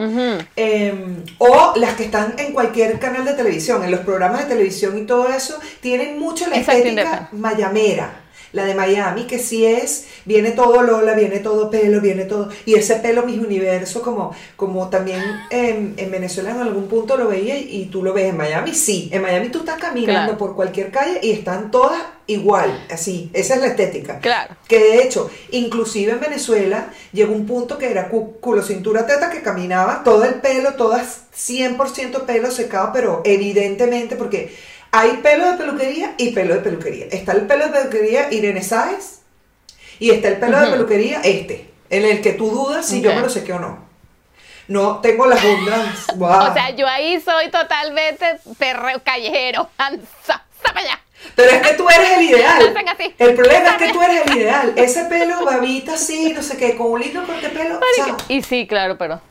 eh, 0.56 0.94
o 1.40 1.74
las 1.78 1.94
que 1.96 2.04
están 2.04 2.36
en 2.38 2.54
cualquier 2.54 3.00
canal 3.00 3.26
de 3.26 3.34
televisión, 3.34 3.84
en 3.84 3.92
los 3.92 4.02
programas 4.02 4.42
de 4.44 4.46
televisión 4.54 4.98
y 4.98 5.04
todo 5.06 5.30
eso, 5.30 5.60
tienen 5.82 6.20
mucho 6.20 6.48
la 6.48 6.58
Exacto, 6.58 6.80
estética 6.88 7.30
mayamera. 7.32 8.20
La 8.54 8.66
de 8.66 8.76
Miami, 8.76 9.24
que 9.24 9.40
sí 9.40 9.66
es, 9.66 10.06
viene 10.26 10.52
todo 10.52 10.82
Lola, 10.84 11.14
viene 11.16 11.40
todo 11.40 11.70
pelo, 11.70 12.00
viene 12.02 12.26
todo. 12.26 12.50
Y 12.66 12.76
ese 12.76 12.96
pelo, 12.98 13.24
mis 13.24 13.40
universo, 13.40 14.02
como, 14.02 14.34
como 14.56 14.90
también 14.90 15.22
en, 15.50 15.96
en 15.98 16.12
Venezuela 16.12 16.52
en 16.52 16.62
algún 16.62 16.88
punto 16.88 17.18
lo 17.18 17.28
veía 17.28 17.58
y, 17.58 17.86
tú 17.92 18.04
lo 18.04 18.14
ves 18.14 18.30
en 18.30 18.38
Miami, 18.38 18.74
sí. 18.74 19.10
En 19.12 19.22
Miami 19.24 19.50
tú 19.50 19.60
estás 19.60 19.80
caminando 19.80 20.14
Claro. 20.34 20.38
por 20.38 20.56
cualquier 20.56 20.92
calle 20.92 21.20
y 21.24 21.32
están 21.32 21.72
todas 21.72 22.00
igual, 22.28 22.86
así. 22.92 23.30
Esa 23.34 23.56
es 23.56 23.62
la 23.62 23.68
estética. 23.68 24.20
Claro. 24.20 24.56
Que 24.68 24.78
de 24.80 25.04
hecho, 25.04 25.30
inclusive 25.52 26.12
en 26.14 26.20
Venezuela, 26.20 26.90
llegó 27.12 27.34
un 27.34 27.46
punto 27.48 27.78
que 27.80 27.90
era 27.90 28.08
cu- 28.10 28.40
culo, 28.40 28.62
cintura, 28.62 29.06
teta, 29.08 29.30
que 29.32 29.42
caminaba 29.42 30.04
todo 30.04 30.24
el 30.26 30.36
pelo, 30.36 30.76
todas 30.76 31.24
100% 31.36 32.22
pelo 32.26 32.52
secado, 32.52 32.92
pero 32.94 33.22
evidentemente, 33.26 34.16
porque 34.16 34.56
hay 34.94 35.18
pelo 35.18 35.52
de 35.52 35.58
peluquería 35.58 36.14
y 36.20 36.30
pelo 36.34 36.54
de 36.54 36.62
peluquería. 36.62 37.08
Está 37.12 37.32
el 37.32 37.48
pelo 37.48 37.66
de 37.66 37.72
peluquería 37.72 38.32
Irene 38.32 38.62
Sáez 38.62 39.22
y 39.98 40.12
está 40.12 40.28
el 40.28 40.38
pelo 40.38 40.60
de 40.60 40.68
peluquería 40.68 41.22
este, 41.24 41.72
en 41.90 42.06
el 42.06 42.22
que 42.22 42.34
tú 42.34 42.52
dudas 42.52 42.86
si 42.86 43.02
yo 43.02 43.14
me 43.16 43.22
lo 43.22 43.30
sequé 43.30 43.54
o 43.54 43.60
no. 43.60 43.84
No 44.68 45.02
tengo 45.02 45.26
las 45.26 45.44
ondas. 45.44 46.08
Wow. 46.16 46.30
O 46.52 46.54
sea, 46.54 46.70
yo 46.70 46.88
ahí 46.88 47.20
soy 47.20 47.50
totalmente 47.50 48.40
perreo 48.60 49.02
callejero. 49.04 49.68
Anza, 49.78 50.46
allá. 50.76 51.00
Pero 51.36 51.50
es 51.50 51.68
que 51.68 51.74
tú 51.74 51.90
eres 51.90 52.12
el 52.12 52.22
ideal. 52.22 52.76
El 53.18 53.34
problema 53.34 53.70
es 53.70 53.76
que 53.78 53.94
tú 53.94 54.02
eres 54.02 54.28
el 54.28 54.38
ideal. 54.38 54.74
Ese 54.76 55.06
pelo, 55.06 55.44
babita 55.44 55.96
así, 55.96 56.34
no 56.34 56.44
sé 56.44 56.56
qué, 56.56 56.76
con 56.76 56.92
un 56.92 57.02
lindo 57.02 57.26
corte 57.26 57.50
de 57.50 57.50
pelo. 57.50 57.80
chao. 57.96 58.16
Y 58.28 58.44
sí, 58.44 58.68
claro, 58.68 58.98
pero. 58.98 59.22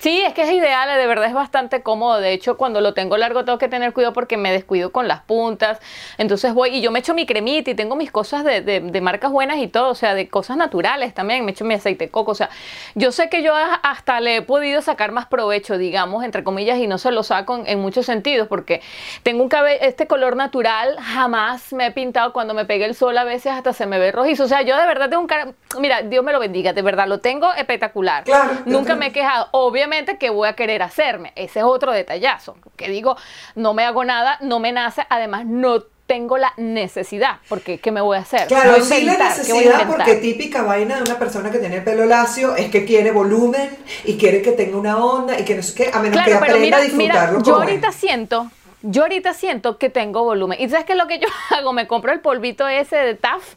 Sí, 0.00 0.22
es 0.24 0.32
que 0.32 0.42
es 0.42 0.50
ideal, 0.52 0.88
de 0.96 1.06
verdad 1.08 1.26
es 1.26 1.34
bastante 1.34 1.82
cómodo. 1.82 2.20
De 2.20 2.32
hecho, 2.32 2.56
cuando 2.56 2.80
lo 2.80 2.94
tengo 2.94 3.16
largo 3.16 3.44
tengo 3.44 3.58
que 3.58 3.68
tener 3.68 3.92
cuidado 3.92 4.12
porque 4.12 4.36
me 4.36 4.52
descuido 4.52 4.92
con 4.92 5.08
las 5.08 5.20
puntas. 5.22 5.80
Entonces 6.18 6.54
voy 6.54 6.70
y 6.76 6.80
yo 6.80 6.92
me 6.92 7.00
echo 7.00 7.14
mi 7.14 7.26
cremita 7.26 7.70
y 7.70 7.74
tengo 7.74 7.96
mis 7.96 8.12
cosas 8.12 8.44
de, 8.44 8.60
de- 8.60 8.78
de 8.80 9.00
marcas 9.00 9.32
buenas 9.32 9.58
y 9.58 9.66
todo, 9.66 9.88
o 9.90 9.94
sea, 9.96 10.14
de 10.14 10.28
cosas 10.28 10.56
naturales 10.56 11.14
también. 11.14 11.44
Me 11.44 11.50
echo 11.50 11.64
mi 11.64 11.74
aceite 11.74 12.04
de 12.06 12.10
coco. 12.12 12.30
O 12.30 12.34
sea, 12.36 12.48
yo 12.94 13.10
sé 13.10 13.28
que 13.28 13.42
yo 13.42 13.54
hasta 13.56 14.20
le 14.20 14.36
he 14.36 14.42
podido 14.42 14.82
sacar 14.82 15.10
más 15.10 15.26
provecho, 15.26 15.76
digamos, 15.78 16.22
entre 16.24 16.44
comillas, 16.44 16.78
y 16.78 16.86
no 16.86 16.98
se 16.98 17.10
lo 17.10 17.24
saco 17.24 17.56
en, 17.56 17.66
en 17.66 17.80
muchos 17.80 18.06
sentidos 18.06 18.46
porque 18.46 18.80
tengo 19.24 19.42
un 19.42 19.48
cabello, 19.48 19.78
este 19.82 20.06
color 20.06 20.36
natural, 20.36 20.96
jamás 21.00 21.72
me 21.72 21.86
he 21.86 21.90
pintado. 21.90 22.32
Cuando 22.32 22.54
me 22.54 22.64
pegue 22.64 22.84
el 22.84 22.94
sol 22.94 23.18
a 23.18 23.24
veces 23.24 23.50
hasta 23.52 23.72
se 23.72 23.86
me 23.86 23.98
ve 23.98 24.12
rojizo. 24.12 24.44
O 24.44 24.48
sea, 24.48 24.62
yo 24.62 24.76
de 24.76 24.86
verdad 24.86 25.08
tengo 25.10 25.22
un 25.22 25.26
cara. 25.28 25.48
Mira, 25.80 26.02
Dios 26.02 26.24
me 26.24 26.32
lo 26.32 26.38
bendiga, 26.38 26.72
de 26.72 26.82
verdad 26.82 27.08
lo 27.08 27.18
tengo 27.18 27.52
espectacular. 27.54 28.22
Claro, 28.22 28.52
Nunca 28.64 28.94
me 28.94 29.06
he 29.08 29.12
quejado. 29.12 29.48
Obviamente 29.50 29.87
obviamente, 29.88 30.18
¿qué 30.18 30.30
voy 30.30 30.48
a 30.48 30.52
querer 30.52 30.82
hacerme? 30.82 31.32
Ese 31.34 31.60
es 31.60 31.64
otro 31.64 31.92
detallazo. 31.92 32.56
Que 32.76 32.88
digo, 32.88 33.16
no 33.54 33.74
me 33.74 33.84
hago 33.84 34.04
nada, 34.04 34.38
no 34.42 34.58
me 34.58 34.72
nace, 34.72 35.06
además 35.08 35.46
no 35.46 35.82
tengo 36.06 36.38
la 36.38 36.52
necesidad, 36.56 37.36
porque 37.50 37.78
¿qué 37.80 37.90
me 37.90 38.00
voy 38.00 38.16
a 38.16 38.20
hacer? 38.20 38.46
Claro, 38.48 38.70
Voy 38.72 38.80
a 38.80 38.82
sí 38.82 39.04
la 39.04 39.12
inventar, 39.12 39.36
¿qué 39.44 39.52
voy 39.52 39.64
a 39.64 39.66
necesidad, 39.66 39.88
porque 39.88 40.14
típica 40.16 40.62
vaina 40.62 40.96
de 40.96 41.02
una 41.02 41.18
persona 41.18 41.50
que 41.50 41.58
tiene 41.58 41.82
pelo 41.82 42.06
lacio 42.06 42.56
es 42.56 42.70
que 42.70 42.86
quiere 42.86 43.10
volumen 43.10 43.76
y 44.04 44.16
quiere 44.16 44.40
que 44.40 44.52
tenga 44.52 44.78
una 44.78 44.96
onda 44.96 45.38
y 45.38 45.44
que 45.44 45.54
no 45.54 45.62
sé 45.62 45.74
qué, 45.74 45.90
a 45.92 45.98
menos 46.00 46.18
que 46.24 46.30
Claro, 46.30 46.40
pero 46.40 46.54
aprenda 46.54 46.58
mira, 46.58 46.76
a 46.78 46.80
mira, 46.80 46.84
disfrutarlo 46.84 47.38
yo 47.42 47.54
como 47.54 47.56
ahorita 47.56 47.88
es. 47.88 47.94
siento, 47.94 48.50
yo 48.80 49.02
ahorita 49.02 49.34
siento 49.34 49.76
que 49.76 49.90
tengo 49.90 50.24
volumen. 50.24 50.58
¿Y 50.58 50.68
sabes 50.70 50.86
qué 50.86 50.92
es 50.92 50.98
lo 50.98 51.08
que 51.08 51.18
yo 51.18 51.28
hago? 51.56 51.74
Me 51.74 51.86
compro 51.86 52.10
el 52.12 52.20
polvito 52.20 52.66
ese 52.68 52.96
de 52.96 53.14
TAF, 53.14 53.56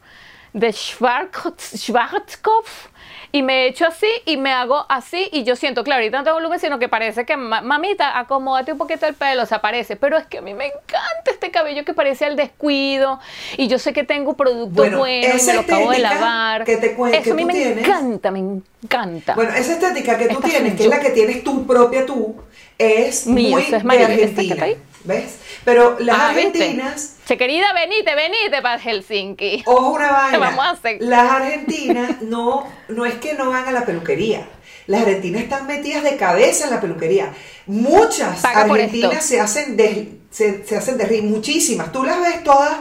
de 0.52 0.74
Schwarzkopf, 0.74 2.88
y 3.34 3.44
me 3.44 3.68
echo 3.68 3.86
así 3.86 4.08
y 4.26 4.38
me 4.38 4.52
hago 4.52 4.86
así 4.90 5.30
y 5.32 5.44
yo 5.44 5.56
siento, 5.56 5.84
claro, 5.84 6.00
ahorita 6.02 6.18
no 6.18 6.24
tengo 6.24 6.36
volumen, 6.38 6.60
sino 6.60 6.80
que 6.80 6.90
parece 6.90 7.26
que, 7.26 7.38
ma- 7.38 7.62
mamita, 7.62 8.18
acomódate 8.20 8.74
un 8.74 8.78
poquito 8.78 9.06
el 9.06 9.14
pelo, 9.14 9.46
se 9.46 9.56
aparece. 9.56 9.96
Pero 9.96 10.18
es 10.18 10.26
que 10.28 10.40
a 10.40 10.42
mí 10.42 10.54
me 10.54 10.66
encanta 10.68 11.32
este 11.32 11.50
cabello 11.52 11.86
que 11.86 11.94
parece 11.94 12.26
al 12.26 12.36
descuido 12.36 13.20
y 13.58 13.68
yo 13.68 13.80
sé 13.80 13.94
que 13.94 14.04
tengo 14.04 14.34
producto 14.36 14.82
Bueno, 14.82 15.08
y 15.08 15.22
me 15.22 15.54
lo 15.54 15.62
acabo 15.62 15.92
de 15.92 16.00
lavar. 16.00 16.64
que 16.66 16.78
te 16.78 16.88
Eso 16.92 17.22
que 17.24 17.32
a 17.32 17.34
mí 17.34 17.46
me 17.46 17.54
tienes- 17.54 17.78
encanta, 17.88 18.32
me 18.32 18.40
encanta. 18.40 19.36
Bueno, 19.36 19.52
esa 19.54 19.74
estética 19.74 20.18
que 20.18 20.26
tú 20.28 20.34
Esta 20.36 20.48
tienes, 20.50 20.76
que 20.76 20.84
es 20.84 20.90
la 20.90 21.00
que 21.00 21.12
tienes 21.12 21.44
tú 21.44 21.66
propia 21.66 22.06
tú, 22.06 22.36
es 22.78 23.28
Mía, 23.28 23.52
muy 23.52 23.62
eso 23.64 23.76
es 23.78 23.82
de 23.84 23.88
María, 23.88 24.08
¿esta 24.08 24.16
que 24.18 24.24
está 24.24 24.42
Argentina. 24.42 24.66
¿Ves? 25.04 25.38
Pero 25.66 25.98
las 26.00 26.18
Ah, 26.20 26.34
¿viste? 26.36 26.60
argentinas, 26.64 27.16
Che, 27.26 27.38
querida, 27.38 27.74
venite, 27.74 28.14
venite 28.16 28.62
para 28.62 28.80
Helsinki. 28.80 29.64
ojo 29.66 29.90
una 29.92 30.12
vaina, 30.12 30.38
Vamos 30.40 30.66
a 30.66 30.70
hacer- 30.72 30.98
las 31.02 31.32
argentinas 31.32 32.22
no, 32.22 32.68
no 32.90 33.06
es 33.06 33.16
que 33.16 33.34
no 33.34 33.50
van 33.50 33.68
a 33.68 33.72
la 33.72 33.86
peluquería. 33.86 34.48
Las 34.88 35.02
argentinas 35.02 35.44
están 35.44 35.68
metidas 35.68 36.04
de 36.04 36.18
cabeza 36.18 36.66
en 36.66 36.72
la 36.72 36.82
peluquería. 36.82 37.34
Muchas 37.68 38.42
Paga 38.42 38.62
argentinas 38.62 39.24
se 39.26 39.40
hacen 39.40 39.78
de, 39.78 40.20
se, 40.30 40.66
se 40.66 40.76
hacen 40.78 40.98
de 40.98 41.22
muchísimas. 41.22 41.92
Tú 41.92 42.04
las 42.04 42.20
ves 42.22 42.44
todas, 42.44 42.78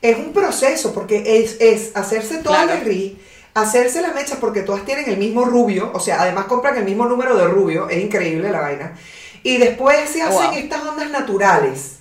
es 0.00 0.16
un 0.16 0.32
proceso, 0.32 0.92
porque 0.92 1.38
es, 1.42 1.56
es 1.60 1.92
hacerse 1.94 2.38
todas 2.38 2.64
Claro. 2.64 2.80
de 2.80 2.84
ri, 2.84 3.18
hacerse 3.54 4.00
las 4.02 4.14
mechas, 4.14 4.38
porque 4.40 4.62
todas 4.62 4.84
tienen 4.84 5.08
el 5.08 5.18
mismo 5.18 5.44
rubio, 5.44 5.90
o 5.94 6.00
sea, 6.00 6.22
además 6.22 6.46
compran 6.46 6.76
el 6.76 6.84
mismo 6.84 7.06
número 7.06 7.36
de 7.36 7.44
rubio, 7.46 7.88
es 7.88 8.02
increíble 8.02 8.50
la 8.50 8.60
vaina. 8.60 8.96
Y 9.42 9.58
después 9.58 10.08
se 10.10 10.22
hacen 10.22 10.50
Wow. 10.50 10.58
estas 10.58 10.82
ondas 10.84 11.10
naturales 11.10 11.98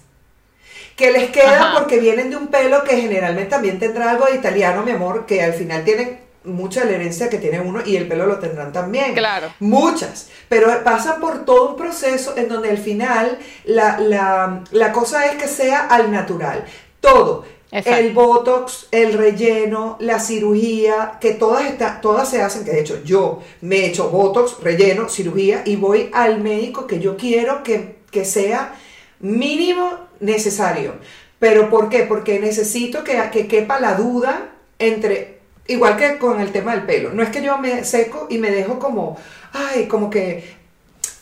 que 0.96 1.12
les 1.12 1.30
quedan 1.32 1.62
Ajá. 1.64 1.80
porque 1.80 2.00
vienen 2.00 2.30
de 2.30 2.36
un 2.36 2.48
pelo 2.48 2.84
que 2.84 2.96
generalmente 2.98 3.50
también 3.50 3.80
tendrá 3.80 4.12
algo 4.12 4.26
de 4.26 4.36
italiano, 4.36 4.84
mi 4.84 4.92
amor, 4.92 5.26
que 5.26 5.42
al 5.42 5.54
final 5.54 5.84
tienen 5.84 6.20
mucha 6.44 6.86
la 6.86 6.92
herencia 6.92 7.30
que 7.30 7.38
tiene 7.38 7.60
uno 7.60 7.82
y 7.86 7.96
el 7.96 8.08
pelo 8.08 8.26
lo 8.26 8.38
tendrán 8.40 8.72
también. 8.72 9.14
Claro. 9.14 9.52
Muchas. 9.60 10.30
Pero 10.50 10.84
pasan 10.84 11.20
por 11.20 11.46
todo 11.46 11.70
un 11.70 11.76
proceso 11.78 12.36
en 12.38 12.48
donde 12.50 12.70
al 12.70 12.78
final 12.78 13.38
la, 13.64 14.00
la, 14.00 14.64
la 14.72 14.92
cosa 14.92 15.26
es 15.28 15.42
que 15.42 15.48
sea 15.48 15.88
al 15.88 16.12
natural. 16.12 16.66
Todo. 17.00 17.46
Exacto. 17.72 18.00
El 18.00 18.14
botox, 18.14 18.88
el 18.92 19.14
relleno, 19.14 19.96
la 20.02 20.20
cirugía, 20.20 21.18
que 21.22 21.32
todas, 21.36 21.66
está, 21.66 22.02
todas 22.02 22.30
se 22.30 22.42
hacen, 22.42 22.66
que 22.66 22.72
de 22.72 22.82
hecho 22.82 23.02
yo 23.06 23.42
me 23.62 23.78
he 23.78 23.86
hecho 23.88 24.10
botox, 24.10 24.60
relleno, 24.62 25.08
cirugía 25.08 25.64
y 25.66 25.78
voy 25.78 26.10
al 26.14 26.42
médico 26.42 26.86
que 26.86 27.00
yo 27.00 27.16
quiero 27.16 27.64
que, 27.64 28.00
que 28.12 28.26
sea 28.26 28.76
mínimo 29.22 29.90
necesario. 30.20 30.96
¿Pero 31.40 31.70
por 31.70 31.90
qué? 31.90 32.04
Porque 32.04 32.40
necesito 32.40 33.04
que, 33.04 33.20
que 33.32 33.48
quepa 33.48 33.80
la 33.80 33.96
duda 33.96 34.50
entre, 34.78 35.40
igual 35.68 35.96
que 35.98 36.18
con 36.18 36.42
el 36.42 36.52
tema 36.52 36.74
del 36.76 36.86
pelo, 36.86 37.12
no 37.14 37.24
es 37.24 37.30
que 37.30 37.42
yo 37.42 37.58
me 37.58 37.84
seco 37.86 38.28
y 38.30 38.38
me 38.38 38.52
dejo 38.52 38.80
como, 38.80 39.18
ay, 39.54 39.88
como 39.88 40.10
que 40.10 40.44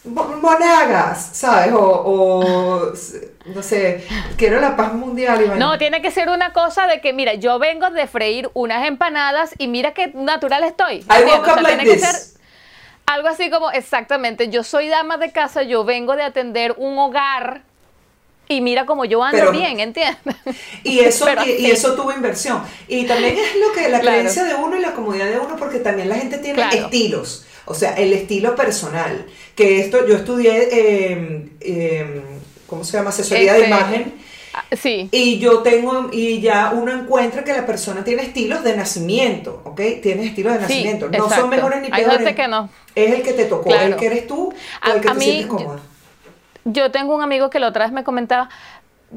mo- 0.06 0.36
monagas, 0.42 1.30
¿sabes? 1.34 1.74
O, 1.74 1.80
o, 1.80 2.94
no 3.46 3.64
sé, 3.64 4.06
quiero 4.38 4.60
la 4.60 4.76
paz 4.76 4.94
mundial. 4.94 5.58
No, 5.58 5.78
tiene 5.78 6.02
que 6.02 6.12
ser 6.12 6.30
una 6.30 6.54
cosa 6.54 6.88
de 6.88 7.02
que, 7.02 7.14
mira, 7.14 7.34
yo 7.36 7.58
vengo 7.60 7.90
de 7.90 8.06
freír 8.08 8.50
unas 8.54 8.86
empanadas 8.88 9.56
y 9.58 9.68
mira 9.68 9.94
qué 9.94 10.08
natural 10.14 10.64
estoy. 10.64 10.96
I 10.98 11.00
¿entiendes? 11.10 11.26
woke 11.38 11.48
O 11.48 11.52
up 11.52 11.54
sea, 11.54 11.62
like 11.62 11.78
tiene 11.84 11.92
que 11.92 12.00
ser 12.06 12.16
algo 13.06 13.28
así 13.28 13.50
como, 13.50 13.72
exactamente, 13.72 14.50
yo 14.50 14.64
soy 14.64 14.88
dama 14.88 15.18
de 15.18 15.32
casa, 15.32 15.64
yo 15.64 15.84
vengo 15.84 16.16
de 16.16 16.24
atender 16.24 16.76
un 16.78 16.98
hogar 17.00 17.64
y 18.48 18.62
mira 18.62 18.86
como 18.86 19.06
yo 19.06 19.24
ando 19.24 19.38
Pero- 19.40 19.52
bien, 19.52 19.80
¿entiendes? 19.80 20.18
Y 20.84 21.00
eso, 21.00 21.26
y, 21.46 21.72
eso 21.72 21.96
tuvo 21.96 22.12
inversión. 22.12 22.62
Y 22.88 23.06
también 23.06 23.36
es 23.38 23.56
lo 23.56 23.72
que 23.74 23.90
la 23.90 24.00
Claro. 24.00 24.18
creencia 24.18 24.44
de 24.44 24.56
uno 24.56 24.76
y 24.76 24.82
la 24.82 24.92
comodidad 24.94 25.26
de 25.28 25.40
uno, 25.40 25.56
porque 25.56 25.80
también 25.80 26.10
la 26.10 26.16
gente 26.16 26.38
tiene 26.40 26.56
Claro. 26.56 26.76
estilos. 26.86 27.46
O 27.66 27.74
sea, 27.76 27.94
el 27.94 28.12
estilo 28.14 28.56
personal. 28.56 29.26
Que 29.56 29.80
esto, 29.82 30.08
yo 30.08 30.16
estudié, 30.16 30.70
eh, 30.72 31.50
eh, 31.62 32.22
¿cómo 32.70 32.84
se 32.84 32.98
llama? 32.98 33.10
Asesoría 33.10 33.54
de 33.54 33.68
imagen. 33.68 34.14
ah, 34.54 34.64
Sí. 34.76 35.10
Y 35.12 35.40
yo 35.40 35.60
tengo, 35.60 36.10
y 36.12 36.40
ya 36.42 36.72
uno 36.74 36.92
encuentra 36.92 37.44
que 37.44 37.54
la 37.54 37.66
persona 37.66 38.04
tiene 38.04 38.24
estilos 38.24 38.64
de 38.64 38.76
nacimiento, 38.78 39.62
¿ok? 39.66 39.82
Tiene 40.02 40.26
estilos 40.26 40.54
de 40.54 40.60
Sí, 40.60 40.64
nacimiento. 40.74 41.08
no 41.10 41.18
exacto. 41.18 41.36
son 41.42 41.50
mejores 41.50 41.82
ni 41.82 41.88
Hay 41.92 42.04
peores. 42.04 42.18
gente 42.20 42.36
que 42.36 42.48
no. 42.48 42.70
Es 42.96 43.14
el 43.14 43.24
que 43.24 43.34
te 43.34 43.46
tocó, 43.46 43.64
Claro. 43.70 43.86
el 43.88 43.96
que 43.96 44.06
eres 44.06 44.28
tú, 44.28 44.54
A- 44.82 44.90
o 44.92 44.94
el 44.96 45.02
que 45.02 45.08
te 45.10 45.14
mí, 45.16 45.22
sientes 45.26 45.48
yo- 45.48 45.56
cómoda. 45.56 45.80
Yo 46.66 46.92
tengo 46.92 47.16
un 47.16 47.22
amigo 47.22 47.50
que 47.50 47.60
la 47.60 47.68
otra 47.68 47.86
vez 47.86 47.94
me 47.94 48.04
comentaba, 48.04 48.50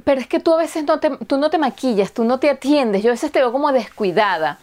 pero 0.04 0.20
es 0.20 0.26
que 0.26 0.40
tú 0.40 0.54
a 0.54 0.56
veces 0.58 0.84
no 0.84 1.00
te, 1.00 1.10
tú 1.26 1.36
no 1.38 1.50
te 1.50 1.58
maquillas, 1.58 2.12
tú 2.12 2.24
no 2.24 2.38
te 2.38 2.48
atiendes, 2.48 3.02
yo 3.02 3.10
a 3.10 3.12
veces 3.12 3.30
te 3.32 3.40
veo 3.40 3.52
como 3.52 3.72
descuidada. 3.72 4.58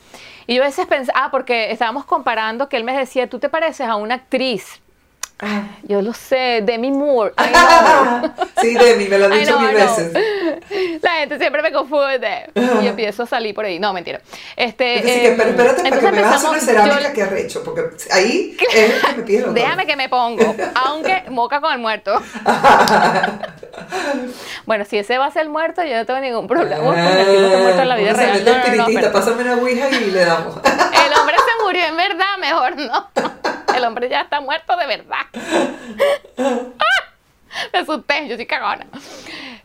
Y 0.47 0.55
yo 0.55 0.63
a 0.63 0.65
veces 0.65 0.87
pensaba, 0.87 1.25
ah, 1.25 1.31
porque 1.31 1.71
estábamos 1.71 2.05
comparando 2.05 2.69
que 2.69 2.77
él 2.77 2.83
me 2.83 2.97
decía, 2.97 3.29
tú 3.29 3.37
te 3.37 3.49
pareces 3.49 3.85
a 3.87 3.95
una 3.97 4.15
actriz. 4.15 4.79
Ah. 5.41 5.61
Yo 5.83 6.01
lo 6.01 6.13
sé, 6.13 6.61
Demi 6.63 6.91
Moore. 6.91 7.33
Sí, 8.61 8.73
Demi, 8.75 9.07
me 9.07 9.17
lo 9.17 9.25
han 9.27 9.31
dicho 9.31 9.55
know, 9.57 9.61
mil 9.61 9.73
veces. 9.73 10.11
La 11.01 11.11
gente 11.11 11.39
siempre 11.39 11.61
me 11.61 11.71
confunde. 11.71 12.49
Y 12.83 12.87
empiezo 12.87 13.23
a 13.23 13.25
salir 13.25 13.55
por 13.55 13.63
ahí. 13.63 13.79
No, 13.79 13.93
mentira. 13.93 14.19
Este, 14.57 14.97
Es 14.99 15.05
decir, 15.05 15.21
que, 15.21 15.27
em, 15.29 15.37
pero 15.37 15.49
espérate, 15.51 15.81
para 15.81 15.89
que 16.01 16.05
entonces 16.07 16.11
me 16.11 16.21
vas 16.21 16.43
a 16.43 16.49
una 16.49 16.57
empezamos- 16.57 16.59
yo- 16.59 16.65
cerámica 16.91 17.13
que 17.13 17.23
arrecho, 17.23 17.63
porque 17.63 17.83
ahí 18.11 18.57
es 18.59 18.67
que 18.67 19.15
me 19.17 19.23
pide 19.23 19.41
los 19.43 19.53
Déjame 19.53 19.87
que 19.87 19.95
me 19.95 20.09
pongo, 20.09 20.53
aunque 20.85 21.23
moca 21.29 21.61
con 21.61 21.71
el 21.71 21.79
muerto. 21.79 22.21
bueno, 24.65 24.85
si 24.85 24.97
ese 24.97 25.17
va 25.17 25.27
a 25.27 25.31
ser 25.31 25.43
el 25.43 25.49
muerto, 25.49 25.83
yo 25.83 25.95
no 25.95 26.05
tengo 26.05 26.19
ningún 26.19 26.47
problema 26.47 26.83
con 26.83 26.97
el 26.99 27.25
tipo 27.27 27.45
está 27.45 27.57
muerto 27.59 27.81
en 27.81 27.89
la 27.89 27.95
vida 27.95 28.13
real. 28.13 28.45
No, 28.77 28.87
no, 28.89 29.11
pásame 29.11 29.43
una 29.43 29.55
ouija 29.55 29.89
y 29.89 30.11
le 30.11 30.25
damos. 30.25 30.55
el 30.57 31.19
hombre 31.19 31.35
se 31.37 31.63
murió 31.63 31.85
en 31.85 31.97
verdad, 31.97 32.37
mejor 32.39 32.75
no. 32.77 33.09
El 33.79 33.85
hombre 33.85 34.09
ya 34.09 34.21
está 34.21 34.41
muerto 34.41 34.75
de 34.75 34.85
verdad. 34.85 35.25
Me 37.73 37.79
asusté, 37.79 38.27
yo 38.27 38.35
soy 38.35 38.45
cagona. 38.45 38.85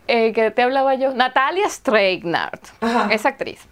Eh, 0.07 0.33
¿Qué 0.33 0.51
te 0.51 0.63
hablaba 0.63 0.95
yo? 0.95 1.13
Natalia 1.13 1.69
Streignard, 1.69 2.61
esa 3.11 3.31
actriz. 3.31 3.67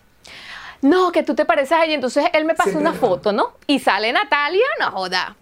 No, 0.81 1.13
que 1.13 1.23
tú 1.23 1.35
te 1.35 1.45
pareces 1.45 1.73
a 1.73 1.85
ella. 1.85 1.95
Entonces 1.95 2.27
él 2.33 2.45
me 2.45 2.55
pasó 2.55 2.77
una 2.77 2.93
foto, 2.93 3.33
¿no? 3.33 3.55
Y 3.67 3.79
sale 3.79 4.13
Natalia, 4.13 4.67
no 4.81 4.91
joda. 4.91 5.37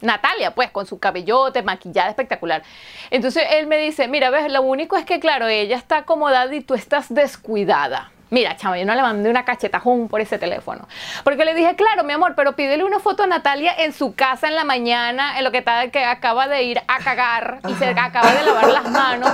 Natalia, 0.00 0.54
pues, 0.54 0.70
con 0.70 0.86
su 0.86 0.98
cabellote, 0.98 1.62
maquillada 1.62 2.08
espectacular. 2.08 2.62
Entonces 3.10 3.44
él 3.50 3.66
me 3.66 3.78
dice, 3.78 4.08
mira, 4.08 4.30
ves, 4.30 4.50
lo 4.50 4.62
único 4.62 4.96
es 4.96 5.04
que, 5.04 5.20
claro, 5.20 5.46
ella 5.46 5.76
está 5.76 5.98
acomodada 5.98 6.54
y 6.54 6.62
tú 6.62 6.74
estás 6.74 7.12
descuidada. 7.12 8.10
Mira, 8.28 8.56
chama, 8.56 8.76
yo 8.76 8.84
no 8.84 8.94
le 8.94 9.02
mandé 9.02 9.30
una 9.30 9.44
cachetajón 9.44 10.08
por 10.08 10.20
ese 10.20 10.38
teléfono. 10.38 10.88
Porque 11.22 11.44
le 11.44 11.54
dije, 11.54 11.76
claro, 11.76 12.02
mi 12.02 12.12
amor, 12.12 12.34
pero 12.34 12.54
pídele 12.54 12.82
una 12.82 12.98
foto 12.98 13.22
a 13.22 13.26
Natalia 13.26 13.72
en 13.78 13.92
su 13.92 14.14
casa 14.14 14.48
en 14.48 14.56
la 14.56 14.64
mañana, 14.64 15.38
en 15.38 15.44
lo 15.44 15.52
que 15.52 15.58
está, 15.58 15.88
que 15.90 16.04
acaba 16.04 16.48
de 16.48 16.64
ir 16.64 16.80
a 16.88 16.98
cagar 16.98 17.60
y 17.68 17.74
se 17.74 17.86
acaba 17.86 18.32
de 18.32 18.44
lavar 18.44 18.68
las 18.68 18.90
manos. 18.90 19.30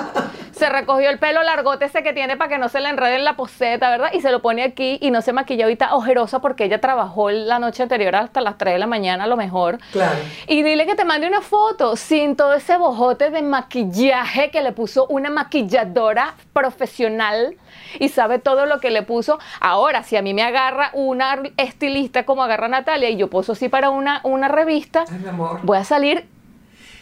Se 0.53 0.69
recogió 0.69 1.09
el 1.09 1.19
pelo 1.19 1.43
largote 1.43 1.87
ese 1.87 2.03
que 2.03 2.13
tiene 2.13 2.37
para 2.37 2.51
que 2.51 2.59
no 2.59 2.69
se 2.69 2.81
le 2.81 2.91
enrede 2.91 3.17
en 3.17 3.25
la 3.25 3.35
poseta, 3.35 3.91
¿verdad? 3.91 4.11
Y 4.13 4.21
se 4.21 4.31
lo 4.31 4.43
pone 4.43 4.63
aquí 4.63 4.99
y 5.01 5.11
no 5.11 5.23
se 5.23 5.33
maquilla 5.33 5.65
ahorita 5.65 5.95
ojerosa 5.95 6.41
porque 6.41 6.65
ella 6.65 6.81
trabajó 6.81 7.31
la 7.31 7.59
noche 7.59 7.83
anterior 7.83 8.15
hasta 8.15 8.43
las 8.43 8.59
3 8.59 8.75
de 8.75 8.79
la 8.79 8.87
mañana 8.87 9.25
a 9.25 9.27
lo 9.27 9.37
mejor. 9.37 9.79
Claro. 9.91 10.19
Y 10.47 10.63
dile 10.63 10.87
que 10.87 10.95
te 10.95 11.05
mande 11.05 11.27
una 11.27 11.41
foto 11.41 11.97
sin 11.97 12.37
todo 12.37 12.55
ese 12.55 12.77
bojote 12.77 13.31
de 13.31 13.43
maquillaje 13.43 14.51
que 14.51 14.61
le 14.61 14.73
puso 14.73 15.07
una 15.07 15.31
maquilladora 15.31 16.35
profesional 16.53 17.57
y 17.99 18.11
sabe 18.11 18.39
todo 18.39 18.67
lo 18.67 18.79
que 18.83 18.91
le 18.91 19.03
puso. 19.03 19.39
Ahora, 19.61 20.03
si 20.03 20.17
a 20.19 20.23
mí 20.23 20.35
me 20.35 20.43
agarra 20.43 20.91
una 20.93 21.41
estilista 21.57 22.27
como 22.27 22.43
agarra 22.43 22.69
Natalia 22.69 23.09
y 23.09 23.17
yo 23.17 23.31
poso 23.31 23.53
así 23.53 23.71
para 23.71 23.89
una, 23.89 24.21
una 24.25 24.49
revista, 24.49 25.05
Ay, 25.11 25.19
mi 25.21 25.29
amor. 25.29 25.61
voy 25.63 25.79
a 25.79 25.85
salir 25.85 26.27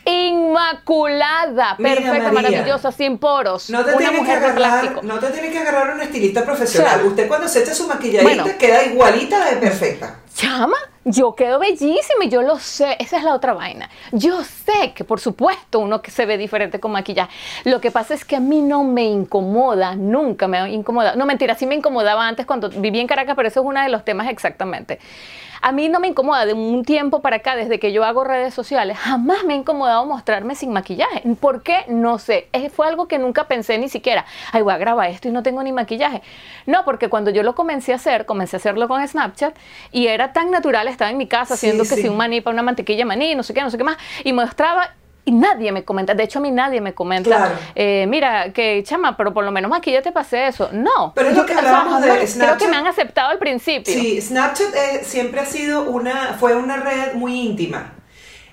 inmaculada, 0.07 1.77
Mira, 1.79 1.95
perfecta, 1.97 2.33
María, 2.33 2.51
maravillosa, 2.51 2.93
sin 2.93 3.19
poros. 3.19 3.71
No 3.71 3.85
te, 3.85 3.95
una 3.95 4.11
tiene 4.11 4.25
que 4.27 4.41
de 4.41 4.53
plástico. 4.53 5.01
no 5.03 5.19
te 5.19 5.27
tiene 5.31 5.51
que 5.51 5.59
agarrar 5.59 5.95
una 5.95 6.05
estilista 6.05 6.45
profesional. 6.45 6.97
O 6.97 7.01
sea, 7.01 7.09
Usted 7.11 7.29
cuando 7.29 7.49
se 7.49 7.63
echa 7.63 7.75
su 7.75 7.87
maquilladita 7.87 8.43
bueno. 8.43 8.59
queda 8.59 8.85
igualita 8.85 9.45
de 9.51 9.57
perfecta. 9.57 10.17
Chama, 10.35 10.77
yo 11.05 11.35
quedo 11.35 11.59
bellísima 11.59 12.25
y 12.25 12.29
yo 12.29 12.43
lo 12.43 12.59
sé, 12.59 12.97
esa 12.99 13.17
es 13.17 13.25
la 13.25 13.35
otra 13.35 13.55
vaina. 13.55 13.89
Yo 14.13 14.43
sé 14.45 14.93
que 14.95 15.05
por 15.05 15.19
supuesto 15.19 15.79
uno 15.79 16.03
que 16.03 16.11
se 16.11 16.27
ve 16.27 16.37
diferente 16.37 16.79
con 16.79 16.93
maquillaje. 16.93 17.31
Lo 17.65 17.81
que 17.81 17.91
pasa 17.91 18.15
es 18.15 18.25
que 18.25 18.37
a 18.37 18.41
mí 18.41 18.61
no 18.61 18.85
me 18.85 19.05
incomoda, 19.05 19.97
nunca 19.97 20.47
me 20.47 20.71
incomoda. 20.71 21.17
No, 21.17 21.25
mentira, 21.27 21.55
sí 21.55 21.67
me 21.67 21.75
incomodaba 21.75 22.29
antes 22.29 22.45
cuando 22.45 22.69
vivía 22.69 23.01
en 23.01 23.07
Caracas, 23.07 23.35
pero 23.35 23.49
eso 23.49 23.61
es 23.61 23.67
uno 23.67 23.83
de 23.83 23.89
los 23.89 24.05
temas 24.05 24.29
exactamente. 24.29 24.99
A 25.63 25.73
mí 25.73 25.91
no 25.91 26.01
me 26.01 26.09
incomoda 26.09 26.47
de 26.47 26.55
un 26.55 26.87
tiempo 26.87 27.21
para 27.21 27.37
acá, 27.37 27.55
desde 27.55 27.79
que 27.79 27.93
yo 27.93 28.03
hago 28.03 28.25
redes 28.25 28.55
sociales, 28.55 28.97
jamás 28.97 29.45
me 29.45 29.53
ha 29.53 29.57
incomodado 29.59 30.07
mostrarme 30.07 30.55
sin 30.55 30.73
maquillaje. 30.73 31.23
¿Por 31.39 31.63
qué? 31.63 31.85
No 31.87 32.19
sé. 32.19 32.49
Fue 32.73 32.89
algo 32.89 33.09
que 33.09 33.19
nunca 33.19 33.45
pensé 33.47 33.77
ni 33.77 33.91
siquiera, 33.91 34.25
ay, 34.53 34.63
voy 34.63 34.73
a 34.73 34.79
grabar 34.79 35.11
esto 35.11 35.29
y 35.29 35.33
no 35.33 35.43
tengo 35.43 35.63
ni 35.63 35.71
maquillaje. 35.71 36.23
No, 36.65 36.87
porque 36.87 37.11
cuando 37.11 37.31
yo 37.31 37.43
lo 37.43 37.55
comencé 37.55 37.93
a 37.93 37.97
hacer, 37.97 38.25
comencé 38.25 38.57
a 38.57 38.59
hacerlo 38.59 38.89
con 38.89 39.07
Snapchat 39.07 39.55
y 39.93 40.07
era 40.07 40.33
tan 40.33 40.51
natural, 40.51 40.89
estaba 40.91 41.11
en 41.11 41.17
mi 41.17 41.27
casa 41.27 41.55
haciendo 41.55 41.85
que 41.85 41.97
si 41.97 42.09
un 42.09 42.17
maní 42.17 42.41
para 42.41 42.55
una 42.55 42.63
mantequilla 42.63 43.05
maní, 43.05 43.35
no 43.35 43.43
sé 43.43 43.55
qué, 43.55 43.63
no 43.63 43.71
sé 43.71 43.79
qué 43.79 43.85
más, 43.85 43.97
y 44.25 44.33
mostraba 44.33 44.95
y 45.25 45.33
nadie 45.33 45.71
me 45.71 45.85
comenta, 45.85 46.15
de 46.15 46.25
hecho 46.25 46.39
a 46.39 46.43
mí 46.43 46.51
nadie 46.51 46.81
me 46.81 46.95
comenta, 46.95 47.53
eh, 47.75 48.07
mira, 48.09 48.53
que 48.53 48.83
chama, 48.83 49.17
pero 49.17 49.33
por 49.35 49.45
lo 49.45 49.53
menos 49.53 49.71
aquí 49.77 49.93
ya 49.93 50.03
te 50.03 50.13
pasé 50.13 50.47
eso. 50.47 50.71
No. 50.73 51.13
Pero 51.15 51.29
es 51.29 51.37
lo 51.37 51.47
que 51.47 51.53
hablábamos 51.53 52.03
de 52.03 52.27
Snapchat. 52.27 52.57
Creo 52.57 52.59
que 52.59 52.69
me 52.69 52.77
han 52.77 52.87
aceptado 52.87 53.31
al 53.31 53.39
principio. 53.39 53.93
Sí, 53.93 54.21
Snapchat 54.21 54.75
eh, 54.75 55.01
siempre 55.05 55.41
ha 55.41 55.47
sido 55.47 55.91
una, 55.91 56.37
fue 56.39 56.57
una 56.57 56.79
red 56.79 57.15
muy 57.15 57.39
íntima. 57.41 57.95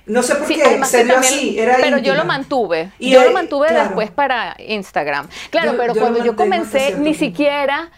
No 0.06 0.24
sé 0.24 0.36
por 0.36 0.48
qué 0.48 0.84
se 0.86 1.04
dio 1.04 1.18
así, 1.18 1.60
era 1.60 1.78
Pero 1.82 1.98
yo 1.98 2.16
lo 2.16 2.24
mantuve. 2.24 2.92
Y 2.98 3.12
yo 3.12 3.24
lo 3.24 3.32
mantuve 3.32 3.74
después 3.74 4.10
para 4.10 4.56
Instagram. 4.58 5.28
Claro, 5.50 5.76
pero 5.78 5.96
cuando 5.96 6.24
yo 6.24 6.36
comencé, 6.36 6.96
ni 6.98 7.14
siquiera 7.14 7.90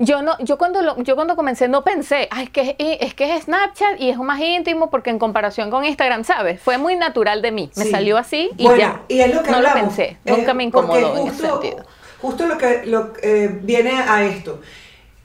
yo 0.00 0.22
no, 0.22 0.36
yo 0.38 0.56
cuando 0.56 0.80
lo, 0.80 1.00
yo 1.02 1.14
cuando 1.14 1.36
comencé 1.36 1.68
no 1.68 1.84
pensé, 1.84 2.26
ay, 2.30 2.44
es 2.44 2.50
que 2.50 2.76
es 2.78 3.14
que 3.14 3.36
es 3.36 3.44
Snapchat 3.44 4.00
y 4.00 4.08
es 4.08 4.16
más 4.16 4.40
íntimo 4.40 4.88
porque 4.90 5.10
en 5.10 5.18
comparación 5.18 5.70
con 5.70 5.84
Instagram, 5.84 6.24
¿sabes? 6.24 6.58
Fue 6.60 6.78
muy 6.78 6.96
natural 6.96 7.42
de 7.42 7.52
mí, 7.52 7.70
me 7.76 7.84
salió 7.84 8.16
así 8.16 8.50
y 8.56 8.64
ya. 8.64 9.02
Y 9.08 9.20
es 9.20 9.34
lo 9.34 9.42
que 9.42 9.50
no 9.50 9.60
lo 9.60 9.72
pensé, 9.74 10.16
nunca 10.24 10.54
me 10.54 10.64
incomodó 10.64 11.18
en 11.18 11.28
ese 11.28 11.46
sentido. 11.46 11.84
Justo 12.22 12.46
lo 12.46 12.56
que 12.56 12.86
lo, 12.86 13.12
eh, 13.22 13.50
viene 13.62 13.92
a 13.92 14.24
esto. 14.24 14.60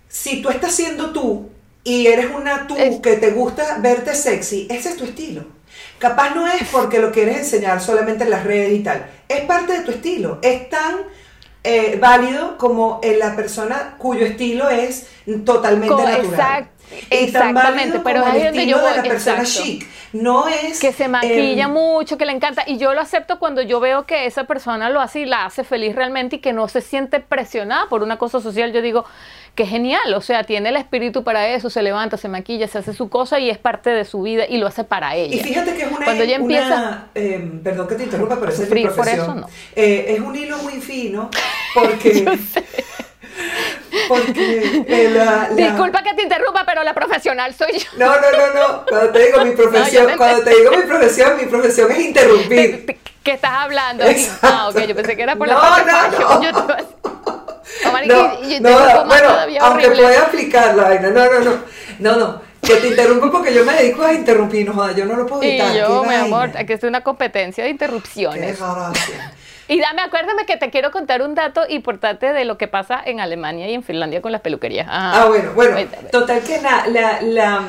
Si 0.09 0.41
tú 0.41 0.49
estás 0.49 0.73
siendo 0.73 1.11
tú 1.11 1.49
y 1.83 2.07
eres 2.07 2.27
una 2.35 2.67
tú 2.67 2.75
que 3.01 3.15
te 3.15 3.31
gusta 3.31 3.77
verte 3.79 4.13
sexy, 4.13 4.67
ese 4.69 4.89
es 4.89 4.97
tu 4.97 5.05
estilo. 5.05 5.45
Capaz 5.99 6.35
no 6.35 6.47
es 6.47 6.67
porque 6.69 6.99
lo 6.99 7.11
quieres 7.11 7.37
enseñar 7.37 7.81
solamente 7.81 8.25
en 8.25 8.29
las 8.29 8.43
redes 8.43 8.73
y 8.73 8.83
tal. 8.83 9.09
Es 9.29 9.41
parte 9.41 9.73
de 9.73 9.79
tu 9.79 9.91
estilo. 9.91 10.39
Es 10.41 10.69
tan 10.69 10.97
eh, 11.65 11.97
válido 11.99 12.57
como 12.57 12.99
en 13.03 13.19
la 13.19 13.35
persona 13.35 13.95
cuyo 13.97 14.25
estilo 14.25 14.69
es 14.69 15.07
totalmente 15.43 15.95
natural. 15.95 16.69
exactamente, 17.09 17.99
pero 18.03 18.25
es 18.27 18.43
donde 18.43 18.67
yo 18.67 18.77
de 18.77 18.97
la 18.97 19.03
persona 19.03 19.43
chic. 19.43 19.87
No 20.13 20.47
es 20.47 20.79
que 20.79 20.93
se 20.93 21.09
maquilla 21.09 21.65
em, 21.65 21.71
mucho, 21.71 22.17
que 22.17 22.25
le 22.25 22.31
encanta 22.31 22.63
y 22.65 22.77
yo 22.77 22.93
lo 22.93 23.01
acepto 23.01 23.37
cuando 23.37 23.61
yo 23.61 23.79
veo 23.79 24.05
que 24.05 24.27
esa 24.27 24.45
persona 24.45 24.89
lo 24.89 25.01
hace 25.01 25.21
y 25.21 25.25
la 25.25 25.45
hace 25.45 25.63
feliz 25.65 25.93
realmente 25.93 26.37
y 26.37 26.39
que 26.39 26.53
no 26.53 26.69
se 26.69 26.79
siente 26.79 27.19
presionada 27.19 27.89
por 27.89 28.01
una 28.01 28.17
cosa 28.17 28.39
social. 28.39 28.71
Yo 28.71 28.81
digo, 28.81 29.03
que 29.55 29.65
genial, 29.65 30.13
o 30.13 30.21
sea, 30.21 30.43
tiene 30.43 30.69
el 30.69 30.75
espíritu 30.75 31.23
para 31.23 31.47
eso, 31.47 31.69
se 31.69 31.81
levanta, 31.81 32.17
se 32.17 32.27
maquilla, 32.27 32.67
se 32.67 32.77
hace 32.77 32.93
su 32.93 33.09
cosa 33.09 33.39
y 33.39 33.49
es 33.49 33.57
parte 33.57 33.89
de 33.89 34.03
su 34.03 34.21
vida 34.21 34.45
y 34.47 34.57
lo 34.57 34.67
hace 34.67 34.83
para 34.83 35.15
ella. 35.15 35.33
Y 35.33 35.39
fíjate 35.39 35.73
que 35.73 35.83
es 35.83 35.91
una... 35.91 36.05
Cuando 36.05 36.23
ella 36.23 36.35
empieza... 36.35 37.05
Em, 37.15 37.63
perdón 37.63 37.87
que 37.87 37.95
te 37.95 38.03
interrumpa, 38.03 38.37
pero 38.37 38.51
esa 38.51 38.63
es 38.63 38.69
mi 38.69 38.83
profesión. 38.83 39.45
Eh, 39.75 40.07
es 40.09 40.19
un 40.19 40.35
hilo 40.35 40.57
muy 40.57 40.73
fino 40.81 41.29
porque... 41.73 42.37
Porque 44.07 44.85
eh, 44.87 45.09
la, 45.13 45.49
Disculpa 45.49 46.03
que 46.03 46.13
te 46.13 46.23
interrumpa, 46.23 46.63
pero 46.65 46.83
la 46.83 46.93
profesional 46.93 47.53
soy 47.53 47.79
yo. 47.79 47.89
No, 47.97 48.07
no, 48.07 48.31
no, 48.31 48.53
no. 48.53 48.85
Cuando 48.85 49.09
te 49.11 49.25
digo 49.25 49.45
mi 49.45 49.51
profesión, 49.51 50.11
cuando 50.17 50.43
te 50.43 50.55
digo 50.55 50.71
mi 50.71 50.83
profesión, 50.83 51.37
mi 51.37 51.45
profesión 51.45 51.91
es 51.91 51.99
interrumpir. 51.99 52.97
¿Qué 53.23 53.31
estás 53.31 53.51
hablando? 53.51 54.05
Ah, 54.41 54.69
ok, 54.69 54.85
yo 54.85 54.95
pensé 54.95 55.15
que 55.15 55.23
era 55.23 55.35
por 55.35 55.47
la 55.47 55.59
parte 55.59 55.91
no, 56.19 56.51
no 56.51 57.14
no, 58.59 59.05
bueno, 59.05 59.29
aunque 59.61 59.89
pueda 59.89 60.17
explicar 60.17 60.75
la 60.75 60.83
vaina, 60.83 61.09
no, 61.09 61.25
no, 61.25 61.39
no, 61.39 61.57
no, 61.99 62.15
no, 62.17 62.41
que 62.61 62.75
te 62.75 62.87
interrumpo 62.89 63.31
porque 63.31 63.53
yo 63.53 63.65
me 63.65 63.73
dedico 63.73 64.03
a 64.03 64.13
interrumpir, 64.13 64.65
no 64.67 64.91
yo 64.95 65.05
no 65.05 65.15
lo 65.15 65.25
puedo 65.25 65.43
evitar. 65.43 65.75
Y 65.75 65.79
yo, 65.79 66.03
mi 66.03 66.15
amor, 66.15 66.51
que 66.51 66.73
es 66.73 66.83
una 66.83 67.01
competencia 67.01 67.63
de 67.63 67.69
interrupciones. 67.69 68.59
Y 69.67 69.79
dame, 69.79 70.03
acuérdame 70.03 70.45
que 70.45 70.57
te 70.57 70.69
quiero 70.69 70.91
contar 70.91 71.23
un 71.23 71.33
dato 71.33 71.63
importante 71.67 72.33
de 72.33 72.45
lo 72.45 72.57
que 72.57 72.67
pasa 72.67 73.01
en 73.03 73.19
Alemania 73.19 73.67
y 73.67 73.73
en 73.73 73.81
Finlandia 73.81 74.21
con 74.21 74.31
las 74.31 74.41
peluquerías. 74.41 74.87
ah, 74.89 75.25
bueno, 75.27 75.53
bueno, 75.55 75.77
total 76.11 76.41
que 76.41 76.61
la, 76.61 76.85
la, 76.87 77.21
la 77.21 77.63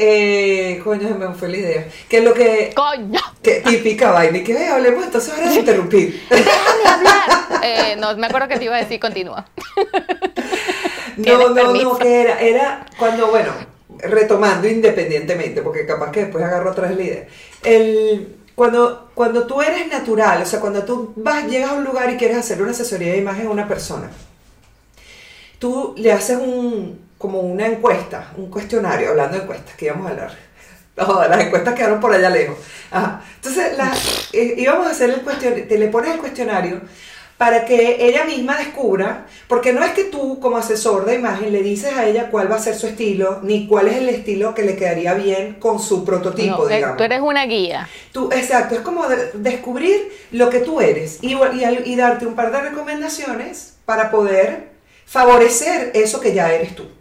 eh, 0.00 0.80
coño, 0.84 1.08
se 1.08 1.14
me 1.14 1.34
fue 1.34 1.48
la 1.48 1.56
idea. 1.56 1.88
Que 2.08 2.18
es 2.18 2.24
lo 2.24 2.32
que. 2.32 2.72
¡Coño! 2.74 3.20
Que 3.42 3.60
típica 3.62 4.10
vaina. 4.12 4.38
Y 4.38 4.44
que 4.44 4.54
ve, 4.54 4.68
hablemos, 4.68 5.04
entonces 5.04 5.34
ahora 5.34 5.50
de 5.50 5.56
interrumpir. 5.56 6.22
¡Déjame 6.30 6.88
hablar! 6.88 7.64
Eh, 7.64 7.96
no, 7.98 8.16
me 8.16 8.28
acuerdo 8.28 8.46
que 8.46 8.58
te 8.58 8.64
iba 8.64 8.76
a 8.76 8.80
decir, 8.80 9.00
continúa. 9.00 9.44
no, 11.16 11.48
no, 11.48 11.72
no, 11.74 11.98
que 11.98 12.20
era, 12.22 12.40
era 12.40 12.86
cuando, 12.96 13.26
bueno, 13.26 13.52
retomando 13.98 14.68
independientemente, 14.68 15.62
porque 15.62 15.84
capaz 15.84 16.12
que 16.12 16.20
después 16.20 16.44
agarro 16.44 16.70
otra 16.70 16.86
vez 16.86 16.96
la 16.96 17.02
idea. 17.02 17.26
El, 17.64 18.36
cuando, 18.54 19.10
cuando 19.14 19.48
tú 19.48 19.60
eres 19.60 19.88
natural, 19.88 20.42
o 20.42 20.46
sea, 20.46 20.60
cuando 20.60 20.84
tú 20.84 21.12
vas, 21.16 21.44
llegas 21.48 21.72
a 21.72 21.74
un 21.74 21.82
lugar 21.82 22.08
y 22.10 22.16
quieres 22.16 22.36
hacer 22.36 22.62
una 22.62 22.70
asesoría 22.70 23.12
de 23.12 23.18
imagen 23.18 23.48
a 23.48 23.50
una 23.50 23.66
persona, 23.66 24.10
tú 25.58 25.94
le 25.96 26.12
haces 26.12 26.36
un 26.36 27.07
como 27.18 27.40
una 27.40 27.66
encuesta, 27.66 28.32
un 28.36 28.48
cuestionario, 28.48 29.10
hablando 29.10 29.36
de 29.36 29.42
encuestas, 29.42 29.74
que 29.74 29.86
íbamos 29.86 30.06
a 30.06 30.10
hablar. 30.10 30.32
No, 30.96 31.22
las 31.28 31.40
encuestas 31.40 31.74
quedaron 31.74 32.00
por 32.00 32.14
allá 32.14 32.30
lejos. 32.30 32.56
Entonces, 33.36 33.72
eh, 34.32 34.54
íbamos 34.56 34.86
a 34.86 34.90
hacer 34.90 35.10
el 35.10 35.20
cuestionario, 35.22 35.66
te 35.66 35.78
le 35.78 35.88
pones 35.88 36.14
el 36.14 36.20
cuestionario 36.20 36.80
para 37.36 37.64
que 37.64 38.04
ella 38.04 38.24
misma 38.24 38.58
descubra, 38.58 39.26
porque 39.46 39.72
no 39.72 39.84
es 39.84 39.92
que 39.92 40.04
tú 40.04 40.40
como 40.40 40.56
asesor 40.56 41.04
de 41.04 41.14
imagen 41.14 41.52
le 41.52 41.62
dices 41.62 41.96
a 41.96 42.04
ella 42.04 42.30
cuál 42.30 42.50
va 42.50 42.56
a 42.56 42.60
ser 42.60 42.74
su 42.74 42.88
estilo, 42.88 43.38
ni 43.42 43.68
cuál 43.68 43.86
es 43.86 43.98
el 43.98 44.08
estilo 44.08 44.54
que 44.54 44.64
le 44.64 44.74
quedaría 44.74 45.14
bien 45.14 45.54
con 45.54 45.78
su 45.78 46.04
prototipo, 46.04 46.68
eh, 46.68 46.74
digamos. 46.74 46.96
Tú 46.96 47.04
eres 47.04 47.20
una 47.20 47.46
guía. 47.46 47.88
Tú, 48.10 48.30
exacto, 48.32 48.74
es 48.74 48.80
como 48.80 49.04
descubrir 49.34 50.12
lo 50.32 50.50
que 50.50 50.58
tú 50.58 50.80
eres 50.80 51.18
y, 51.22 51.36
y 51.84 51.96
darte 51.96 52.26
un 52.26 52.34
par 52.34 52.50
de 52.50 52.60
recomendaciones 52.60 53.74
para 53.84 54.10
poder 54.10 54.70
favorecer 55.06 55.92
eso 55.94 56.20
que 56.20 56.34
ya 56.34 56.52
eres 56.52 56.74
tú. 56.74 56.97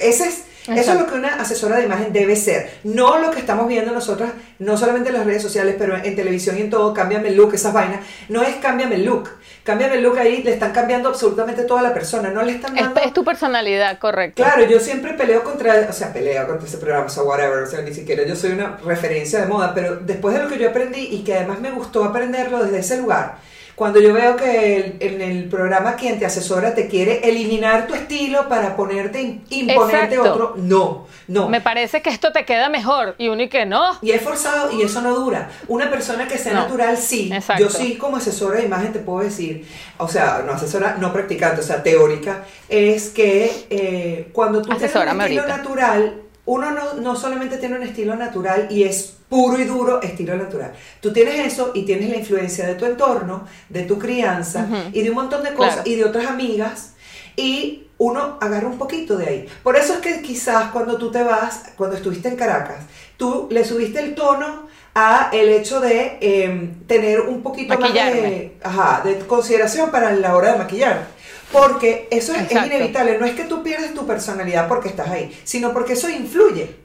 Ese 0.00 0.28
es, 0.28 0.44
eso 0.68 0.92
es 0.92 1.00
lo 1.00 1.06
que 1.06 1.14
una 1.14 1.36
asesora 1.36 1.76
de 1.76 1.84
imagen 1.84 2.12
debe 2.12 2.36
ser. 2.36 2.70
No 2.84 3.18
lo 3.18 3.30
que 3.30 3.38
estamos 3.38 3.66
viendo 3.66 3.92
nosotros, 3.92 4.30
no 4.58 4.76
solamente 4.76 5.08
en 5.08 5.16
las 5.16 5.24
redes 5.24 5.42
sociales, 5.42 5.76
pero 5.78 5.96
en, 5.96 6.14
televisión 6.14 6.58
y 6.58 6.60
en 6.60 6.70
todo, 6.70 6.92
cámbiame 6.92 7.28
el 7.28 7.36
look, 7.36 7.54
esas 7.54 7.72
vainas. 7.72 8.00
No 8.28 8.42
es 8.42 8.56
cámbiame 8.56 8.96
el 8.96 9.04
look. 9.04 9.30
Cámbiame 9.64 9.96
el 9.96 10.02
look 10.02 10.18
ahí, 10.18 10.42
le 10.42 10.52
están 10.52 10.72
cambiando 10.72 11.08
absolutamente 11.08 11.64
toda 11.64 11.82
la 11.82 11.94
persona. 11.94 12.30
No 12.30 12.42
le 12.42 12.52
están 12.52 12.74
dando... 12.74 13.00
Es, 13.00 13.12
tu 13.14 13.24
personalidad, 13.24 13.98
correcto. 13.98 14.42
Claro, 14.42 14.64
yo 14.64 14.80
siempre 14.80 15.14
peleo 15.14 15.42
contra, 15.42 15.86
o 15.88 15.92
sea, 15.92 16.12
peleo 16.12 16.46
contra 16.46 16.66
ese 16.66 16.76
programa, 16.76 17.06
o 17.06 17.10
sea, 17.10 17.22
whatever, 17.22 17.62
o 17.62 17.66
sea, 17.66 17.80
ni 17.80 17.94
siquiera 17.94 18.24
yo 18.24 18.36
soy 18.36 18.52
una 18.52 18.76
referencia 18.84 19.40
de 19.40 19.46
moda, 19.46 19.72
pero 19.74 19.96
después 19.96 20.34
de 20.34 20.42
lo 20.42 20.48
que 20.48 20.58
yo 20.58 20.68
aprendí 20.68 21.08
y 21.10 21.24
que 21.24 21.34
además 21.34 21.60
me 21.60 21.70
gustó 21.70 22.04
aprenderlo 22.04 22.62
desde 22.62 22.80
ese 22.80 22.98
lugar, 22.98 23.38
cuando 23.80 23.98
yo 23.98 24.12
veo 24.12 24.36
que 24.36 24.98
en 25.00 25.22
el 25.22 25.48
programa 25.48 25.96
quien 25.96 26.18
te 26.18 26.26
asesora 26.26 26.74
te 26.74 26.86
quiere 26.86 27.26
eliminar 27.26 27.86
tu 27.86 27.94
estilo 27.94 28.46
para 28.46 28.76
ponerte, 28.76 29.40
imponerte 29.48 30.18
otro, 30.18 30.52
no, 30.58 31.06
no. 31.28 31.48
Me 31.48 31.62
parece 31.62 32.02
que 32.02 32.10
esto 32.10 32.30
te 32.30 32.44
queda 32.44 32.68
mejor 32.68 33.14
y 33.16 33.28
uno 33.28 33.40
y 33.40 33.48
que 33.48 33.64
no. 33.64 33.98
Y 34.02 34.10
es 34.10 34.20
forzado 34.20 34.70
y 34.70 34.82
eso 34.82 35.00
no 35.00 35.14
dura. 35.14 35.48
Una 35.66 35.88
persona 35.88 36.28
que 36.28 36.36
sea 36.36 36.52
natural, 36.52 36.98
sí. 36.98 37.32
Yo 37.58 37.70
sí 37.70 37.96
como 37.96 38.18
asesora 38.18 38.58
de 38.58 38.66
imagen 38.66 38.92
te 38.92 38.98
puedo 38.98 39.20
decir, 39.20 39.66
o 39.96 40.08
sea, 40.08 40.42
no 40.44 40.52
asesora, 40.52 40.98
no 41.00 41.10
practicante, 41.10 41.62
o 41.62 41.64
sea, 41.64 41.82
teórica, 41.82 42.44
es 42.68 43.08
que 43.08 43.64
eh, 43.70 44.28
cuando 44.34 44.60
tú 44.60 44.76
tienes 44.76 44.94
un 44.94 45.20
estilo 45.22 45.46
natural, 45.46 46.20
uno 46.50 46.72
no, 46.72 46.94
no 46.94 47.14
solamente 47.14 47.58
tiene 47.58 47.76
un 47.76 47.84
estilo 47.84 48.16
natural 48.16 48.66
y 48.70 48.82
es 48.82 49.14
puro 49.28 49.56
y 49.56 49.64
duro 49.64 50.02
estilo 50.02 50.34
natural. 50.34 50.72
Tú 51.00 51.12
tienes 51.12 51.46
eso 51.46 51.70
y 51.74 51.84
tienes 51.84 52.10
la 52.10 52.16
influencia 52.16 52.66
de 52.66 52.74
tu 52.74 52.86
entorno, 52.86 53.46
de 53.68 53.84
tu 53.84 54.00
crianza 54.00 54.66
y 54.92 55.02
de 55.02 55.10
un 55.10 55.14
montón 55.14 55.44
de 55.44 55.54
cosas 55.54 55.86
y 55.86 55.94
de 55.94 56.04
otras 56.04 56.26
amigas 56.26 56.94
y 57.36 57.86
uno 57.98 58.36
agarra 58.40 58.66
un 58.66 58.78
poquito 58.78 59.16
de 59.16 59.26
ahí. 59.26 59.48
Por 59.62 59.76
eso 59.76 59.94
es 59.94 60.00
que 60.00 60.22
quizás 60.22 60.72
cuando 60.72 60.96
tú 60.96 61.12
te 61.12 61.22
vas, 61.22 61.70
cuando 61.76 61.94
estuviste 61.94 62.28
en 62.28 62.34
Caracas, 62.36 62.78
tú 63.16 63.46
le 63.48 63.64
subiste 63.64 64.00
el 64.00 64.16
tono 64.16 64.68
a 64.92 65.30
el 65.32 65.50
hecho 65.50 65.78
de 65.78 66.18
em, 66.20 66.80
tener 66.88 67.20
un 67.20 67.42
poquito 67.42 67.78
más 67.78 67.94
de, 67.94 68.58
de 69.04 69.18
consideración 69.28 69.92
para 69.92 70.10
la 70.10 70.34
hora 70.34 70.54
de 70.54 70.58
maquillar. 70.58 71.06
Porque 71.52 72.08
eso 72.10 72.32
es, 72.34 72.50
es, 72.50 72.66
inevitable, 72.66 73.18
no 73.18 73.26
es 73.26 73.34
que 73.34 73.44
tú 73.44 73.62
pierdes 73.62 73.94
tu 73.94 74.06
personalidad 74.06 74.68
porque 74.68 74.88
estás 74.88 75.08
ahí, 75.08 75.36
sino 75.44 75.72
porque 75.72 75.94
eso 75.94 76.08
influye 76.08 76.76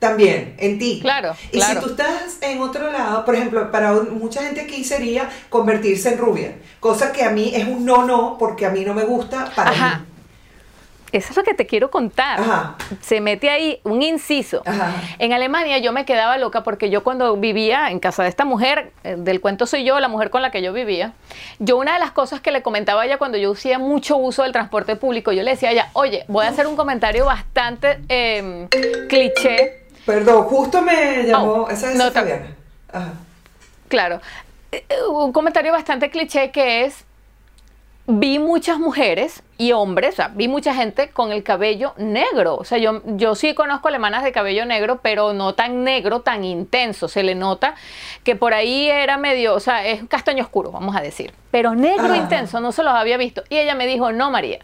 también 0.00 0.54
en 0.58 0.78
ti. 0.78 0.98
Claro. 1.00 1.36
Y 1.52 1.60
si 1.60 1.76
tú 1.76 1.90
estás 1.90 2.38
en 2.40 2.60
otro 2.60 2.90
lado, 2.90 3.24
por 3.24 3.34
ejemplo, 3.34 3.70
para 3.70 3.92
mucha 3.92 4.42
gente 4.42 4.62
aquí 4.62 4.82
sería 4.82 5.30
convertirse 5.48 6.14
en 6.14 6.18
rubia, 6.18 6.56
cosa 6.80 7.12
que 7.12 7.22
a 7.22 7.30
mí 7.30 7.52
es 7.54 7.68
un 7.68 7.84
no 7.84 8.04
no 8.04 8.36
porque 8.38 8.66
a 8.66 8.70
mí 8.70 8.84
no 8.84 8.94
me 8.94 9.04
gusta 9.04 9.52
para 9.54 9.70
Ajá. 9.70 10.04
Eso 11.12 11.30
es 11.30 11.36
lo 11.36 11.42
que 11.42 11.54
te 11.54 11.66
quiero 11.66 11.90
contar. 11.90 12.40
Ajá. 12.40 12.76
Se 13.00 13.20
mete 13.20 13.50
ahí 13.50 13.80
un 13.84 14.02
inciso. 14.02 14.62
Ajá. 14.64 14.94
En 15.18 15.32
Alemania 15.32 15.78
yo 15.78 15.92
me 15.92 16.04
quedaba 16.04 16.38
loca 16.38 16.62
porque 16.62 16.90
yo 16.90 17.02
cuando 17.02 17.36
vivía 17.36 17.90
en 17.90 18.00
casa 18.00 18.22
de 18.22 18.28
esta 18.28 18.44
mujer, 18.44 18.92
eh, 19.04 19.16
del 19.18 19.40
cuento 19.40 19.66
soy 19.66 19.84
yo, 19.84 20.00
la 20.00 20.08
mujer 20.08 20.30
con 20.30 20.42
la 20.42 20.50
que 20.50 20.62
yo 20.62 20.72
vivía, 20.72 21.12
yo 21.58 21.76
una 21.76 21.94
de 21.94 21.98
las 21.98 22.12
cosas 22.12 22.40
que 22.40 22.50
le 22.50 22.62
comentaba 22.62 23.02
a 23.02 23.06
ella 23.06 23.18
cuando 23.18 23.38
yo 23.38 23.52
hacía 23.52 23.78
mucho 23.78 24.16
uso 24.16 24.42
del 24.42 24.52
transporte 24.52 24.96
público, 24.96 25.32
yo 25.32 25.42
le 25.42 25.52
decía 25.52 25.70
a 25.70 25.72
ella, 25.72 25.90
oye, 25.94 26.24
voy 26.28 26.46
a 26.46 26.48
hacer 26.48 26.66
un 26.66 26.76
comentario 26.76 27.24
bastante 27.26 28.00
em, 28.08 28.68
cliché. 29.08 29.86
Perdón, 30.06 30.44
justo 30.44 30.82
me 30.82 31.24
llamó. 31.24 31.52
Oh, 31.52 31.70
esa 31.70 31.90
es 31.90 31.96
no 31.96 32.10
Fabiana. 32.10 32.54
Ajá. 32.92 33.12
Claro, 33.88 34.20
eh, 34.72 34.84
eh, 34.88 35.02
un 35.08 35.32
comentario 35.32 35.72
bastante 35.72 36.10
cliché 36.10 36.52
que 36.52 36.84
es, 36.84 37.04
vi 38.18 38.38
muchas 38.38 38.78
mujeres 38.78 39.42
y 39.58 39.72
hombres, 39.72 40.14
o 40.14 40.16
sea, 40.16 40.28
vi 40.28 40.48
mucha 40.48 40.74
gente 40.74 41.10
con 41.10 41.32
el 41.32 41.42
cabello 41.42 41.94
negro. 41.96 42.56
O 42.56 42.64
sea, 42.64 42.78
yo, 42.78 43.02
yo 43.04 43.34
sí 43.34 43.54
conozco 43.54 43.88
alemanas 43.88 44.24
de 44.24 44.32
cabello 44.32 44.64
negro, 44.66 45.00
pero 45.02 45.32
no 45.32 45.54
tan 45.54 45.84
negro, 45.84 46.20
tan 46.20 46.44
intenso. 46.44 47.08
Se 47.08 47.22
le 47.22 47.34
nota 47.34 47.74
que 48.24 48.36
por 48.36 48.54
ahí 48.54 48.88
era 48.88 49.18
medio, 49.18 49.54
o 49.54 49.60
sea, 49.60 49.86
es 49.86 50.02
castaño 50.08 50.42
oscuro, 50.44 50.70
vamos 50.70 50.96
a 50.96 51.00
decir. 51.00 51.32
Pero 51.50 51.74
negro 51.74 52.12
Ah. 52.12 52.16
intenso, 52.16 52.60
no 52.60 52.72
se 52.72 52.82
los 52.82 52.92
había 52.94 53.16
visto. 53.16 53.42
Y 53.48 53.58
ella 53.58 53.74
me 53.74 53.86
dijo, 53.86 54.12
no, 54.12 54.30
María. 54.30 54.60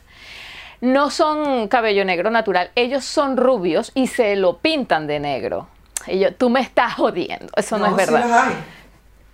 No 0.81 1.11
son 1.11 1.69
cabello 1.69 2.05
negro 2.05 2.31
natural, 2.31 2.71
ellos 2.75 3.05
son 3.05 3.37
rubios 3.39 3.93
y 3.95 4.09
se 4.09 4.37
lo 4.37 4.59
pintan 4.59 5.07
de 5.07 5.21
negro. 5.21 5.69
Y 6.07 6.19
yo, 6.19 6.35
tú 6.35 6.51
me 6.51 6.61
estás 6.61 6.95
jodiendo, 6.95 7.49
eso 7.57 7.79
no, 7.79 7.87
es 7.87 7.97
verdad. 7.97 8.49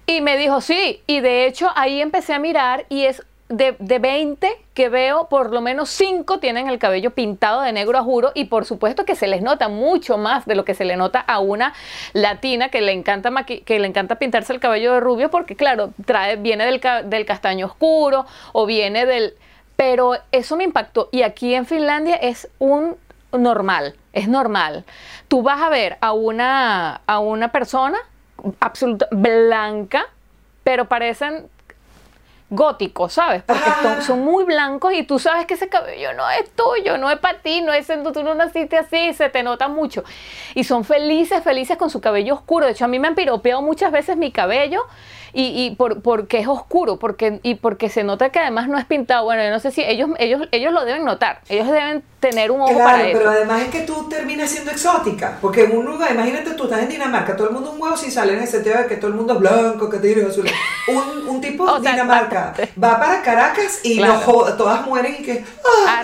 Y 0.07 0.21
me 0.21 0.37
dijo, 0.37 0.61
sí, 0.61 1.03
y 1.07 1.21
de 1.21 1.47
hecho 1.47 1.71
ahí 1.75 2.01
empecé 2.01 2.33
a 2.35 2.39
mirar 2.39 2.87
y 2.89 3.05
es 3.07 3.23
de, 3.53 3.77
de 3.79 3.99
20 3.99 4.51
que 4.73 4.89
veo, 4.89 5.29
por 5.29 5.53
lo 5.53 5.61
menos 5.61 5.91
5 5.91 6.39
tienen 6.39 6.69
el 6.69 6.79
cabello 6.79 7.11
pintado 7.11 7.61
de 7.61 7.73
negro 7.73 7.99
a 7.99 8.03
juro 8.03 8.33
y 8.35 8.47
por 8.47 8.65
supuesto 8.65 9.05
que 9.05 9.15
se 9.15 9.27
les 9.27 9.43
nota 9.43 9.69
mucho 9.69 10.17
más 10.17 10.47
de 10.47 10.55
lo 10.55 10.65
que 10.65 10.75
se 10.75 10.87
le 10.87 10.97
nota 10.97 11.21
a 11.21 11.39
una 11.39 11.75
latina 12.15 12.71
que 12.71 12.81
le 12.81 12.93
encanta, 12.93 13.31
que 13.45 13.79
le 13.79 13.87
encanta 13.87 14.17
pintarse 14.17 14.55
el 14.55 14.61
cabello 14.61 14.95
de 14.95 15.01
rubio 15.01 15.31
porque 15.31 15.55
claro, 15.55 15.93
trae, 16.07 16.37
viene 16.37 16.65
del, 16.65 16.81
del 17.05 17.27
castaño 17.27 17.67
oscuro 17.67 18.27
o 18.53 18.67
viene 18.67 19.07
del... 19.07 19.35
Pero 19.77 20.15
eso 20.33 20.57
me 20.57 20.65
impactó 20.65 21.09
y 21.13 21.23
aquí 21.23 21.55
en 21.55 21.67
Finlandia 21.67 22.17
es 22.17 22.49
un 22.59 22.97
normal, 23.33 23.97
es 24.13 24.29
normal. 24.29 24.85
Tú 25.29 25.43
vas 25.43 25.61
a 25.61 25.69
ver 25.69 25.99
a 26.01 26.13
una, 26.13 27.03
a 27.07 27.19
una 27.19 27.53
persona 27.53 27.99
absoluta 28.61 29.09
blanca, 29.11 30.07
pero 30.65 30.89
parecen 30.89 31.49
góticos, 32.53 33.15
¿sabes? 33.15 33.43
Porque 33.45 33.63
Ah. 33.67 33.79
son, 33.83 34.03
son 34.03 34.21
muy 34.25 34.45
blancos 34.45 34.93
y 34.93 35.05
tú 35.05 35.19
sabes 35.19 35.47
que 35.47 35.55
ese 35.55 35.69
cabello 35.71 36.13
no 36.13 36.29
es 36.31 36.51
tuyo, 36.55 36.99
no 36.99 37.11
es 37.11 37.19
para 37.19 37.39
ti, 37.41 37.63
no 37.63 37.73
es 37.73 37.87
tú 38.13 38.23
no 38.23 38.35
naciste 38.35 38.77
así, 38.77 39.15
se 39.15 39.31
te 39.31 39.43
nota 39.43 39.69
mucho. 39.69 40.05
Y 40.55 40.65
son 40.65 40.85
felices, 40.85 41.43
felices 41.43 41.79
con 41.79 41.89
su 41.89 42.01
cabello 42.01 42.35
oscuro. 42.35 42.67
De 42.67 42.73
hecho, 42.73 42.85
a 42.85 42.89
mí 42.89 42.99
me 42.99 43.09
han 43.09 43.15
piropeado 43.15 43.63
muchas 43.63 43.91
veces 43.91 44.17
mi 44.19 44.31
cabello 44.33 44.85
y, 45.35 45.65
y 45.67 45.75
por, 45.77 46.03
porque 46.03 46.39
es 46.41 46.47
oscuro, 46.49 46.99
porque, 46.99 47.41
y 47.43 47.55
porque 47.57 47.89
se 47.89 48.05
nota 48.05 48.31
que 48.31 48.39
además 48.39 48.69
no 48.69 48.79
es 48.79 48.85
pintado. 48.85 49.25
Bueno, 49.25 49.43
yo 49.43 49.51
no 49.51 49.61
sé 49.61 49.71
si 49.71 49.83
ellos, 49.83 50.11
ellos, 50.19 50.43
ellos 50.53 50.73
lo 50.73 50.85
deben 50.85 51.05
notar, 51.05 51.41
ellos 51.49 51.67
deben 51.71 52.03
tener 52.21 52.51
un 52.51 52.61
ojo 52.61 52.75
para 52.79 52.95
Claro, 52.99 53.05
eso. 53.09 53.19
pero 53.19 53.31
además 53.31 53.63
es 53.63 53.69
que 53.69 53.81
tú 53.81 54.09
terminas 54.09 54.51
siendo 54.51 54.71
exótica. 54.71 55.39
Porque 55.41 55.65
en 55.65 55.77
un 55.77 55.85
lugar, 55.87 56.13
imagínate 56.13 56.51
tú 56.53 56.65
estás 56.65 56.81
en 56.83 56.89
Dinamarca, 56.91 57.37
todo 57.37 57.49
el 57.49 57.55
mundo 57.55 57.73
un 57.73 57.83
huevo 57.83 57.97
si 57.97 58.11
sale 58.11 58.35
en 58.35 58.41
el 58.41 58.47
sentido 58.47 58.79
de 58.79 58.87
que 58.87 58.97
todo 58.97 59.09
el 59.09 59.15
mundo 59.17 59.35
es 59.35 59.41
blanco, 59.41 59.89
que 59.91 59.99
te 59.99 60.27
azul. 60.27 60.49
Un, 60.89 61.29
un 61.29 61.41
tipo 61.41 61.65
de 61.77 61.83
sea, 61.83 61.93
Dinamarca 61.93 62.55
va 62.83 62.99
para 63.01 63.23
Caracas 63.23 63.81
y 63.83 63.97
Claro. 63.97 64.21
todas 64.57 64.87
mueren 64.87 65.17
y 65.19 65.23
que. 65.23 65.45
¡ah! 65.87 66.03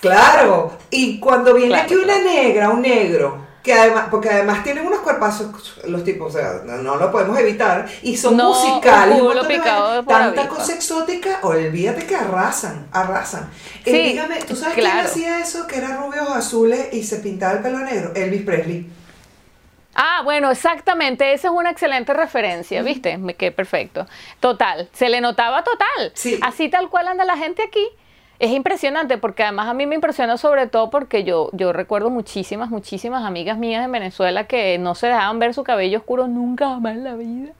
Claro, 0.00 0.72
y 0.90 1.18
cuando 1.18 1.54
viene 1.54 1.70
Claro, 1.70 1.84
aquí 1.84 1.94
una 1.94 2.18
negra, 2.18 2.70
un 2.70 2.82
negro, 2.82 3.45
que 3.66 3.72
además, 3.72 4.06
porque 4.12 4.30
además 4.30 4.62
tienen 4.62 4.86
unos 4.86 5.00
cuerpazos, 5.00 5.74
los 5.88 6.04
tipos, 6.04 6.32
o 6.32 6.38
sea, 6.38 6.60
no, 6.64 6.76
no 6.76 6.94
lo 6.94 7.10
podemos 7.10 7.36
evitar, 7.36 7.84
y 8.00 8.16
son 8.16 8.36
No, 8.36 8.50
musicales, 8.50 9.18
un 9.20 9.24
montón 9.24 9.48
de 9.48 9.58
tanta 10.06 10.48
cosa 10.48 10.72
exótica, 10.72 11.40
olvídate 11.42 12.06
que 12.06 12.14
arrasan, 12.14 12.86
arrasan. 12.92 13.50
Eh, 13.84 13.90
Sí, 13.90 14.02
dígame, 14.02 14.36
¿tú 14.42 14.54
sabes 14.54 14.74
quién 14.76 14.86
hacía 14.86 15.40
eso? 15.40 15.66
Que 15.66 15.78
era 15.78 15.96
rubios 15.96 16.28
azules 16.30 16.92
y 16.92 17.02
se 17.02 17.16
pintaba 17.16 17.54
el 17.54 17.62
pelo 17.62 17.80
negro, 17.80 18.12
Elvis 18.14 18.42
Presley. 18.42 18.88
Ah, 19.96 20.20
bueno, 20.22 20.50
exactamente, 20.52 21.32
esa 21.32 21.48
es 21.48 21.54
una 21.54 21.70
excelente 21.70 22.14
referencia, 22.14 22.82
¿viste? 22.82 23.18
Me 23.18 23.34
quedé 23.34 23.50
perfecto. 23.50 24.06
Total, 24.38 24.88
se 24.92 25.08
le 25.08 25.20
notaba 25.20 25.64
total. 25.64 26.12
Sí. 26.14 26.38
Así 26.40 26.68
tal 26.68 26.88
cual 26.88 27.08
anda 27.08 27.24
la 27.24 27.36
gente 27.36 27.62
aquí. 27.64 27.84
Es 28.38 28.50
impresionante 28.50 29.16
porque 29.18 29.42
además 29.44 29.68
a 29.68 29.74
mí 29.74 29.86
me 29.86 29.94
impresiona 29.94 30.36
sobre 30.36 30.66
todo 30.66 30.90
porque 30.90 31.24
yo, 31.24 31.48
yo 31.52 31.72
recuerdo 31.72 32.10
muchísimas, 32.10 32.68
muchísimas 32.70 33.24
amigas 33.24 33.56
mías 33.56 33.84
en 33.84 33.92
Venezuela 33.92 34.44
que 34.44 34.76
no 34.78 34.94
se 34.94 35.06
dejaban 35.06 35.38
ver 35.38 35.54
su 35.54 35.64
cabello 35.64 35.98
oscuro 35.98 36.28
nunca 36.28 36.68
jamás 36.68 36.92
en 36.96 37.04
la 37.04 37.14
vida. 37.14 37.52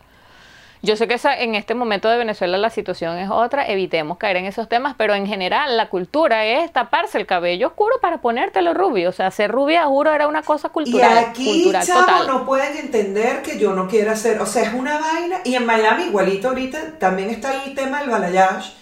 Yo 0.82 0.94
sé 0.94 1.08
que 1.08 1.14
esa- 1.14 1.36
en 1.36 1.54
este 1.54 1.74
momento 1.74 2.08
de 2.10 2.18
Venezuela 2.18 2.58
la 2.58 2.68
situación 2.70 3.16
es 3.16 3.30
otra, 3.30 3.66
evitemos 3.66 4.18
caer 4.18 4.36
en 4.36 4.44
esos 4.44 4.68
temas, 4.68 4.94
pero 4.96 5.14
en 5.14 5.26
general 5.26 5.76
la 5.78 5.88
cultura 5.88 6.44
es 6.44 6.70
taparse 6.70 7.16
el 7.18 7.26
cabello 7.26 7.68
oscuro 7.68 7.96
para 8.00 8.18
ponértelo 8.18 8.72
rubio. 8.74 9.08
O 9.08 9.12
sea, 9.12 9.30
ser 9.30 9.50
rubia, 9.50 9.86
juro, 9.86 10.12
era 10.12 10.28
una 10.28 10.42
cosa 10.42 10.68
Y 10.68 10.70
cultural. 10.72 11.16
aquí, 11.18 11.44
cultural 11.46 11.86
chavo, 11.86 12.00
total. 12.00 12.26
no 12.28 12.44
pueden 12.44 12.76
entender 12.76 13.40
que 13.42 13.58
yo 13.58 13.72
no 13.72 13.88
quiera 13.88 14.12
hacer, 14.12 14.38
o 14.40 14.46
sea, 14.46 14.62
es 14.64 14.74
una 14.74 14.98
vaina, 14.98 15.38
y 15.44 15.54
en 15.54 15.64
Miami 15.64 16.04
igualito 16.04 16.48
ahorita 16.50 16.98
también 16.98 17.30
está 17.30 17.64
el 17.64 17.74
tema 17.74 18.00
del 18.00 18.10
balayage, 18.10 18.72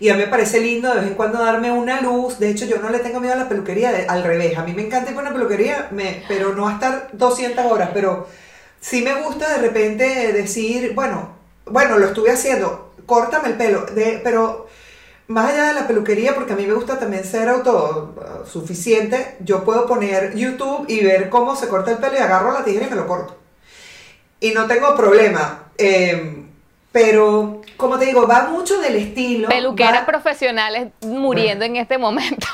y 0.00 0.08
a 0.08 0.14
mí 0.14 0.20
me 0.20 0.28
parece 0.28 0.60
lindo 0.60 0.88
de 0.92 1.00
vez 1.00 1.08
en 1.08 1.14
cuando 1.14 1.38
darme 1.38 1.70
una 1.72 2.00
luz, 2.00 2.38
de 2.38 2.50
hecho 2.50 2.64
yo 2.66 2.78
no 2.78 2.90
le 2.90 2.98
tengo 3.00 3.20
miedo 3.20 3.34
a 3.34 3.38
la 3.38 3.48
peluquería, 3.48 3.92
al 4.08 4.24
revés, 4.24 4.56
a 4.58 4.62
mí 4.64 4.72
me 4.74 4.82
encanta 4.86 5.10
ir 5.10 5.14
por 5.14 5.24
una 5.24 5.32
peluquería, 5.32 5.88
me- 5.92 6.22
pero 6.28 6.54
no 6.54 6.68
a 6.68 6.74
estar 6.74 7.08
200 7.12 7.64
horas, 7.66 7.90
pero 7.94 8.26
sí 8.80 9.02
me 9.02 9.14
gusta 9.22 9.48
de 9.50 9.58
repente 9.58 10.32
decir, 10.32 10.92
bueno, 10.94 11.30
bueno, 11.66 11.98
lo 11.98 12.06
estuve 12.06 12.30
haciendo, 12.32 12.92
córtame 13.06 13.48
el 13.48 13.54
pelo, 13.54 13.86
de, 13.86 14.20
pero 14.22 14.66
más 15.28 15.52
allá 15.52 15.68
de 15.68 15.74
la 15.74 15.86
peluquería, 15.86 16.34
porque 16.34 16.52
a 16.52 16.56
mí 16.56 16.66
me 16.66 16.74
gusta 16.74 16.98
también 16.98 17.24
ser 17.24 17.48
autosuficiente, 17.48 19.36
yo 19.40 19.64
puedo 19.64 19.86
poner 19.86 20.34
YouTube 20.34 20.84
y 20.88 21.02
ver 21.04 21.30
cómo 21.30 21.56
se 21.56 21.68
corta 21.68 21.92
el 21.92 21.98
pelo 21.98 22.14
y 22.14 22.18
agarro 22.18 22.52
la 22.52 22.64
tijera 22.64 22.86
y 22.86 22.90
me 22.90 22.96
lo 22.96 23.06
corto. 23.06 23.36
Y 24.40 24.50
no 24.52 24.66
tengo 24.66 24.94
problema. 24.96 25.64
eh, 25.78 26.44
pero, 26.92 27.60
como 27.76 27.98
te 27.98 28.06
digo, 28.06 28.26
va 28.26 28.44
mucho 28.48 28.78
del 28.80 28.96
estilo. 28.96 29.48
Peluqueras 29.48 30.02
va- 30.02 30.06
profesionales 30.06 30.88
muriendo 31.02 31.64
en 31.64 31.76
este 31.76 31.98
momento. 31.98 32.46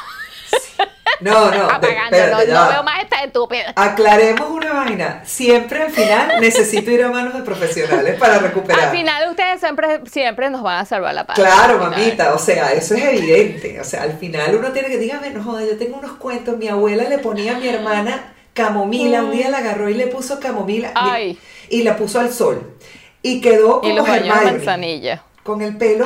No, 1.21 1.47
no, 1.47 1.51
de- 1.51 1.59
apagando. 1.59 2.17
espérate, 2.17 2.47
no, 2.53 2.65
no 2.65 2.71
veo 2.71 2.83
más 2.83 3.03
esta 3.03 3.23
estúpida. 3.23 3.73
Aclaremos 3.77 4.49
una 4.51 4.73
vaina. 4.73 5.23
Siempre 5.27 5.83
al 5.83 5.91
final 5.91 6.33
necesito 6.41 6.91
ir 6.91 7.03
a 7.05 7.11
manos 7.11 7.35
de 7.35 7.43
profesionales 7.43 8.19
para 8.19 8.39
recuperar. 8.39 8.81
Al 8.89 8.91
final 8.97 9.29
ustedes 9.31 9.61
siempre, 9.61 10.01
siempre 10.11 10.49
nos 10.49 10.63
van 10.63 10.79
a 10.79 10.85
salvar 10.87 11.15
la 11.15 11.27
paz. 11.27 11.37
Claro, 11.37 11.79
mamita, 11.79 12.33
o 12.35 12.39
sea, 12.39 12.73
eso 12.73 12.95
es 12.95 13.05
evidente. 13.05 13.79
O 13.81 13.85
sea, 13.85 14.03
al 14.05 14.15
final 14.19 14.55
uno 14.57 14.73
tiene 14.73 14.89
que, 14.89 14.97
dígame, 14.97 15.31
no 15.31 15.43
joda, 15.45 15.63
yo 15.63 15.77
tengo 15.77 15.99
unos 15.99 16.13
cuentos. 16.13 16.57
Mi 16.57 16.69
abuela 16.69 17.05
le 17.05 17.19
ponía 17.19 17.57
a 17.57 17.59
mi 17.59 17.69
hermana 17.69 18.33
camomila, 18.55 19.23
un 19.23 19.31
día 19.33 19.49
la 19.51 19.59
agarró 19.59 19.89
y 19.91 19.95
le 19.95 20.07
puso 20.09 20.41
camomila 20.41 20.91
Ay. 20.95 21.39
y 21.69 21.83
la 21.83 21.97
puso 21.97 22.19
al 22.19 22.33
sol. 22.33 22.77
Y 23.23 23.41
quedó 23.41 23.81
Y 23.83 23.97
como 23.97 24.13
Hermione, 24.15 24.45
manzanilla. 24.45 25.23
con 25.43 25.61
el 25.63 25.77
pelo 25.77 26.05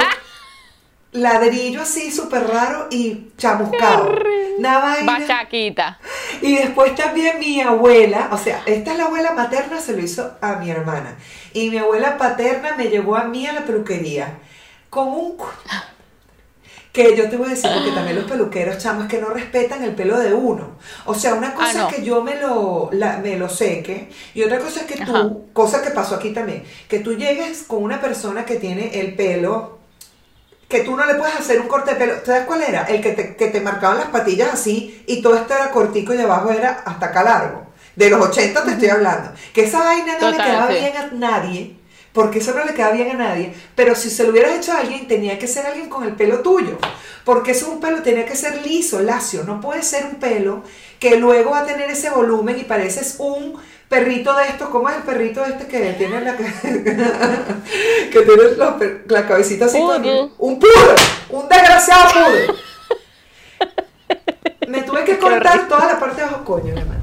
ladrillo 1.13 1.83
así 1.83 2.11
súper 2.11 2.47
raro 2.49 2.89
y 2.91 3.29
chamuscado. 3.39 4.19
Una 4.59 4.79
vaina. 4.81 5.19
Bachaquita. 5.21 5.99
Y 6.43 6.57
después 6.57 6.95
también 6.97 7.39
mi 7.39 7.61
abuela, 7.61 8.31
o 8.33 8.39
sea, 8.39 8.63
esta 8.67 8.93
es 8.93 8.99
la 8.99 9.05
abuela 9.05 9.33
materna, 9.33 9.81
se 9.81 9.93
lo 9.93 10.01
hizo 10.03 10.33
a 10.41 10.57
mi 10.57 10.71
hermana. 10.71 11.17
Y 11.53 11.71
mi 11.71 11.79
abuela 11.79 12.19
paterna 12.19 12.75
me 12.77 12.89
llevó 12.89 13.15
a 13.17 13.25
mí 13.25 13.47
a 13.47 13.53
la 13.53 13.65
peluquería 13.65 14.39
con 14.91 15.09
un... 15.09 15.37
Que 16.95 17.15
yo 17.17 17.29
te 17.29 17.37
voy 17.37 17.49
a 17.49 17.51
decir, 17.51 17.69
porque 17.75 17.91
también 17.91 18.17
los 18.17 18.25
peluqueros, 18.27 18.79
chamos, 18.79 19.09
que 19.09 19.19
no 19.21 19.29
respetan 19.29 19.83
el 19.83 19.95
pelo 19.97 20.17
de 20.19 20.33
uno. 20.33 20.79
O 21.07 21.15
sea, 21.15 21.35
una 21.35 21.53
cosa 21.53 21.71
Ah, 21.71 21.75
no. 21.75 21.89
es 21.89 21.95
que 21.97 22.03
yo 22.05 22.23
me 22.23 22.37
lo, 22.41 22.89
la- 22.93 23.19
me 23.19 23.37
lo 23.37 23.49
seque 23.49 24.09
y 24.33 24.43
otra 24.45 24.61
cosa 24.61 24.81
es 24.83 24.87
que 24.87 25.05
tú, 25.05 25.11
Ajá. 25.15 25.29
cosa 25.53 25.83
que 25.83 25.91
pasó 25.91 26.15
aquí 26.15 26.31
también, 26.31 26.63
que 26.89 27.01
tú 27.01 27.15
llegues 27.17 27.65
con 27.65 27.83
una 27.83 28.01
persona 28.01 28.45
que 28.47 28.57
tiene 28.57 29.01
el 29.01 29.15
pelo 29.17 29.79
que 30.69 30.81
tú 30.81 30.97
no 30.97 31.05
le 31.05 31.17
puedes 31.17 31.35
hacer 31.37 31.61
un 31.61 31.67
corte 31.69 31.91
de 31.93 31.97
pelo. 31.97 32.15
¿Sabes 32.25 32.45
cuál 32.47 32.63
era? 32.63 32.85
El 32.85 33.01
que 33.03 33.11
te, 33.13 33.37
que 33.37 33.49
te 33.49 33.61
marcaban 33.61 33.99
las 33.99 34.09
patillas 34.09 34.55
así 34.55 35.03
y 35.07 35.21
todo 35.21 35.35
esto 35.37 35.53
era 35.55 35.71
cortico 35.73 36.15
y 36.15 36.21
abajo 36.21 36.51
era 36.53 36.83
hasta 36.85 37.07
acá 37.07 37.23
largo. 37.25 37.67
De 37.97 38.09
los 38.11 38.21
80 38.29 38.65
te 38.65 38.71
estoy 38.73 38.89
hablando. 38.89 39.33
Que 39.53 39.65
esa 39.65 39.81
vaina 39.85 40.15
no 40.21 40.31
le 40.31 40.37
quedaba 40.37 40.69
sí. 40.69 40.75
bien 40.75 40.97
a 40.97 41.07
nadie, 41.13 41.77
porque 42.15 42.39
eso 42.39 42.55
no 42.55 42.65
le 42.65 42.73
quedaba 42.75 42.95
bien 42.95 43.11
a 43.11 43.15
nadie. 43.15 43.53
Pero 43.75 43.97
si 43.97 44.09
se 44.09 44.23
lo 44.23 44.31
hubieras 44.31 44.57
hecho 44.57 44.73
a 44.73 44.79
alguien, 44.79 45.09
tenía 45.09 45.37
que 45.37 45.49
ser 45.49 45.67
alguien 45.67 45.91
con 45.91 46.05
el 46.05 46.13
pelo 46.13 46.41
tuyo. 46.41 46.79
Porque 47.25 47.51
eso 47.51 47.67
es 47.67 47.73
un 47.73 47.81
pelo, 47.81 48.03
tenía 48.03 48.25
que 48.25 48.37
ser 48.37 48.65
liso, 48.65 49.01
lacio. 49.03 49.43
No 49.43 49.61
puede 49.61 49.83
ser 49.83 50.07
un 50.07 50.15
pelo 50.15 50.63
que 51.01 51.17
luego 51.17 51.51
va 51.51 51.61
a 51.61 51.67
tener 51.67 51.91
ese 51.91 52.11
volumen 52.11 52.57
y 52.59 52.65
pareces 52.65 53.17
un 53.19 53.61
perrito 53.89 54.33
de 54.37 54.45
estos. 54.45 54.69
¿Cómo 54.69 54.89
es 54.89 54.97
el 54.97 55.03
perrito 55.03 55.45
este 55.45 55.67
que 55.67 55.95
tiene 55.95 56.21
la, 56.21 56.37
que 58.13 58.21
tiene 58.21 58.43
los 58.57 58.75
la 59.07 59.27
cabecita 59.27 59.65
así? 59.65 59.79
Poodle. 59.79 60.31
Un 60.39 60.61
poodle, 60.61 60.95
un 61.31 61.49
desgraciado 61.49 62.13
poodle. 62.13 62.47
tuve 64.87 65.05
que 65.05 65.19
cortar 65.25 65.67
toda 65.67 65.87
la 65.87 65.99
parte 65.99 66.21
de 66.21 66.29
abajo, 66.29 66.45
coño, 66.45 66.75
hermano. 66.77 67.03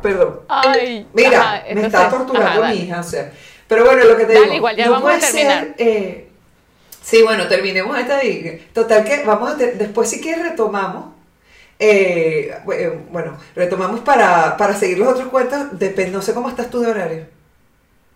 Perdón. 0.00 0.40
Ay, 0.48 1.06
Mira, 1.12 1.40
ajá, 1.40 1.62
me 1.64 1.70
entonces, 1.72 1.92
está 1.92 2.08
torturando 2.08 2.62
ajá, 2.62 2.72
mi 2.72 2.76
hija, 2.78 3.00
o 3.00 3.02
sea. 3.02 3.32
Pero 3.68 3.84
bueno, 3.84 4.04
lo 4.04 4.16
que 4.16 4.24
te 4.24 4.32
Dale, 4.34 4.44
digo. 4.44 4.56
igual, 4.56 4.76
ya 4.76 4.86
no 4.86 4.92
vamos 4.92 5.12
a 5.12 5.18
terminar. 5.20 5.64
ser, 5.64 5.74
eh, 5.78 6.28
sí, 7.02 7.22
bueno, 7.22 7.48
terminemos 7.48 7.98
esta 7.98 8.24
y 8.24 8.68
total 8.72 9.04
que 9.04 9.24
vamos 9.24 9.52
a 9.52 9.54
después 9.56 10.08
si 10.10 10.20
quieres 10.20 10.42
retomamos. 10.50 11.14
eh, 11.80 12.54
bu- 12.64 13.06
bueno, 13.10 13.38
retomamos 13.56 14.00
para, 14.00 14.56
para 14.56 14.74
seguir 14.74 14.98
los 14.98 15.08
otros 15.08 15.28
cuentos. 15.28 15.78
Depende, 15.78 16.12
no 16.12 16.22
sé 16.22 16.34
cómo 16.34 16.48
estás 16.48 16.70
tú 16.70 16.80
de 16.80 16.90
horario. 16.90 17.26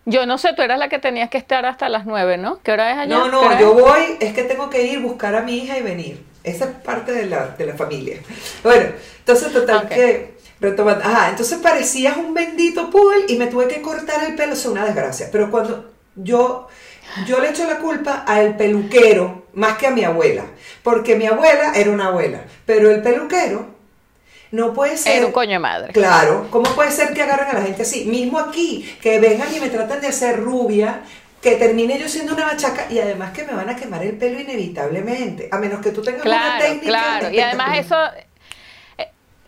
Yo 0.05 0.25
no 0.25 0.37
sé, 0.37 0.53
tú 0.53 0.61
eras 0.61 0.79
la 0.79 0.89
que 0.89 0.99
tenías 0.99 1.29
que 1.29 1.37
estar 1.37 1.65
hasta 1.65 1.87
las 1.89 2.05
9, 2.05 2.37
¿no? 2.37 2.61
¿Qué 2.61 2.71
hora 2.71 2.91
es 2.91 2.97
allá? 2.97 3.09
No, 3.09 3.27
¿Qué 3.39 3.45
no, 3.55 3.59
yo 3.59 3.69
es? 3.69 3.73
voy, 3.73 4.17
es 4.19 4.33
que 4.33 4.43
tengo 4.43 4.69
que 4.69 4.83
ir, 4.83 4.99
buscar 5.01 5.35
a 5.35 5.41
mi 5.41 5.57
hija 5.57 5.77
y 5.77 5.81
venir. 5.81 6.23
Esa 6.43 6.65
es 6.65 6.71
parte 6.71 7.11
de 7.13 7.25
la, 7.25 7.47
de 7.49 7.65
la 7.65 7.75
familia. 7.75 8.17
Bueno, 8.63 8.89
entonces 9.19 9.51
total 9.53 9.87
que, 9.89 10.32
retomando, 10.63 11.03
ajá, 11.05 11.29
entonces 11.29 11.59
parecías 11.59 12.17
un 12.17 12.33
bendito 12.33 12.89
poodle 12.89 13.25
y 13.27 13.35
me 13.37 13.47
tuve 13.47 13.67
que 13.67 13.81
cortar 13.81 14.23
el 14.23 14.33
pelo, 14.35 14.55
sea, 14.55 14.71
una 14.71 14.85
desgracia. 14.85 15.29
Pero 15.31 15.51
cuando 15.51 15.91
yo, 16.15 16.67
yo 17.27 17.39
le 17.39 17.49
echo 17.49 17.67
la 17.67 17.77
culpa 17.77 18.23
al 18.25 18.57
peluquero 18.57 19.43
más 19.53 19.77
que 19.77 19.85
a 19.87 19.91
mi 19.91 20.03
abuela, 20.03 20.45
porque 20.81 21.15
mi 21.15 21.27
abuela 21.27 21.73
era 21.75 21.91
una 21.91 22.07
abuela, 22.07 22.45
pero 22.65 22.89
el 22.89 23.01
peluquero 23.03 23.67
no 24.51 24.73
puede 24.73 24.97
ser... 24.97 25.17
Era 25.17 25.25
un 25.27 25.31
coño 25.31 25.51
de 25.51 25.59
madre. 25.59 25.93
Claro, 25.93 26.47
¿cómo 26.49 26.73
puede 26.75 26.91
ser 26.91 27.13
que 27.13 27.21
agarren 27.23 27.49
a 27.49 27.53
la 27.59 27.61
gente 27.65 27.81
así? 27.83 28.05
Mismo 28.05 28.39
aquí, 28.39 28.97
que 29.01 29.19
vengan 29.19 29.53
y 29.55 29.59
me 29.59 29.69
tratan 29.69 29.99
de 29.99 30.07
hacer 30.07 30.39
rubia, 30.39 31.01
que 31.41 31.55
termine 31.55 31.99
yo 31.99 32.07
siendo 32.07 32.33
una 32.33 32.45
bachaca 32.45 32.85
y 32.89 32.99
además 32.99 33.31
que 33.33 33.43
me 33.43 33.53
van 33.53 33.69
a 33.69 33.75
quemar 33.75 34.01
el 34.03 34.13
pelo 34.17 34.39
inevitablemente, 34.39 35.49
a 35.51 35.57
menos 35.57 35.81
que 35.81 35.91
tú 35.91 36.01
tengas 36.01 36.21
una 36.25 36.35
Claro, 36.35 36.63
técnica. 36.65 36.87
claro. 36.87 37.29
Y 37.35 37.39
además 37.41 37.79
eso, 37.79 37.97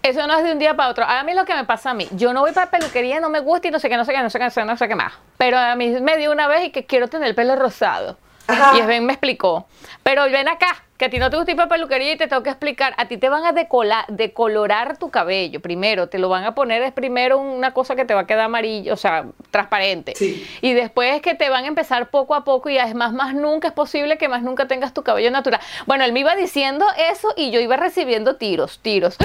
eso 0.09 0.27
no 0.27 0.37
es 0.37 0.43
de 0.43 0.51
un 0.51 0.59
día 0.59 0.75
para 0.75 0.89
otro. 0.89 1.05
A 1.05 1.23
mí 1.23 1.33
lo 1.33 1.45
que 1.45 1.55
me 1.55 1.63
pasa 1.65 1.91
a 1.91 1.93
mí, 1.93 2.07
yo 2.11 2.33
no 2.33 2.41
voy 2.41 2.51
para 2.51 2.69
peluquería, 2.71 3.19
no 3.19 3.29
me 3.29 3.39
gusta 3.39 3.67
y 3.67 3.71
no 3.71 3.79
sé 3.79 3.89
qué, 3.89 3.97
no 3.97 4.05
sé 4.05 4.13
qué, 4.13 4.21
no 4.21 4.29
sé 4.29 4.37
qué, 4.39 4.45
no 4.45 4.51
sé, 4.51 4.61
qué, 4.61 4.65
no 4.65 4.77
sé 4.77 4.87
qué 4.87 4.95
más. 4.95 5.13
Pero 5.37 5.57
a 5.57 5.75
mí 5.75 5.89
me 6.01 6.17
dio 6.17 6.31
una 6.31 6.47
vez 6.47 6.65
y 6.65 6.69
que 6.71 6.85
quiero 6.85 7.07
tener 7.07 7.27
el 7.29 7.35
pelo 7.35 7.55
rosado. 7.55 8.17
Ajá. 8.47 8.77
Y 8.77 8.81
Sven 8.81 9.05
me 9.05 9.13
explicó. 9.13 9.67
Pero 10.03 10.23
ven 10.25 10.47
acá, 10.47 10.83
que 10.97 11.05
a 11.05 11.09
ti 11.09 11.17
no 11.17 11.31
te 11.31 11.35
gusta 11.35 11.49
ir 11.51 11.57
para 11.57 11.67
peluquería 11.67 12.11
y 12.13 12.15
te 12.17 12.27
tengo 12.27 12.43
que 12.43 12.51
explicar. 12.51 12.93
A 12.97 13.07
ti 13.07 13.17
te 13.17 13.27
van 13.27 13.43
a 13.43 13.53
decola- 13.53 14.05
decolorar 14.07 14.97
tu 14.97 15.09
cabello 15.09 15.59
primero. 15.61 16.09
Te 16.09 16.19
lo 16.19 16.29
van 16.29 16.43
a 16.43 16.53
poner, 16.53 16.83
es 16.83 16.91
primero 16.93 17.39
una 17.39 17.73
cosa 17.73 17.95
que 17.95 18.05
te 18.05 18.13
va 18.13 18.21
a 18.21 18.27
quedar 18.27 18.41
amarillo, 18.45 18.93
o 18.93 18.97
sea, 18.97 19.25
transparente. 19.49 20.13
Sí. 20.15 20.47
Y 20.61 20.73
después 20.73 21.15
es 21.15 21.21
que 21.23 21.33
te 21.33 21.49
van 21.49 21.63
a 21.63 21.67
empezar 21.67 22.09
poco 22.11 22.35
a 22.35 22.43
poco 22.43 22.69
y 22.69 22.77
además 22.77 23.13
más 23.13 23.33
nunca 23.33 23.69
es 23.69 23.73
posible 23.73 24.19
que 24.19 24.29
más 24.29 24.43
nunca 24.43 24.67
tengas 24.67 24.93
tu 24.93 25.01
cabello 25.01 25.31
natural. 25.31 25.59
Bueno, 25.87 26.03
él 26.03 26.13
me 26.13 26.19
iba 26.19 26.35
diciendo 26.35 26.85
eso 27.11 27.33
y 27.35 27.49
yo 27.49 27.59
iba 27.59 27.77
recibiendo 27.77 28.35
tiros, 28.35 28.77
tiros. 28.83 29.17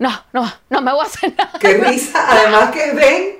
No, 0.00 0.10
no, 0.32 0.50
no 0.70 0.80
me 0.80 0.92
voy 0.92 1.04
a 1.04 1.06
hacer 1.06 1.34
nada. 1.36 1.52
Qué 1.60 1.74
risa, 1.74 2.24
además 2.26 2.70
que 2.70 2.92
ven, 2.92 3.36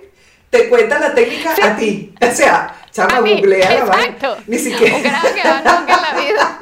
te 0.50 0.68
cuenta 0.68 0.98
la 0.98 1.14
técnica 1.14 1.54
a 1.60 1.74
ti. 1.74 2.14
O 2.20 2.34
sea, 2.34 2.76
chama, 2.92 3.20
googlea 3.20 3.70
la 3.70 3.76
exacto. 3.76 4.36
Ni 4.46 4.58
siquiera. 4.58 4.96
Un 4.96 5.04
va, 5.04 5.78
nunca 5.80 5.94
en 5.94 6.02
la 6.02 6.20
vida, 6.20 6.58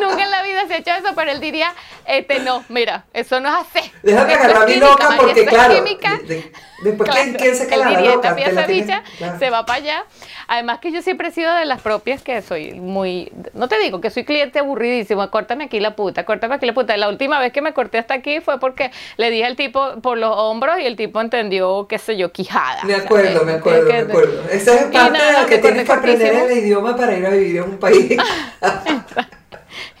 nunca 0.00 0.24
en 0.24 0.30
la 0.30 0.42
vida 0.42 0.66
se 0.66 0.74
ha 0.74 0.76
hecho 0.78 0.90
eso, 0.90 1.14
pero 1.14 1.30
él 1.30 1.40
diría, 1.40 1.72
este 2.06 2.40
no, 2.40 2.64
mira, 2.68 3.04
eso 3.12 3.40
no 3.40 3.48
es 3.48 3.66
así. 3.74 3.90
Déjame 4.02 4.34
agarrar 4.34 4.68
mi 4.68 4.76
loca 4.76 5.10
porque, 5.18 5.44
claro, 5.46 5.74
química. 5.74 6.18
de- 6.18 6.24
de- 6.36 6.52
después, 6.82 7.10
¿quién, 7.10 7.30
Claro, 7.32 7.38
quién 7.42 7.56
se 7.56 7.66
queda 7.66 7.76
la 7.90 7.90
diría, 7.96 8.14
loca? 8.14 8.28
esta 8.28 8.30
la 8.30 8.36
pieza 8.36 8.66
tienes- 8.66 8.86
bicha 8.86 9.02
claro. 9.18 9.38
se 9.38 9.50
va 9.50 9.66
para 9.66 9.78
allá. 9.78 10.04
Además 10.48 10.78
que 10.78 10.92
yo 10.92 11.02
siempre 11.02 11.28
he 11.28 11.30
sido 11.32 11.52
de 11.54 11.64
las 11.64 11.80
propias 11.80 12.22
que 12.22 12.40
soy 12.42 12.74
muy, 12.74 13.32
no 13.54 13.66
te 13.66 13.78
digo 13.80 14.00
que 14.00 14.10
soy 14.10 14.24
cliente 14.24 14.60
aburridísimo, 14.60 15.28
córtame 15.30 15.64
aquí 15.64 15.80
la 15.80 15.96
puta, 15.96 16.24
córtame 16.24 16.54
aquí 16.54 16.66
la 16.66 16.74
puta. 16.74 16.96
La 16.96 17.08
última 17.08 17.40
vez 17.40 17.52
que 17.52 17.62
me 17.62 17.72
corté 17.72 17.98
hasta 17.98 18.14
aquí 18.14 18.40
fue 18.40 18.60
porque 18.60 18.92
le 19.16 19.30
dije 19.30 19.44
al 19.44 19.56
tipo 19.56 20.00
por 20.02 20.18
los 20.18 20.32
hombros 20.36 20.78
y 20.78 20.86
el 20.86 20.94
tipo 20.94 21.20
entendió, 21.20 21.88
qué 21.88 21.98
sé 21.98 22.16
yo, 22.16 22.30
quijada. 22.30 22.84
Me 22.84 22.94
acuerdo, 22.94 23.44
me 23.44 23.54
acuerdo, 23.54 23.86
que- 23.88 23.92
me 24.04 24.12
acuerdo. 24.12 24.48
Esa 24.50 24.74
es 24.74 24.82
parte 24.84 25.18
nada, 25.18 25.32
de 25.32 25.42
lo 25.42 25.48
que 25.48 25.55
tienes 25.60 25.84
que 25.84 25.92
aprender 25.92 26.32
cortísimo. 26.32 26.50
el 26.58 26.64
idioma 26.64 26.96
para 26.96 27.16
ir 27.16 27.26
a 27.26 27.30
vivir 27.30 27.56
en 27.56 27.62
un 27.64 27.78
país. 27.78 28.16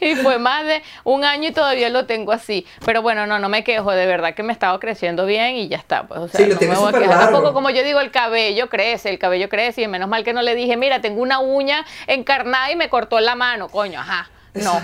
Y 0.00 0.14
fue 0.16 0.38
más 0.38 0.64
de 0.64 0.82
un 1.04 1.24
año 1.24 1.48
y 1.48 1.52
todavía 1.52 1.88
lo 1.88 2.06
tengo 2.06 2.32
así. 2.32 2.66
Pero 2.84 3.02
bueno, 3.02 3.26
no, 3.26 3.38
no 3.38 3.48
me 3.48 3.64
quejo, 3.64 3.92
de 3.92 4.06
verdad 4.06 4.34
que 4.34 4.42
me 4.42 4.52
estaba 4.52 4.78
creciendo 4.78 5.26
bien 5.26 5.56
y 5.56 5.68
ya 5.68 5.76
está. 5.78 6.06
Pues, 6.06 6.20
o 6.20 6.28
sea, 6.28 6.40
Sí, 6.40 6.46
lo 6.46 6.54
no 6.54 6.60
me 6.60 6.76
voy 6.78 6.94
a 6.94 6.98
quejar. 6.98 7.18
Tampoco 7.18 7.52
como 7.52 7.70
yo 7.70 7.82
digo, 7.82 8.00
el 8.00 8.10
cabello 8.10 8.68
crece, 8.68 9.10
el 9.10 9.18
cabello 9.18 9.48
crece 9.48 9.82
y 9.82 9.88
menos 9.88 10.08
mal 10.08 10.24
que 10.24 10.32
no 10.32 10.42
le 10.42 10.54
dije, 10.54 10.76
mira, 10.76 11.00
tengo 11.00 11.22
una 11.22 11.38
uña 11.38 11.84
encarnada 12.06 12.70
y 12.70 12.76
me 12.76 12.88
cortó 12.88 13.20
la 13.20 13.34
mano, 13.34 13.68
coño, 13.68 14.00
ajá. 14.00 14.30
No. 14.54 14.80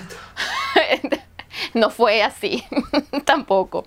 no 1.74 1.90
fue 1.90 2.22
así, 2.22 2.64
tampoco. 3.24 3.86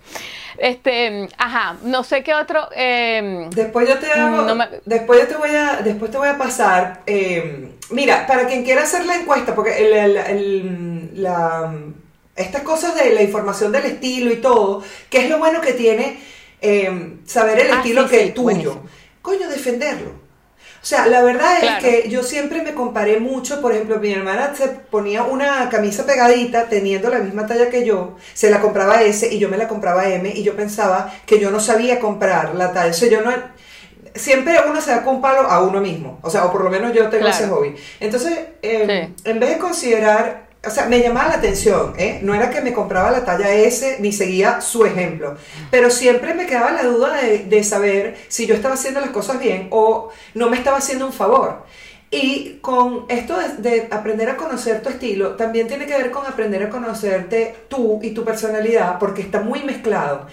Este, 0.57 1.27
ajá, 1.37 1.77
no 1.83 2.03
sé 2.03 2.23
qué 2.23 2.33
otro. 2.33 2.69
eh, 2.75 3.47
Después 3.51 3.87
yo 3.89 3.99
te 3.99 4.11
hago, 4.11 4.43
No 4.43 4.55
me- 4.55 4.69
después 4.85 5.19
yo 5.21 5.27
te 5.27 5.35
voy 5.35 5.49
a, 5.55 5.77
después 5.83 6.11
te 6.11 6.17
voy 6.17 6.29
a 6.29 6.37
pasar, 6.37 7.01
eh, 7.05 7.71
mira, 7.91 8.25
para 8.27 8.47
quien 8.47 8.63
quiera 8.63 8.83
hacer 8.83 9.05
la 9.05 9.15
encuesta, 9.15 9.53
porque 9.55 9.77
el, 9.85 9.93
el- 9.93 10.17
el- 10.17 11.23
la, 11.23 11.73
estas 12.35 12.61
cosas 12.63 12.95
de 12.95 13.13
la 13.13 13.21
información 13.21 13.71
del 13.71 13.85
estilo 13.85 14.31
y 14.31 14.37
todo, 14.37 14.83
que 15.09 15.19
es 15.25 15.29
lo 15.29 15.37
bueno 15.39 15.61
que 15.61 15.73
tiene 15.73 16.19
eh, 16.61 17.17
saber 17.25 17.59
el 17.59 17.71
Ah, 17.71 17.75
estilo 17.77 18.03
sí, 18.03 18.09
que 18.09 18.17
sí, 18.19 18.23
es 18.29 18.33
tuyo, 18.33 18.43
buenísimo. 18.43 18.83
coño, 19.21 19.47
defenderlo. 19.49 20.24
O 20.85 20.87
sea, 20.87 21.07
la 21.07 21.23
verdad 21.23 21.57
Claro. 21.61 21.77
es 21.77 21.83
que 22.03 22.09
yo 22.09 22.21
siempre 22.21 22.61
me 22.61 22.75
comparé 22.75 23.19
mucho, 23.19 23.59
por 23.59 23.71
ejemplo, 23.71 23.97
mi 23.97 24.13
hermana 24.13 24.53
se 24.55 24.67
ponía 24.67 25.23
una 25.23 25.67
camisa 25.67 26.05
pegadita 26.05 26.65
teniendo 26.69 27.09
la 27.09 27.17
misma 27.17 27.47
talla 27.47 27.71
que 27.71 27.83
yo, 27.83 28.17
se 28.35 28.51
la 28.51 28.61
compraba 28.61 29.01
S 29.01 29.27
y 29.33 29.39
yo 29.39 29.49
me 29.49 29.57
la 29.57 29.67
compraba 29.67 30.07
M 30.07 30.29
y 30.29 30.43
yo 30.43 30.55
pensaba 30.55 31.11
que 31.25 31.39
yo 31.39 31.49
no 31.49 31.59
sabía 31.59 31.99
comprar 31.99 32.53
la 32.53 32.71
talla, 32.71 32.91
o 32.91 32.93
sea, 32.93 33.09
yo 33.09 33.21
no... 33.21 33.31
Siempre 34.13 34.59
uno 34.69 34.79
se 34.79 34.91
da 34.91 35.03
con 35.03 35.15
un 35.15 35.21
palo 35.23 35.39
a 35.49 35.63
uno 35.63 35.81
mismo, 35.81 36.19
o 36.21 36.29
sea, 36.29 36.45
o 36.45 36.51
por 36.51 36.63
lo 36.63 36.69
menos 36.69 36.93
yo 36.93 37.09
tengo 37.09 37.25
Claro. 37.25 37.35
ese 37.35 37.47
hobby. 37.47 37.75
Entonces, 37.99 38.37
eh, 38.61 39.09
Sí. 39.17 39.29
en 39.31 39.39
vez 39.39 39.49
de 39.49 39.57
considerar, 39.57 40.44
o 40.65 40.69
sea, 40.69 40.85
me 40.87 41.01
llamaba 41.01 41.29
la 41.29 41.35
atención, 41.35 41.93
¿eh? 41.97 42.19
No 42.21 42.33
era 42.33 42.49
que 42.49 42.61
me 42.61 42.73
compraba 42.73 43.11
la 43.11 43.25
talla 43.25 43.53
S 43.53 43.97
ni 43.99 44.11
seguía 44.11 44.61
su 44.61 44.85
ejemplo, 44.85 45.37
pero 45.71 45.89
siempre 45.89 46.33
me 46.33 46.45
quedaba 46.45 46.71
la 46.71 46.83
duda 46.83 47.21
de, 47.21 47.63
saber 47.63 48.17
si 48.27 48.45
yo 48.45 48.55
estaba 48.55 48.75
haciendo 48.75 48.99
las 49.01 49.09
cosas 49.09 49.39
bien 49.39 49.67
o 49.71 50.09
no 50.33 50.49
me 50.49 50.57
estaba 50.57 50.77
haciendo 50.77 51.05
un 51.05 51.13
favor. 51.13 51.63
Y 52.11 52.59
con 52.61 53.05
esto 53.09 53.37
de, 53.37 53.69
de 53.69 53.87
aprender 53.91 54.29
a 54.29 54.37
conocer 54.37 54.81
tu 54.81 54.89
estilo, 54.89 55.35
también 55.35 55.67
tiene 55.67 55.85
que 55.85 55.97
ver 55.97 56.11
con 56.11 56.25
aprender 56.25 56.63
a 56.63 56.69
conocerte 56.69 57.55
tú 57.67 57.99
y 58.03 58.11
tu 58.11 58.23
personalidad, 58.23 58.99
porque 58.99 59.21
está 59.21 59.41
muy 59.41 59.63
mezclado. 59.63 60.27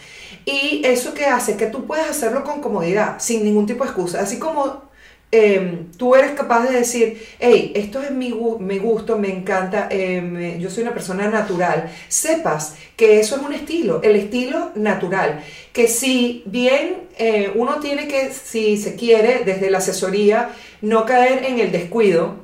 Y 0.45 0.83
eso 0.85 1.15
que 1.15 1.27
hace 1.27 1.57
que 1.57 1.67
tú 1.67 1.87
puedas 1.87 2.11
hacerlo 2.11 2.45
con 2.45 2.61
comodidad, 2.61 3.17
sin 3.19 3.45
ningún 3.45 3.67
tipo 3.67 3.85
de 3.85 3.91
excusa. 3.91 4.21
Así 4.21 4.39
como 4.39 4.92
eh, 5.33 5.87
tú 5.97 6.15
eres 6.15 6.33
capaz 6.33 6.65
de 6.69 6.77
decir, 6.77 7.27
hey, 7.41 7.73
esto 7.75 8.03
es 8.03 8.11
mi, 8.11 8.31
gu- 8.31 8.59
mi 8.59 8.79
gusto, 8.79 9.17
me 9.19 9.31
encanta, 9.31 9.89
eh, 9.91 10.21
me- 10.21 10.61
yo 10.61 10.69
soy 10.71 10.83
una 10.83 10.93
persona 10.93 11.27
natural, 11.29 11.91
sepas 12.09 12.77
que 12.97 13.19
eso 13.19 13.37
es 13.37 13.43
un 13.43 13.55
estilo, 13.55 14.01
el 14.03 14.17
estilo 14.17 14.71
natural, 14.75 15.43
que 15.73 15.89
si 15.89 16.43
bien 16.47 17.09
eh, 17.19 17.51
uno 17.55 17.81
tiene 17.81 18.07
que, 18.09 18.31
si 18.33 18.77
se 18.77 18.95
quiere, 18.95 19.43
desde 19.45 19.71
la 19.71 19.79
asesoría, 19.79 20.51
no 20.83 21.07
caer 21.07 21.45
en 21.47 21.59
el 21.61 21.73
descuido, 21.73 22.37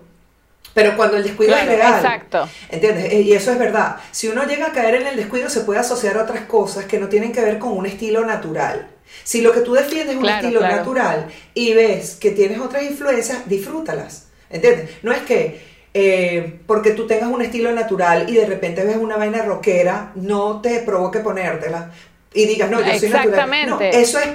pero 0.75 0.97
cuando 0.97 1.17
el 1.17 1.25
descuido 1.25 1.53
Claro, 1.55 1.71
es 1.73 1.77
real. 1.79 1.95
exacto. 1.97 2.49
¿Entiendes? 2.71 3.13
Eh, 3.13 3.21
Y 3.23 3.33
eso 3.33 3.51
es 3.53 3.59
verdad. 3.59 3.97
Si 4.13 4.29
uno 4.29 4.45
llega 4.45 4.67
a 4.69 4.73
caer 4.73 4.95
en 4.97 5.07
el 5.09 5.17
descuido, 5.17 5.51
se 5.51 5.61
puede 5.63 5.81
asociar 5.81 6.17
a 6.17 6.23
otras 6.23 6.43
cosas 6.43 6.85
que 6.85 6.99
no 7.01 7.09
tienen 7.09 7.33
que 7.33 7.41
ver 7.41 7.59
con 7.59 7.73
un 7.77 7.85
estilo 7.87 8.25
natural. 8.25 8.89
Si 9.25 9.41
lo 9.41 9.53
que 9.53 9.61
tú 9.61 9.75
defiendes 9.75 10.17
es 10.17 10.23
un 10.23 10.29
estilo 10.29 10.61
claro. 10.61 10.77
natural 10.77 11.27
y 11.55 11.75
ves 11.75 12.17
que 12.21 12.31
tienes 12.31 12.59
otras 12.61 12.83
influencias, 12.83 13.49
disfrútalas. 13.49 14.29
¿Entiendes? 14.51 14.91
No 15.03 15.13
es 15.13 15.21
que 15.23 15.61
eh, 15.95 16.61
porque 16.67 16.93
tú 16.93 17.07
tengas 17.07 17.29
un 17.31 17.43
estilo 17.43 17.73
natural 17.73 18.29
y 18.29 18.35
de 18.35 18.47
repente 18.47 18.85
ves 18.85 18.97
una 18.97 19.17
vaina 19.17 19.43
rockera, 19.43 20.13
no 20.15 20.61
te 20.61 20.81
provoque 20.81 21.21
ponértela 21.21 21.91
y 22.33 22.47
digas, 22.47 22.71
no, 22.71 22.81
yo 22.81 22.87
soy 22.99 23.09
natural. 23.09 23.29
Exactamente. 23.29 23.71
No, 23.71 23.81
eso 23.81 24.19
es 24.19 24.29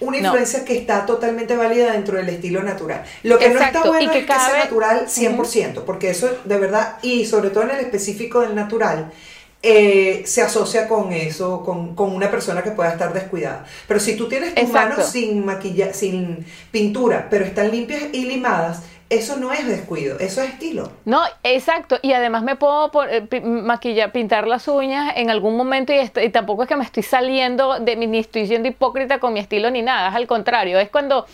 una 0.00 0.18
No. 0.18 0.24
influencia 0.26 0.64
que 0.64 0.76
está 0.78 1.06
totalmente 1.06 1.56
válida 1.56 1.92
dentro 1.92 2.18
del 2.18 2.28
estilo 2.28 2.62
natural. 2.62 3.04
Lo 3.24 3.38
que 3.38 3.48
no 3.48 3.60
está 3.60 3.82
bueno 3.84 4.12
que 4.12 4.20
es 4.20 4.26
que 4.26 4.32
sea 4.32 4.64
natural 4.64 5.06
100%, 5.08 5.84
porque 5.84 6.10
eso 6.10 6.30
de 6.44 6.58
verdad, 6.58 6.98
y 7.02 7.26
sobre 7.26 7.50
todo 7.50 7.64
en 7.64 7.70
el 7.70 7.80
específico 7.80 8.42
del 8.42 8.54
natural, 8.54 9.10
eh, 9.62 10.22
se 10.24 10.42
asocia 10.42 10.86
con 10.88 11.12
eso, 11.12 11.62
con, 11.64 11.94
con 11.94 12.14
una 12.14 12.30
persona 12.30 12.62
que 12.62 12.70
pueda 12.70 12.90
estar 12.90 13.12
descuidada. 13.12 13.64
Pero 13.86 14.00
si 14.00 14.16
tú 14.16 14.28
tienes 14.28 14.54
tus 14.54 14.68
manos 14.68 15.06
sin 15.06 15.44
maquilla, 15.44 15.92
sin 15.92 16.46
pintura, 16.70 17.26
pero 17.28 17.44
están 17.44 17.70
limpias 17.70 18.02
y 18.12 18.26
limadas, 18.26 18.82
eso 19.10 19.36
no 19.38 19.52
es 19.52 19.66
descuido, 19.66 20.18
eso 20.18 20.42
es 20.42 20.50
estilo. 20.50 20.92
No, 21.06 21.22
exacto. 21.42 21.98
Y 22.02 22.12
además 22.12 22.42
me 22.42 22.56
puedo 22.56 22.90
eh, 23.08 23.40
maquillar, 23.40 24.12
pintar 24.12 24.46
las 24.46 24.68
uñas 24.68 25.14
en 25.16 25.30
algún 25.30 25.56
momento 25.56 25.92
y, 25.92 25.98
y 25.98 26.28
tampoco 26.28 26.64
es 26.64 26.68
que 26.68 26.76
me 26.76 26.84
estoy 26.84 27.02
saliendo 27.02 27.80
de 27.80 27.96
mi, 27.96 28.06
ni 28.06 28.18
estoy 28.18 28.46
siendo 28.46 28.68
hipócrita 28.68 29.18
con 29.18 29.32
mi 29.32 29.40
estilo 29.40 29.70
ni 29.70 29.80
nada. 29.80 30.10
Es 30.10 30.14
al 30.14 30.26
contrario. 30.26 30.78
Es 30.78 30.90
cuando 30.90 31.26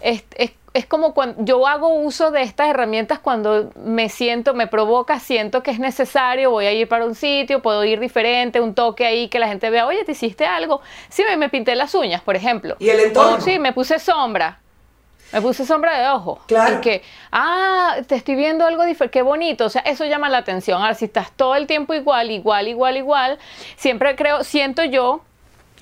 es, 0.00 0.22
es 0.36 0.52
es 0.74 0.86
como 0.86 1.14
cuando 1.14 1.44
yo 1.44 1.66
hago 1.66 1.94
uso 1.94 2.30
de 2.30 2.42
estas 2.42 2.68
herramientas 2.68 3.18
cuando 3.18 3.70
me 3.76 4.08
siento, 4.08 4.54
me 4.54 4.66
provoca, 4.66 5.18
siento 5.18 5.62
que 5.62 5.70
es 5.70 5.78
necesario, 5.78 6.50
voy 6.50 6.66
a 6.66 6.72
ir 6.72 6.88
para 6.88 7.04
un 7.04 7.14
sitio, 7.14 7.62
puedo 7.62 7.84
ir 7.84 8.00
diferente, 8.00 8.60
un 8.60 8.74
toque 8.74 9.06
ahí 9.06 9.28
que 9.28 9.38
la 9.38 9.48
gente 9.48 9.70
vea, 9.70 9.86
oye, 9.86 10.04
te 10.04 10.12
hiciste 10.12 10.46
algo. 10.46 10.80
Sí, 11.08 11.24
me, 11.28 11.36
me 11.36 11.48
pinté 11.48 11.74
las 11.74 11.94
uñas, 11.94 12.22
por 12.22 12.36
ejemplo. 12.36 12.76
Y 12.78 12.88
el 12.90 13.00
entorno. 13.00 13.36
O, 13.36 13.40
sí, 13.40 13.58
me 13.58 13.72
puse 13.72 13.98
sombra. 13.98 14.60
Me 15.32 15.42
puse 15.42 15.66
sombra 15.66 15.98
de 15.98 16.08
ojo. 16.08 16.40
Claro. 16.46 16.78
Y 16.78 16.80
que, 16.80 17.02
ah, 17.32 17.96
te 18.06 18.14
estoy 18.14 18.34
viendo 18.34 18.66
algo 18.66 18.84
diferente, 18.84 19.12
qué 19.12 19.22
bonito. 19.22 19.66
O 19.66 19.68
sea, 19.68 19.82
eso 19.82 20.04
llama 20.04 20.28
la 20.28 20.38
atención. 20.38 20.80
Ahora, 20.80 20.94
si 20.94 21.04
estás 21.04 21.32
todo 21.32 21.54
el 21.54 21.66
tiempo 21.66 21.92
igual, 21.92 22.30
igual, 22.30 22.68
igual, 22.68 22.96
igual, 22.96 23.38
siempre 23.76 24.16
creo, 24.16 24.42
siento 24.42 24.84
yo 24.84 25.22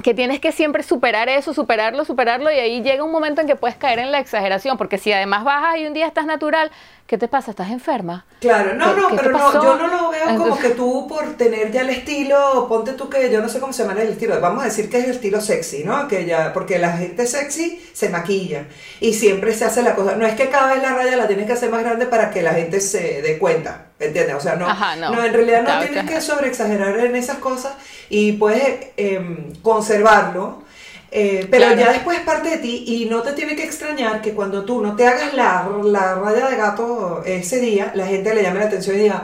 que 0.02 0.14
tienes 0.14 0.40
que 0.40 0.52
siempre 0.52 0.82
superar 0.82 1.28
eso, 1.28 1.54
superarlo, 1.54 2.04
superarlo 2.04 2.50
y 2.50 2.58
ahí 2.58 2.82
llega 2.82 3.02
un 3.02 3.10
momento 3.12 3.40
en 3.40 3.46
que 3.46 3.56
puedes 3.56 3.76
caer 3.76 3.98
en 3.98 4.12
la 4.12 4.18
exageración, 4.20 4.76
porque 4.76 4.98
si 4.98 5.12
además 5.12 5.42
bajas 5.44 5.78
y 5.78 5.86
un 5.86 5.94
día 5.94 6.06
estás 6.06 6.26
natural, 6.26 6.70
¿qué 7.06 7.16
te 7.18 7.28
pasa? 7.28 7.50
¿Estás 7.50 7.70
enferma? 7.70 8.26
Claro, 8.40 8.74
no, 8.74 8.94
¿Qué- 8.94 9.00
no, 9.00 9.08
pero 9.16 9.30
no, 9.30 9.52
yo 9.52 9.76
no 9.76 9.86
lo 9.86 10.10
veo 10.10 10.36
como 10.36 10.58
que 10.58 10.70
tú 10.70 11.06
por 11.08 11.36
tener 11.36 11.72
ya 11.72 11.80
el 11.80 11.90
estilo, 11.90 12.66
ponte 12.68 12.92
tú 12.92 13.08
que 13.08 13.30
yo 13.30 13.40
no 13.40 13.48
sé 13.48 13.58
cómo 13.58 13.72
se 13.72 13.84
llama 13.84 14.00
el 14.00 14.08
estilo, 14.08 14.38
vamos 14.40 14.62
a 14.62 14.66
decir 14.66 14.90
que 14.90 14.98
es 14.98 15.04
el 15.04 15.10
estilo 15.12 15.40
sexy, 15.40 15.82
¿no? 15.84 16.06
Que 16.08 16.26
ya, 16.26 16.52
porque 16.52 16.78
la 16.78 16.92
gente 16.98 17.26
sexy 17.26 17.82
se 17.92 18.08
maquilla 18.10 18.66
y 19.00 19.14
siempre 19.14 19.54
se 19.54 19.64
hace 19.64 19.82
la 19.82 19.94
cosa, 19.94 20.14
no 20.16 20.26
es 20.26 20.34
que 20.34 20.50
cada 20.50 20.74
vez 20.74 20.82
la 20.82 20.94
raya 20.94 21.16
la 21.16 21.26
tienes 21.26 21.46
que 21.46 21.52
hacer 21.54 21.70
más 21.70 21.82
grande 21.82 22.06
para 22.06 22.30
que 22.30 22.42
la 22.42 22.52
gente 22.54 22.80
se 22.80 23.22
dé 23.22 23.38
cuenta, 23.38 23.85
¿entiendes? 23.98 24.34
O 24.36 24.40
sea, 24.40 24.56
no, 24.56 24.66
Ajá, 24.68 24.96
no. 24.96 25.24
en 25.24 25.32
realidad 25.32 25.60
no 25.60 25.64
Claro, 25.66 25.80
tienes 25.86 26.02
claro. 26.04 26.08
que 26.16 26.20
sobreexagerar 26.20 26.98
en 26.98 27.16
esas 27.16 27.38
cosas 27.38 27.74
y 28.10 28.32
puedes 28.32 28.88
em, 28.96 29.52
conservarlo. 29.62 30.64
eh, 31.12 31.46
pero 31.50 31.66
Claro. 31.66 31.80
ya 31.80 31.92
después 31.92 32.18
es 32.18 32.24
parte 32.24 32.50
de 32.50 32.58
ti 32.58 32.84
y 32.86 33.06
no 33.06 33.22
te 33.22 33.32
tiene 33.32 33.54
que 33.56 33.62
extrañar 33.64 34.20
que 34.20 34.32
cuando 34.32 34.64
tú 34.64 34.82
no 34.82 34.96
te 34.96 35.06
hagas 35.06 35.32
la, 35.34 35.66
la 35.84 36.14
raya 36.16 36.48
de 36.50 36.56
gato 36.56 37.22
ese 37.24 37.60
día, 37.60 37.92
la 37.94 38.06
gente 38.06 38.34
le 38.34 38.42
llame 38.42 38.58
la 38.60 38.66
atención 38.66 38.96
y 38.96 39.00
diga, 39.04 39.22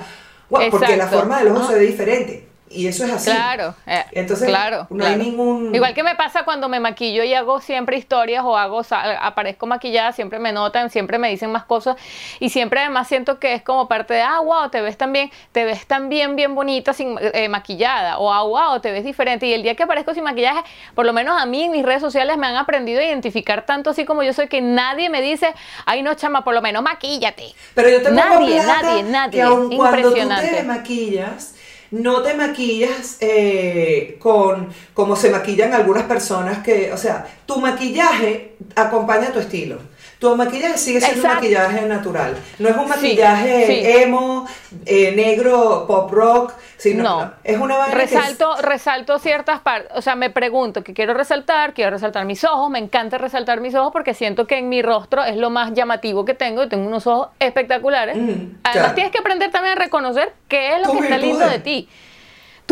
"Guau", 0.49 0.71
porque 0.71 0.97
la 0.97 1.09
forma 1.09 1.41
del 1.41 1.49
ojo 1.49 1.63
Ah. 1.65 1.69
se 1.69 1.75
ve 1.75 1.81
diferente. 1.87 2.47
Y 2.75 2.87
eso 2.87 3.05
es 3.05 3.13
así. 3.13 3.31
Claro, 3.31 3.75
eh, 3.87 4.05
Entonces, 4.13 4.49
claro, 4.49 4.87
no 4.91 5.05
hay 5.05 5.17
ningún... 5.17 5.75
Igual 5.75 5.95
que 5.95 6.03
me 6.03 6.15
pasa 6.15 6.45
cuando 6.45 6.69
me 6.69 6.81
maquillo 6.81 7.23
y 7.25 7.35
hago 7.35 7.61
siempre 7.61 7.97
historias 7.97 8.45
o 8.45 8.57
hago 8.57 8.83
aparezco 9.21 9.67
maquillada, 9.67 10.13
siempre 10.13 10.39
me 10.39 10.53
notan, 10.53 10.91
siempre 10.91 11.19
me 11.19 11.29
dicen 11.29 11.51
más 11.53 11.65
cosas 11.65 11.97
y 12.41 12.49
siempre 12.49 12.81
además 12.81 13.09
siento 13.09 13.39
que 13.39 13.55
es 13.55 13.63
como 13.63 13.89
parte 13.89 14.15
de, 14.15 14.23
ah, 14.23 14.41
wow, 14.41 14.71
te 14.71 14.81
ves 14.81 14.97
tan 14.97 15.13
bien, 15.13 15.31
te 15.53 15.65
ves 15.65 15.87
tan 15.87 16.09
bien, 16.09 16.37
bien 16.37 16.55
bonita 16.55 16.93
sin 16.93 17.17
eh, 17.21 17.49
maquillada 17.49 18.19
o 18.19 18.33
ah, 18.33 18.43
wow, 18.43 18.81
te 18.81 18.91
ves 18.91 19.05
diferente 19.05 19.47
y 19.47 19.53
el 19.53 19.63
día 19.63 19.75
que 19.75 19.83
aparezco 19.83 20.15
sin 20.15 20.25
maquillaje, 20.25 20.63
por 20.95 21.07
lo 21.07 21.13
menos 21.13 21.41
a 21.41 21.47
mí 21.47 21.65
en 21.65 21.73
mis 21.73 21.85
redes 21.85 22.01
sociales 22.01 22.37
me 22.37 22.47
han 22.47 22.57
aprendido 22.57 23.01
a 23.01 23.05
identificar 23.05 23.67
tanto 23.67 23.91
así 23.91 24.05
como 24.05 24.23
yo 24.23 24.33
soy 24.33 24.49
que 24.49 24.61
nadie 24.61 25.11
me 25.11 25.21
dice, 25.21 25.55
ay 25.87 26.03
no, 26.03 26.15
chama, 26.15 26.45
por 26.45 26.55
lo 26.55 26.63
menos 26.63 26.83
maquíllate. 26.83 27.53
Pero 27.75 27.89
yo 27.89 28.03
te 28.03 28.11
Nadie, 28.11 28.61
plata 28.61 28.83
nadie, 28.83 29.03
nadie. 29.03 29.31
que 29.33 29.43
aun 29.43 29.77
cuando 29.77 30.13
tú 30.13 30.15
te 30.15 30.63
maquillas, 30.63 31.55
no 31.93 32.23
te 32.23 32.35
maquillas 32.35 33.19
eh, 33.21 34.17
con 34.19 34.69
como 34.95 35.15
se 35.15 35.31
maquillan 35.31 35.75
algunas 35.75 36.05
personas 36.05 36.59
que, 36.63 36.93
o 36.93 36.97
sea, 36.97 37.27
tu 37.47 37.61
maquillaje 37.61 38.57
acompaña 38.75 39.33
tu 39.33 39.39
estilo. 39.39 39.79
Tu 40.23 40.37
maquillaje 40.37 40.79
sigue 40.79 41.01
siendo 41.01 41.27
un 41.29 41.35
maquillaje 41.35 41.83
natural. 41.87 42.37
No 42.61 42.69
es 42.69 42.77
un 42.77 42.89
maquillaje 42.89 43.67
sí. 43.67 43.83
emo, 43.85 44.47
eh, 44.87 45.13
negro, 45.17 45.85
pop 45.89 46.13
rock, 46.13 46.53
sino 46.77 47.03
No. 47.03 47.33
es 47.43 47.59
una 47.59 47.77
vaina 47.77 47.97
que 47.97 48.05
es- 48.05 48.11
Resalto, 48.13 48.57
resalto 48.63 49.19
ciertas 49.19 49.59
partes, 49.63 49.91
o 49.97 50.01
sea, 50.01 50.15
me 50.15 50.31
pregunto 50.31 50.85
que 50.85 50.95
quiero 50.95 51.13
resaltar, 51.13 51.75
quiero 51.75 51.91
resaltar 51.91 52.25
mis 52.25 52.45
ojos, 52.45 52.71
me 52.71 52.79
encanta 52.79 53.19
resaltar 53.19 53.61
mis 53.61 53.75
ojos 53.75 53.91
porque 53.93 54.15
siento 54.15 54.47
que 54.47 54.59
en 54.59 54.69
mi 54.69 54.81
rostro 54.81 55.25
es 55.25 55.37
lo 55.37 55.51
más 55.51 55.73
llamativo 55.75 56.25
que 56.25 56.35
tengo 56.35 56.63
y 56.63 56.69
tengo 56.69 56.87
unos 56.87 57.05
ojos 57.09 57.31
espectaculares. 57.41 58.17
Ujú, 58.17 58.31
Además 58.31 58.61
claro. 58.73 58.95
tienes 58.95 59.11
que 59.13 59.19
aprender 59.19 59.51
también 59.51 59.77
a 59.77 59.81
reconocer 59.81 60.33
qué 60.47 60.77
es 60.77 60.87
lo 60.87 60.93
que 60.93 60.99
está 61.01 61.19
lindo 61.19 61.49
de 61.49 61.59
ti. 61.59 61.89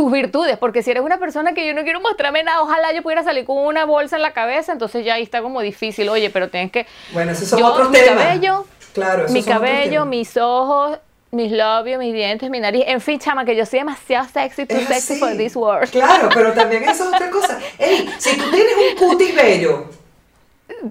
Tus 0.01 0.11
virtudes, 0.11 0.57
porque 0.57 0.83
si 0.83 0.91
eres 0.93 1.03
una 1.03 1.19
persona 1.19 1.53
que 1.53 1.67
yo 1.67 1.75
no 1.75 1.83
quiero 1.83 2.01
mostrarme 2.01 2.43
nada, 2.43 2.63
ojalá 2.63 2.91
yo 2.95 3.03
pudiera 3.03 3.23
salir 3.23 3.45
con 3.45 3.59
una 3.59 3.85
bolsa 3.85 4.17
en 4.17 4.23
la 4.23 4.33
cabeza, 4.33 4.73
entonces 4.73 5.05
ya 5.05 5.15
ahí 5.15 5.23
está 5.23 5.43
como 5.43 5.61
difícil, 5.61 6.09
oye, 6.09 6.31
pero 6.31 6.49
tienes 6.49 6.73
que... 6.73 6.87
Bueno, 7.13 7.33
esos 7.33 7.49
son 7.49 7.59
Yo, 7.59 7.67
otros 7.67 7.91
mi 7.91 7.99
temas. 7.99 8.25
cabello, 8.25 8.65
Claro, 8.95 9.27
mi 9.29 9.43
cabello, 9.43 10.07
mis 10.07 10.39
ojos, 10.39 10.99
mis 11.33 11.53
labios, 11.53 11.99
mis 11.99 12.15
dientes, 12.15 12.49
mi 12.49 12.61
nariz, 12.61 12.85
en 12.87 13.03
fin, 13.03 13.19
chama, 13.21 13.45
que 13.45 13.55
yo 13.55 13.67
soy 13.67 13.81
demasiado 13.81 14.27
sexy, 14.33 14.65
too 14.65 14.75
Es 14.79 14.87
sexy 14.89 15.13
así. 15.13 15.21
for 15.21 15.37
this 15.37 15.55
world. 15.55 15.91
Claro, 15.91 16.31
pero 16.33 16.55
también 16.55 16.83
eso 16.85 17.05
es 17.05 17.15
otra 17.15 17.29
cosa. 17.29 17.59
Ey, 17.79 18.09
si 18.17 18.39
tú 18.39 18.51
tienes 18.51 18.73
un 18.93 18.97
cutis 19.09 19.35
bello, 19.37 19.85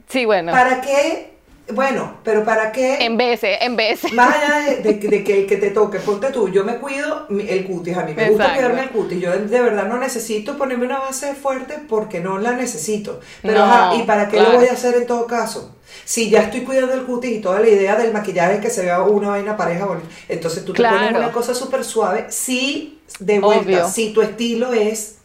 Sí, 0.07 0.26
bueno, 0.26 0.51
¿para 0.51 0.82
qué? 0.82 1.29
Bueno, 1.74 2.18
pero 2.24 2.44
¿para 2.44 2.72
qué? 2.72 2.98
en 3.06 3.16
veces, 3.18 3.58
en 3.62 3.76
veces. 3.76 4.12
Más 4.14 4.36
allá 4.36 4.66
de, 4.70 4.76
de- 4.94 5.08
de 5.08 5.24
que 5.24 5.42
el 5.42 5.46
que 5.48 5.58
te 5.58 5.70
toque, 5.70 6.00
ponte 6.00 6.32
tú, 6.32 6.50
yo 6.50 6.64
me 6.64 6.78
cuido 6.78 7.28
el 7.30 7.66
cutis, 7.66 7.96
a 7.98 8.04
mí 8.06 8.14
me 8.16 8.30
gusta 8.30 8.54
cuidarme 8.54 8.82
el 8.84 8.90
cutis, 8.90 9.20
yo 9.22 9.32
de, 9.32 9.46
de 9.46 9.62
verdad 9.62 9.86
no 9.88 9.98
necesito 10.00 10.58
ponerme 10.58 10.86
una 10.86 11.00
base 11.00 11.36
fuerte 11.36 11.76
porque 11.88 12.20
no 12.20 12.40
la 12.40 12.54
necesito. 12.54 13.20
Pero 13.42 13.60
No, 13.60 13.66
ajá, 13.66 13.96
¿y 13.96 14.04
para 14.04 14.28
qué 14.28 14.38
claro. 14.38 14.54
lo 14.54 14.60
voy 14.60 14.68
a 14.68 14.74
hacer 14.74 14.96
en 14.96 15.06
todo 15.06 15.28
caso? 15.28 15.76
Si 16.06 16.30
ya 16.30 16.42
estoy 16.44 16.62
cuidando 16.62 16.94
el 16.94 17.04
cutis 17.04 17.32
y 17.38 17.40
toda 17.42 17.60
la 17.60 17.70
idea 17.70 17.96
del 17.96 18.14
maquillaje 18.14 18.56
es 18.56 18.62
que 18.62 18.70
se 18.72 18.84
vea 18.84 19.02
una 19.04 19.30
vaina 19.30 19.56
pareja 19.58 19.86
bonita, 19.86 20.08
entonces 20.28 20.66
tú 20.66 20.74
te 20.74 20.84
pones 20.84 21.12
una 21.12 21.32
cosa 21.32 21.54
súper 21.54 21.84
suave, 21.86 22.26
si 22.30 23.00
de 23.20 23.40
vuelta, 23.40 23.64
Obvio. 23.64 23.88
si 23.90 24.12
tu 24.14 24.22
estilo 24.22 24.74
es 24.74 25.19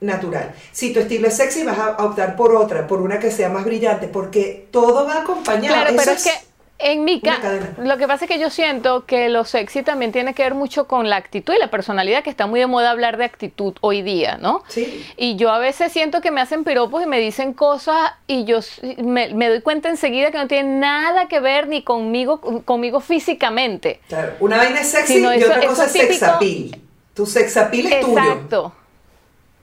natural. 0.00 0.54
Si 0.72 0.92
tu 0.92 1.00
estilo 1.00 1.28
es 1.28 1.36
sexy, 1.36 1.64
vas 1.64 1.78
a 1.78 2.04
optar 2.04 2.36
por 2.36 2.54
otra, 2.54 2.86
por 2.86 3.00
una 3.00 3.18
que 3.18 3.30
sea 3.30 3.48
más 3.48 3.64
brillante, 3.64 4.08
porque 4.08 4.68
todo 4.70 5.06
va 5.06 5.20
acompañado. 5.22 5.74
Claro, 5.74 5.90
Eso 5.90 5.98
pero 5.98 6.12
es 6.12 6.24
que 6.24 6.46
en 6.78 7.04
mi 7.04 7.22
caso, 7.22 7.40
lo 7.78 7.96
que 7.96 8.06
pasa 8.06 8.26
es 8.26 8.30
que 8.30 8.38
yo 8.38 8.50
siento 8.50 9.06
que 9.06 9.30
lo 9.30 9.46
sexy 9.46 9.82
también 9.82 10.12
tiene 10.12 10.34
que 10.34 10.42
ver 10.42 10.54
mucho 10.54 10.86
con 10.86 11.08
la 11.08 11.16
actitud 11.16 11.54
y 11.54 11.58
la 11.58 11.70
personalidad, 11.70 12.22
que 12.22 12.28
está 12.28 12.46
muy 12.46 12.60
de 12.60 12.66
moda 12.66 12.90
hablar 12.90 13.16
de 13.16 13.24
actitud 13.24 13.74
hoy 13.80 14.02
día, 14.02 14.36
¿no? 14.36 14.62
Sí. 14.68 15.02
Y 15.16 15.36
yo 15.36 15.50
a 15.50 15.58
veces 15.58 15.90
siento 15.90 16.20
que 16.20 16.30
me 16.30 16.42
hacen 16.42 16.64
piropos 16.64 17.02
y 17.02 17.06
me 17.06 17.18
dicen 17.18 17.54
cosas 17.54 18.12
y 18.26 18.44
yo 18.44 18.58
me, 18.98 19.32
me 19.32 19.48
doy 19.48 19.62
cuenta 19.62 19.88
enseguida 19.88 20.30
que 20.30 20.36
no 20.36 20.48
tiene 20.48 20.78
nada 20.78 21.28
que 21.28 21.40
ver 21.40 21.66
ni 21.66 21.82
conmigo, 21.82 22.42
conmigo 22.66 23.00
físicamente. 23.00 24.00
Claro, 24.08 24.34
una 24.40 24.58
vaina 24.58 24.80
es 24.82 24.88
sexy 24.90 25.20
y 25.20 25.42
otra 25.44 25.64
cosa 25.64 25.86
es 25.86 25.94
es 25.94 25.96
sex 25.96 26.08
típico. 26.08 26.26
appeal. 26.26 26.76
Tu 27.14 27.24
sex 27.24 27.56
appeal 27.56 27.86
es 27.86 28.00
tuyo. 28.00 28.18
Exacto. 28.18 28.72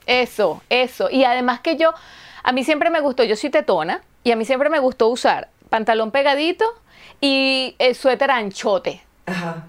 Eso, 0.06 0.62
eso. 0.68 1.08
Y 1.10 1.24
además 1.24 1.60
que 1.60 1.76
yo, 1.76 1.92
a 2.42 2.52
mí 2.52 2.64
siempre 2.64 2.90
me 2.90 3.00
gustó, 3.00 3.24
yo 3.24 3.36
soy 3.36 3.50
tetona, 3.50 4.02
y 4.22 4.32
a 4.32 4.36
mí 4.36 4.44
siempre 4.44 4.70
me 4.70 4.78
gustó 4.78 5.08
usar 5.08 5.48
pantalón 5.70 6.10
pegadito 6.10 6.64
y 7.20 7.74
el 7.78 7.94
suéter 7.94 8.30
anchote. 8.30 9.02
Ajá. 9.26 9.64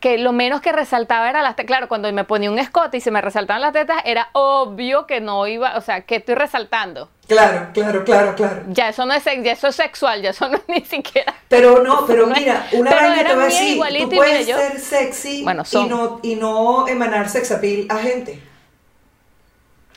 Que 0.00 0.16
lo 0.16 0.32
menos 0.32 0.62
que 0.62 0.72
resaltaba 0.72 1.28
era 1.28 1.42
las 1.42 1.56
tetas. 1.56 1.66
Claro, 1.66 1.86
cuando 1.86 2.10
me 2.10 2.24
ponía 2.24 2.50
un 2.50 2.58
escote 2.58 2.96
y 2.96 3.00
se 3.02 3.10
me 3.10 3.20
resaltaban 3.20 3.60
las 3.60 3.74
tetas, 3.74 4.00
era 4.06 4.30
obvio 4.32 5.06
que 5.06 5.20
no 5.20 5.46
iba, 5.46 5.76
o 5.76 5.82
sea, 5.82 6.00
que 6.02 6.16
estoy 6.16 6.36
resaltando. 6.36 7.10
Claro, 7.28 7.68
claro, 7.74 8.02
claro, 8.04 8.34
claro. 8.34 8.62
Ya 8.68 8.88
eso 8.88 9.04
no 9.04 9.12
es 9.12 9.22
ya 9.24 9.52
eso 9.52 9.68
es 9.68 9.76
sexual, 9.76 10.22
ya 10.22 10.30
eso 10.30 10.48
no 10.48 10.56
es 10.56 10.62
ni 10.68 10.80
siquiera. 10.86 11.34
Pero 11.48 11.82
no, 11.82 12.06
pero 12.06 12.26
No 12.26 12.34
mira, 12.34 12.66
una 12.72 12.90
pero 12.90 13.02
vaina 13.08 13.28
te 13.28 13.34
voy 13.34 13.42
a 13.42 13.46
decir, 13.46 13.78
tú 14.00 14.08
puedes 14.16 14.46
mira, 14.46 14.50
yo- 14.50 14.56
ser 14.56 14.80
sexy 14.80 15.42
Bueno, 15.44 15.64
y, 15.70 15.84
no, 15.84 16.20
y 16.22 16.34
no 16.36 16.88
emanar 16.88 17.28
sex 17.28 17.52
appeal 17.52 17.86
a 17.90 17.98
gente. 17.98 18.42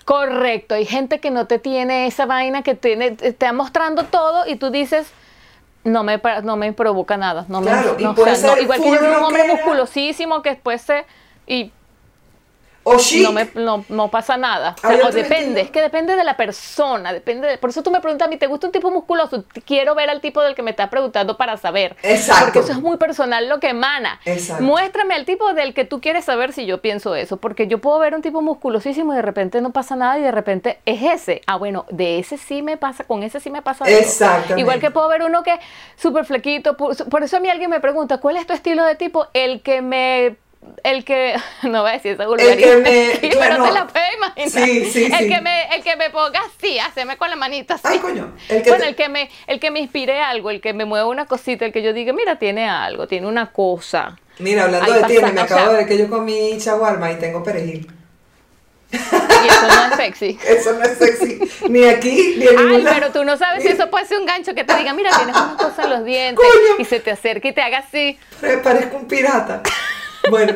Correcto, 0.05 0.75
hay 0.75 0.85
gente 0.85 1.19
que 1.19 1.31
no 1.31 1.47
te 1.47 1.59
tiene 1.59 2.07
esa 2.07 2.25
vaina 2.25 2.61
que 2.61 2.75
tiene, 2.75 3.11
te 3.11 3.27
está 3.27 3.53
mostrando 3.53 4.03
todo 4.03 4.45
y 4.47 4.57
tú 4.57 4.69
dices, 4.69 5.11
no 5.83 6.03
me, 6.03 6.21
no 6.43 6.57
me 6.57 6.73
provoca 6.73 7.17
nada. 7.17 7.45
No 7.47 7.61
Claro, 7.61 7.95
me, 7.95 8.01
y 8.01 8.05
no, 8.05 8.15
puede 8.15 8.33
o 8.33 8.35
sea, 8.35 8.49
no, 8.49 8.53
ser 8.55 8.63
igual 8.63 8.81
que 8.81 8.91
yo 8.91 8.99
un 8.99 9.23
hombre 9.23 9.47
musculosísimo 9.47 10.41
que 10.41 10.51
después 10.51 10.81
se... 10.81 11.05
Y 11.47 11.71
O 12.83 12.97
chic. 12.97 13.23
no, 13.23 13.31
me, 13.31 13.49
no, 13.55 13.85
no 13.89 14.09
pasa 14.11 14.35
nada. 14.37 14.75
O, 14.83 14.87
sea, 14.87 15.07
o 15.07 15.11
depende, 15.11 15.61
es 15.61 15.71
que 15.71 15.81
depende 15.81 16.15
de 16.15 16.23
la 16.23 16.35
persona, 16.37 17.13
depende 17.13 17.47
de- 17.47 17.57
por 17.57 17.69
eso 17.69 17.81
tú 17.83 17.91
me 17.91 18.01
preguntas 18.01 18.27
a 18.27 18.29
mí, 18.29 18.37
¿te 18.37 18.47
gusta 18.47 18.67
un 18.67 18.73
tipo 18.73 18.91
musculoso? 18.91 19.45
Quiero 19.65 19.95
ver 19.95 20.09
al 20.09 20.21
tipo 20.21 20.41
del 20.41 20.53
que 20.55 20.61
me 20.63 20.71
estás 20.71 20.89
preguntando 20.89 21.37
para 21.37 21.57
saber. 21.57 21.95
Exacto. 22.03 22.43
Porque 22.45 22.59
eso 22.59 22.71
es 22.73 22.81
muy 22.81 22.97
personal 22.97 23.47
lo 23.47 23.59
que 23.59 23.69
emana. 23.69 24.19
Exacto. 24.25 24.63
Muéstrame 24.63 25.15
al 25.15 25.25
tipo 25.25 25.53
del 25.53 25.73
que 25.73 25.85
tú 25.85 26.01
quieres 26.01 26.25
saber 26.25 26.51
si 26.53 26.65
yo 26.65 26.81
pienso 26.81 27.15
eso, 27.15 27.37
porque 27.37 27.67
yo 27.67 27.79
puedo 27.79 27.99
ver 27.99 28.15
un 28.15 28.21
tipo 28.21 28.41
musculosísimo 28.41 29.13
y 29.13 29.15
de 29.15 29.21
repente 29.21 29.61
no 29.61 29.71
pasa 29.71 29.95
nada 29.95 30.19
y 30.19 30.21
de 30.21 30.31
repente 30.31 30.79
es 30.85 31.01
ese. 31.03 31.41
Ah, 31.47 31.55
bueno, 31.55 31.85
de 31.89 32.19
ese 32.19 32.37
sí 32.37 32.61
me 32.61 32.77
pasa, 32.77 33.05
con 33.05 33.23
ese 33.23 33.39
sí 33.39 33.49
me 33.49 33.61
pasa. 33.61 33.85
Exactamente. 33.89 34.59
Igual 34.59 34.79
que 34.79 34.91
puedo 34.91 35.07
ver 35.07 35.23
uno 35.23 35.43
que 35.43 35.53
es 35.53 35.59
súper 35.95 36.25
flequito, 36.25 36.75
por, 36.77 36.95
por 37.09 37.23
eso 37.23 37.37
a 37.37 37.39
mí 37.39 37.49
alguien 37.49 37.69
me 37.69 37.79
pregunta, 37.79 38.17
¿cuál 38.17 38.37
es 38.37 38.45
tu 38.45 38.53
estilo 38.53 38.83
de 38.85 38.95
tipo? 38.95 39.27
El 39.33 39.61
que 39.61 39.81
me... 39.81 40.35
El 40.83 41.05
que, 41.05 41.35
no 41.63 41.81
voy 41.81 41.91
a 41.91 41.93
decir 41.93 42.13
esa 42.13 42.27
vulgaridad, 42.27 42.57
que 42.57 42.75
me- 42.77 43.11
sí, 43.17 43.29
pero 43.39 43.57
no. 43.57 43.65
te 43.65 43.71
la 43.71 43.87
puedes 43.87 44.13
imaginar. 44.15 44.49
Sí, 44.67 44.85
sí, 44.91 45.05
el. 45.05 45.27
Que 45.29 45.41
me, 45.41 45.75
el 45.75 45.83
que 45.83 45.95
me 45.95 46.09
ponga 46.09 46.41
así, 46.41 46.77
haceme 46.79 47.17
con 47.17 47.29
la 47.29 47.35
manita 47.35 47.75
así. 47.75 47.83
Ay, 47.87 47.99
coño. 47.99 48.33
El 48.49 48.61
que 48.63 48.69
bueno, 48.69 48.83
te- 48.83 48.89
el 48.89 48.95
que 48.95 49.09
me, 49.09 49.29
el 49.47 49.59
que 49.59 49.71
me 49.71 49.79
inspire 49.79 50.19
algo, 50.21 50.49
el 50.49 50.59
que 50.61 50.73
me 50.73 50.85
mueva 50.85 51.07
una 51.07 51.25
cosita, 51.25 51.65
el 51.65 51.71
que 51.71 51.81
yo 51.81 51.93
diga, 51.93 52.11
mira, 52.13 52.37
tiene 52.39 52.67
algo, 52.69 53.07
tiene 53.07 53.27
una 53.27 53.51
cosa. 53.51 54.17
Mira, 54.39 54.63
hablando 54.63 54.91
Ahí 54.91 55.01
de 55.01 55.07
tiene, 55.07 55.31
me 55.31 55.41
o 55.41 55.43
acabo 55.43 55.61
sea- 55.61 55.69
de 55.71 55.77
ver 55.77 55.87
que 55.87 55.97
yo 55.97 56.09
comí 56.09 56.57
shawarma 56.57 57.11
y 57.11 57.15
tengo 57.15 57.43
perejil. 57.43 57.87
Y 58.91 58.95
eso 58.95 59.67
no 59.67 59.85
es 59.89 59.95
sexy. 59.95 60.37
Eso 60.47 60.73
no 60.73 60.83
es 60.83 60.97
sexy. 60.99 61.39
Ni 61.67 61.83
aquí, 61.85 62.35
ni 62.37 62.45
en 62.45 62.57
Ay, 62.59 62.85
pero 62.87 63.11
tú 63.11 63.23
no 63.23 63.37
sabes 63.37 63.63
si 63.63 63.69
eso 63.69 63.89
puede 63.89 64.05
ser 64.05 64.19
un 64.19 64.25
gancho 64.27 64.53
que 64.53 64.63
te 64.63 64.75
diga, 64.77 64.93
mira, 64.93 65.09
tienes 65.17 65.35
una 65.35 65.55
cosa 65.57 65.85
en 65.85 65.89
los 65.89 66.05
dientes. 66.05 66.45
Coño. 66.45 66.75
Y 66.77 66.85
se 66.85 66.99
te 66.99 67.09
acerca 67.09 67.47
y 67.47 67.53
te 67.53 67.61
haga 67.61 67.79
así. 67.79 68.19
Pare- 68.39 68.57
Parezco 68.59 68.97
un 68.97 69.07
pirata. 69.07 69.63
Bueno. 70.29 70.55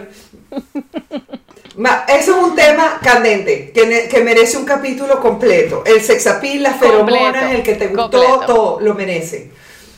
Ma- 1.76 2.06
eso 2.08 2.38
es 2.38 2.44
un 2.44 2.56
tema 2.56 3.00
candente, 3.04 3.72
que, 3.72 4.08
que 4.10 4.24
merece 4.24 4.58
un 4.58 4.66
capítulo 4.66 5.20
completo. 5.20 5.84
El 5.86 6.02
sexapil, 6.02 6.64
las 6.64 6.78
feromonas, 6.78 7.52
el 7.54 7.64
que 7.64 7.76
te 7.76 7.88
gustó, 7.88 8.10
completo. 8.10 8.46
todo 8.46 8.80
lo 8.80 8.94
merece. 8.96 9.52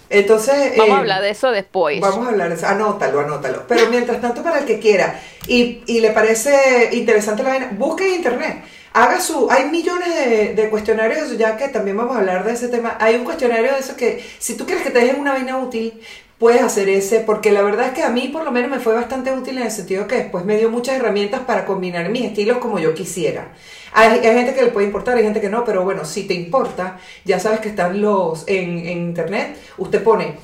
Entonces. 0.10 0.76
Vamos 0.76 0.90
eh, 0.90 0.96
a 0.96 1.00
hablar 1.00 1.22
de 1.22 1.30
eso 1.30 1.52
después. 1.52 2.00
Vamos 2.02 2.28
a 2.28 2.32
hablar 2.32 2.50
de 2.50 2.56
eso. 2.56 2.68
Anótalo, 2.68 3.20
anótalo. 3.22 3.64
Pero 3.68 3.90
mientras 3.90 4.20
tanto, 4.20 4.44
para 4.44 4.60
el 4.60 4.66
que 4.66 4.80
quiera 4.80 5.22
y, 5.48 5.84
y 5.86 6.00
le 6.02 6.12
parece 6.12 6.90
interesante 6.92 7.44
la 7.44 7.50
vaina, 7.50 7.70
busque 7.78 8.08
en 8.08 8.16
internet. 8.16 8.64
Haga 8.92 9.22
su. 9.22 9.50
Hay 9.52 9.70
millones 9.70 10.14
de, 10.16 10.56
de 10.56 10.70
cuestionarios, 10.70 11.38
ya 11.38 11.56
que 11.56 11.70
también 11.70 11.96
vamos 11.96 12.16
a 12.16 12.20
hablar 12.20 12.44
de 12.44 12.54
ese 12.54 12.70
tema. 12.70 12.98
Hay 13.00 13.16
un 13.16 13.24
cuestionario 13.24 13.72
de 13.72 13.80
eso 13.80 13.96
que, 13.96 14.26
si 14.40 14.58
tú 14.58 14.66
quieres 14.66 14.84
que 14.84 14.90
te 14.90 15.00
dejen 15.00 15.20
una 15.20 15.34
vaina 15.34 15.60
útil, 15.60 16.02
puedes 16.40 16.62
hacer 16.62 16.88
ese, 16.90 17.20
porque 17.20 17.52
la 17.52 17.62
verdad 17.62 17.88
es 17.88 17.94
que 17.94 18.02
a 18.02 18.10
mí, 18.10 18.30
por 18.30 18.46
lo 18.46 18.52
menos, 18.52 18.72
me 18.72 18.80
fue 18.80 18.94
bastante 18.94 19.32
útil 19.32 19.58
en 19.58 19.66
el 19.66 19.72
sentido 19.72 20.08
que 20.08 20.16
después 20.16 20.46
me 20.46 20.58
dio 20.58 20.72
muchas 20.72 20.96
herramientas 20.96 21.42
para 21.42 21.66
combinar 21.66 22.10
mis 22.10 22.24
estilos 22.24 22.58
como 22.60 22.80
yo 22.80 22.94
quisiera. 22.94 23.52
Hay, 23.92 24.22
gente 24.22 24.54
que 24.54 24.64
le 24.64 24.72
puede 24.72 24.88
importar, 24.88 25.18
hay 25.18 25.24
gente 25.24 25.42
que 25.42 25.50
no, 25.50 25.66
pero 25.66 25.84
bueno, 25.84 26.06
si 26.06 26.26
te 26.26 26.34
importa, 26.34 26.98
ya 27.26 27.40
sabes 27.40 27.60
que 27.60 27.70
están 27.70 28.02
los 28.02 28.46
en, 28.48 28.88
internet. 28.88 29.58
Usted 29.78 30.02
pone 30.02 30.38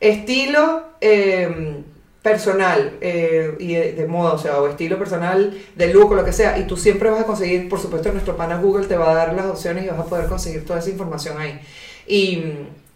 estilo 0.00 0.82
eh, 1.00 1.82
personal 2.22 2.98
eh, 3.00 3.54
y 3.60 3.74
de, 3.74 3.92
de 3.92 4.06
moda, 4.08 4.32
o 4.32 4.38
sea, 4.38 4.60
o 4.60 4.66
estilo 4.66 4.98
personal 4.98 5.56
de 5.76 5.94
look 5.94 6.10
o 6.10 6.14
lo 6.16 6.24
que 6.24 6.32
sea, 6.32 6.58
y 6.58 6.66
tú 6.66 6.76
siempre 6.76 7.08
vas 7.08 7.20
a 7.20 7.24
conseguir, 7.24 7.68
por 7.68 7.78
supuesto, 7.78 8.10
nuestro 8.10 8.36
pana 8.36 8.60
Google 8.60 8.86
te 8.86 8.96
va 8.96 9.12
a 9.12 9.14
dar 9.14 9.34
las 9.34 9.46
opciones 9.46 9.84
y 9.84 9.88
vas 9.88 10.00
a 10.00 10.06
poder 10.06 10.26
conseguir 10.26 10.64
toda 10.64 10.80
esa 10.80 10.90
información 10.90 11.38
ahí. 11.38 11.60
Y 12.08 12.42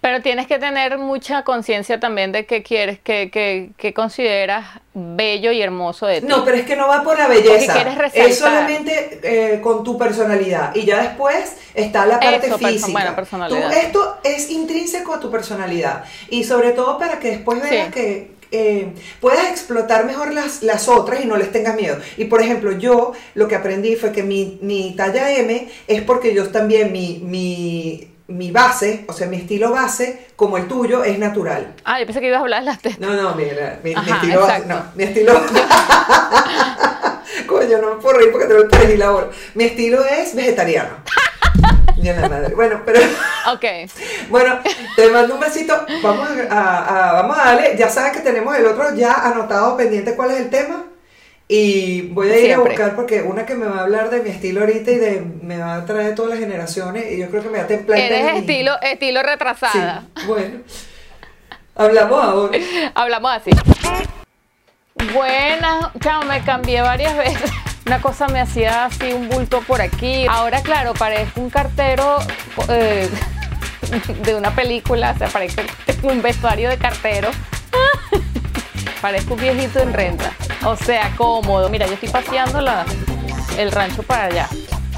Pero 0.01 0.23
tienes 0.23 0.47
que 0.47 0.59
tener 0.59 0.97
mucha 0.97 1.43
conciencia 1.45 2.01
también 2.01 2.33
de 2.33 2.47
qué 2.47 2.63
quieres, 2.63 2.99
qué, 3.05 3.31
qué, 3.31 3.71
qué 3.77 3.93
consideras 3.93 4.65
bello 4.95 5.53
y 5.53 5.61
hermoso 5.61 6.07
de 6.07 6.21
ti. 6.23 6.27
no, 6.27 6.43
pero 6.45 6.57
es 6.57 6.65
que 6.65 6.75
no 6.75 6.89
va 6.89 7.03
por 7.03 7.19
la 7.19 7.29
belleza, 7.29 7.75
es 8.15 8.39
solamente 8.39 9.21
eh, 9.23 9.61
con 9.61 9.85
tu 9.85 9.99
personalidad 9.99 10.75
y 10.75 10.85
ya 10.87 11.03
después 11.03 11.57
está 11.75 12.07
la 12.07 12.19
parte 12.19 12.47
Eso, 12.47 12.59
perso- 12.59 12.69
física. 12.69 12.93
bueno, 12.93 13.15
personalidad. 13.15 13.71
Tú- 13.71 13.77
esto 13.77 14.17
es 14.25 14.51
intrínseco 14.51 15.13
a 15.15 15.21
tu 15.21 15.31
personalidad 15.31 16.05
y 16.31 16.45
sobre 16.45 16.71
todo 16.73 16.97
para 16.99 17.19
que 17.19 17.29
después 17.33 17.61
veas 17.63 17.87
Sí. 17.89 17.93
que 17.93 18.41
eh, 18.53 18.89
puedas 19.21 19.49
explotar 19.49 20.05
mejor 20.07 20.33
las, 20.35 20.65
las 20.65 20.89
otras 20.89 21.23
y 21.23 21.27
no 21.29 21.37
les 21.37 21.53
tengas 21.53 21.77
miedo. 21.77 21.99
Y 22.17 22.25
por 22.25 22.43
ejemplo, 22.43 22.73
yo 22.73 23.13
lo 23.35 23.47
que 23.47 23.55
aprendí 23.55 23.95
fue 23.95 24.11
que 24.11 24.25
mi, 24.25 24.59
mi 24.61 24.97
talla 24.97 25.31
M 25.31 25.69
es 25.87 26.03
porque 26.03 26.35
yo 26.35 26.49
también, 26.49 26.91
mi, 26.91 27.21
mi, 27.23 28.09
mi 28.31 28.51
base, 28.51 29.05
o 29.09 29.13
sea, 29.13 29.27
mi 29.27 29.37
estilo 29.37 29.71
base, 29.73 30.29
como 30.37 30.57
el 30.57 30.67
tuyo, 30.69 31.05
es 31.05 31.19
natural. 31.19 31.75
Ah, 31.85 31.99
yo 32.01 32.07
pensé 32.07 32.21
que 32.21 32.29
ibas 32.29 32.39
a 32.39 32.43
hablar 32.43 32.61
de 32.61 32.67
las 32.67 32.79
tetas. 32.81 32.99
No, 33.01 33.13
no, 33.15 33.35
mira, 33.35 33.79
mi, 33.83 33.91
estilo 33.93 34.41
base, 34.41 34.67
no, 34.67 34.83
mi 34.95 35.05
estilo... 35.05 35.33
Coño, 37.47 37.79
no 37.79 37.95
me 37.97 38.01
puedo 38.03 38.17
reír 38.19 38.31
porque 38.33 38.47
tengo 38.47 38.63
el 38.63 38.69
peli 38.69 39.01
ahora. 39.03 39.29
Mi 39.55 39.65
estilo 39.65 40.05
es 40.05 40.35
vegetariano. 40.35 40.91
Ya 41.97 42.15
la 42.19 42.31
madre. 42.31 42.55
Bueno, 42.55 42.81
pero... 42.87 42.99
Ok. 43.53 43.65
Bueno, 44.31 44.59
te 44.97 45.09
mando 45.11 45.35
un 45.35 45.41
besito. 45.41 45.75
Vamos 46.03 46.29
a, 46.49 46.55
a- 46.57 47.11
a- 47.11 47.13
vamos 47.13 47.37
a 47.39 47.45
darle. 47.45 47.77
Ya 47.77 47.91
sabes 47.91 48.13
que 48.13 48.21
tenemos 48.21 48.57
el 48.57 48.65
otro 48.65 48.95
ya 48.95 49.13
anotado 49.27 49.77
pendiente 49.77 50.15
cuál 50.17 50.31
es 50.31 50.39
el 50.39 50.49
tema. 50.49 50.85
Y 51.53 52.03
voy 52.03 52.31
a 52.31 52.39
ir 52.39 52.45
Siempre. 52.45 52.55
a 52.55 52.77
buscar 52.77 52.95
porque 52.95 53.23
una 53.23 53.45
que 53.45 53.57
me 53.57 53.67
va 53.67 53.79
a 53.79 53.83
hablar 53.83 54.09
de 54.09 54.23
mi 54.23 54.31
estilo 54.31 54.61
ahorita 54.61 54.89
y 54.93 54.95
de 54.99 55.21
me 55.43 55.59
va 55.59 55.75
a 55.75 55.85
traer 55.85 56.15
todas 56.15 56.31
las 56.31 56.39
generaciones. 56.39 57.11
Y 57.11 57.19
yo 57.19 57.29
creo 57.29 57.43
que 57.43 57.49
me 57.49 57.59
va 57.59 57.65
a 57.65 57.67
templar. 57.67 57.99
Eres 57.99 58.37
estilo, 58.37 58.81
estilo 58.81 59.21
retrasada. 59.21 60.05
Sí, 60.17 60.27
bueno. 60.29 60.61
Hablamos 61.75 62.23
ahora. 62.23 62.59
Hablamos 62.95 63.33
así. 63.33 63.51
Buenas, 65.13 65.89
chao, 65.99 66.23
me 66.23 66.41
cambié 66.45 66.83
varias 66.83 67.17
veces. 67.17 67.51
Una 67.87 68.01
cosa 68.01 68.29
me 68.29 68.39
hacía 68.39 68.85
así 68.85 69.13
un 69.13 69.29
bulto 69.29 69.61
por 69.63 69.83
aquí. 69.83 70.27
Ahora, 70.31 70.63
claro, 70.63 70.95
parezco 70.95 71.41
un 71.41 71.51
cartero 71.51 72.19
eh, 72.69 73.09
de 74.23 74.35
una 74.37 74.55
película. 74.55 75.15
O 75.17 75.19
sea, 75.19 75.27
parece 75.27 75.65
un 76.05 76.23
vestuario 76.23 76.69
de 76.69 76.79
cartero. 76.79 77.29
Parezco 79.01 79.35
un 79.35 79.41
viejito 79.41 79.81
en 79.81 79.93
renta. 79.93 80.33
O 80.65 80.77
sea, 80.77 81.13
cómodo. 81.17 81.69
Mira, 81.69 81.87
yo 81.87 81.95
estoy 81.95 82.09
paseando 82.09 82.61
el 83.59 83.73
rancho 83.73 84.03
para 84.03 84.25
allá. 84.25 84.49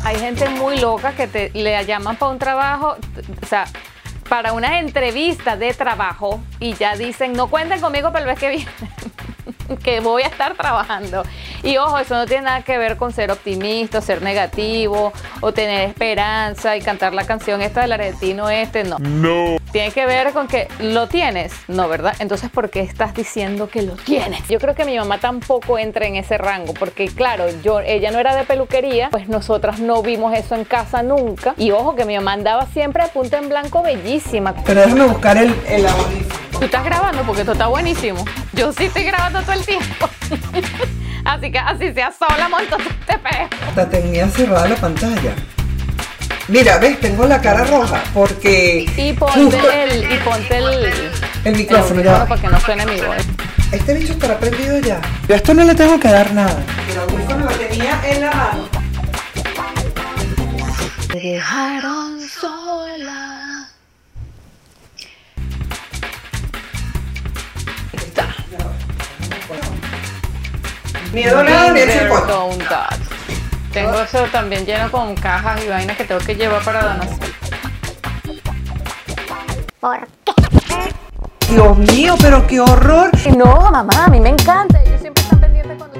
Hay 0.04 0.18
gente 0.18 0.48
muy 0.48 0.78
loca 0.80 1.12
que 1.12 1.26
te, 1.28 1.50
le 1.54 1.84
llaman 1.84 2.16
para 2.16 2.32
un 2.32 2.38
trabajo. 2.38 2.96
O 3.42 3.46
sea, 3.46 3.66
para 4.28 4.52
una 4.54 4.78
entrevista 4.78 5.56
de 5.56 5.74
trabajo 5.74 6.40
y 6.58 6.74
ya 6.74 6.96
dicen, 6.96 7.34
no 7.34 7.48
cuenten 7.48 7.80
conmigo 7.80 8.12
para 8.12 8.24
el 8.24 8.30
mes 8.30 8.38
que 8.38 8.48
viene, 8.48 8.70
que 9.84 10.00
voy 10.00 10.22
a 10.22 10.26
estar 10.26 10.54
trabajando. 10.54 11.22
Y 11.62 11.76
ojo, 11.76 11.98
eso 11.98 12.14
no 12.14 12.26
tiene 12.26 12.44
nada 12.44 12.62
que 12.62 12.78
ver 12.78 12.96
con 12.96 13.12
ser 13.12 13.30
optimista, 13.30 14.00
ser 14.00 14.22
negativo, 14.22 15.12
o 15.40 15.52
tener 15.52 15.88
esperanza 15.88 16.76
y 16.76 16.80
cantar 16.80 17.12
la 17.14 17.26
canción 17.26 17.60
esta 17.62 17.82
del 17.82 17.92
argentino 17.92 18.48
este, 18.48 18.84
no. 18.84 18.98
No. 18.98 19.61
Tiene 19.72 19.90
que 19.90 20.04
ver 20.04 20.32
con 20.34 20.48
que 20.48 20.68
lo 20.80 21.08
tienes, 21.08 21.50
no, 21.66 21.88
¿verdad? 21.88 22.14
Entonces, 22.18 22.50
¿por 22.50 22.68
qué 22.68 22.80
estás 22.80 23.14
diciendo 23.14 23.70
que 23.70 23.80
lo 23.80 23.94
tienes? 23.94 24.46
Yo 24.46 24.58
creo 24.58 24.74
que 24.74 24.84
mi 24.84 24.98
mamá 24.98 25.16
tampoco 25.18 25.78
entra 25.78 26.06
en 26.06 26.16
ese 26.16 26.36
rango, 26.36 26.74
porque 26.74 27.06
claro, 27.06 27.46
yo, 27.62 27.80
ella 27.80 28.10
no 28.10 28.18
era 28.18 28.36
de 28.36 28.44
peluquería, 28.44 29.08
pues 29.10 29.28
nosotras 29.28 29.80
no 29.80 30.02
vimos 30.02 30.34
eso 30.36 30.56
en 30.56 30.66
casa 30.66 31.02
nunca. 31.02 31.54
Y 31.56 31.70
ojo, 31.70 31.96
que 31.96 32.04
mi 32.04 32.14
mamá 32.16 32.34
andaba 32.34 32.66
siempre 32.66 33.04
de 33.04 33.08
punta 33.08 33.38
en 33.38 33.48
blanco 33.48 33.82
bellísima. 33.82 34.54
Pero 34.66 34.82
déjame 34.82 35.06
buscar 35.06 35.38
el, 35.38 35.54
el. 35.66 35.86
Tú 36.50 36.66
estás 36.66 36.84
grabando 36.84 37.22
porque 37.22 37.40
esto 37.40 37.52
está 37.52 37.68
buenísimo. 37.68 38.22
Yo 38.52 38.74
sí 38.74 38.84
estoy 38.84 39.04
grabando 39.04 39.40
todo 39.40 39.52
el 39.52 39.64
tiempo. 39.64 40.06
así 41.24 41.50
que 41.50 41.58
así 41.58 41.94
sea 41.94 42.12
sola, 42.12 42.46
monto 42.50 42.76
te 43.06 43.16
pego. 43.18 43.48
Hasta 43.68 43.88
tenía 43.88 44.28
cerrada 44.28 44.68
la 44.68 44.76
pantalla. 44.76 45.34
Mira, 46.48 46.78
ves, 46.78 47.00
tengo 47.00 47.26
la 47.26 47.40
cara 47.40 47.64
roja 47.64 48.02
porque. 48.12 48.84
Y 48.96 49.12
ponte 49.12 49.40
justo- 49.40 49.70
el, 49.70 50.12
y 50.12 50.16
ponte 50.18 50.58
el, 50.58 51.10
El 51.44 51.56
micrófono, 51.56 52.00
el 52.00 52.06
ya 52.06 52.26
para 52.26 52.40
que 52.40 52.48
no 52.48 52.60
suene 52.60 52.84
mi 52.86 53.00
voz. 53.00 53.16
Este 53.70 53.94
bicho 53.94 54.12
estará 54.12 54.38
prendido 54.38 54.78
ya. 54.80 55.00
Yo 55.28 55.34
a 55.34 55.36
esto 55.38 55.54
no 55.54 55.64
le 55.64 55.74
tengo 55.74 55.98
que 55.98 56.08
dar 56.08 56.32
nada. 56.32 56.56
El 56.90 56.98
audífono 56.98 57.44
lo 57.46 57.52
tenía 57.52 58.00
en 58.04 58.20
la 58.22 58.30
mano. 58.32 58.68
Me 61.14 61.20
dejaron 61.20 62.20
sola. 62.28 63.68
Está. 67.92 68.26
Miedo 71.12 71.42
nada, 71.44 71.72
ni 71.72 71.80
el 71.80 71.88
tengo 73.72 74.02
eso 74.02 74.24
también 74.30 74.66
lleno 74.66 74.90
con 74.90 75.14
cajas 75.14 75.64
y 75.64 75.68
vainas 75.68 75.96
que 75.96 76.04
tengo 76.04 76.20
que 76.20 76.34
llevar 76.34 76.62
para 76.62 76.82
donación. 76.82 77.32
¿Por 79.80 80.06
qué? 80.24 80.94
Dios 81.48 81.78
mío, 81.78 82.14
pero 82.20 82.46
qué 82.46 82.60
horror. 82.60 83.10
No, 83.34 83.70
mamá, 83.70 84.04
a 84.04 84.08
mí 84.08 84.20
me 84.20 84.28
encanta. 84.28 84.82
Ellos 84.82 85.00
siempre 85.00 85.22
están 85.22 85.40
pendientes 85.40 85.78
cuando... 85.78 85.98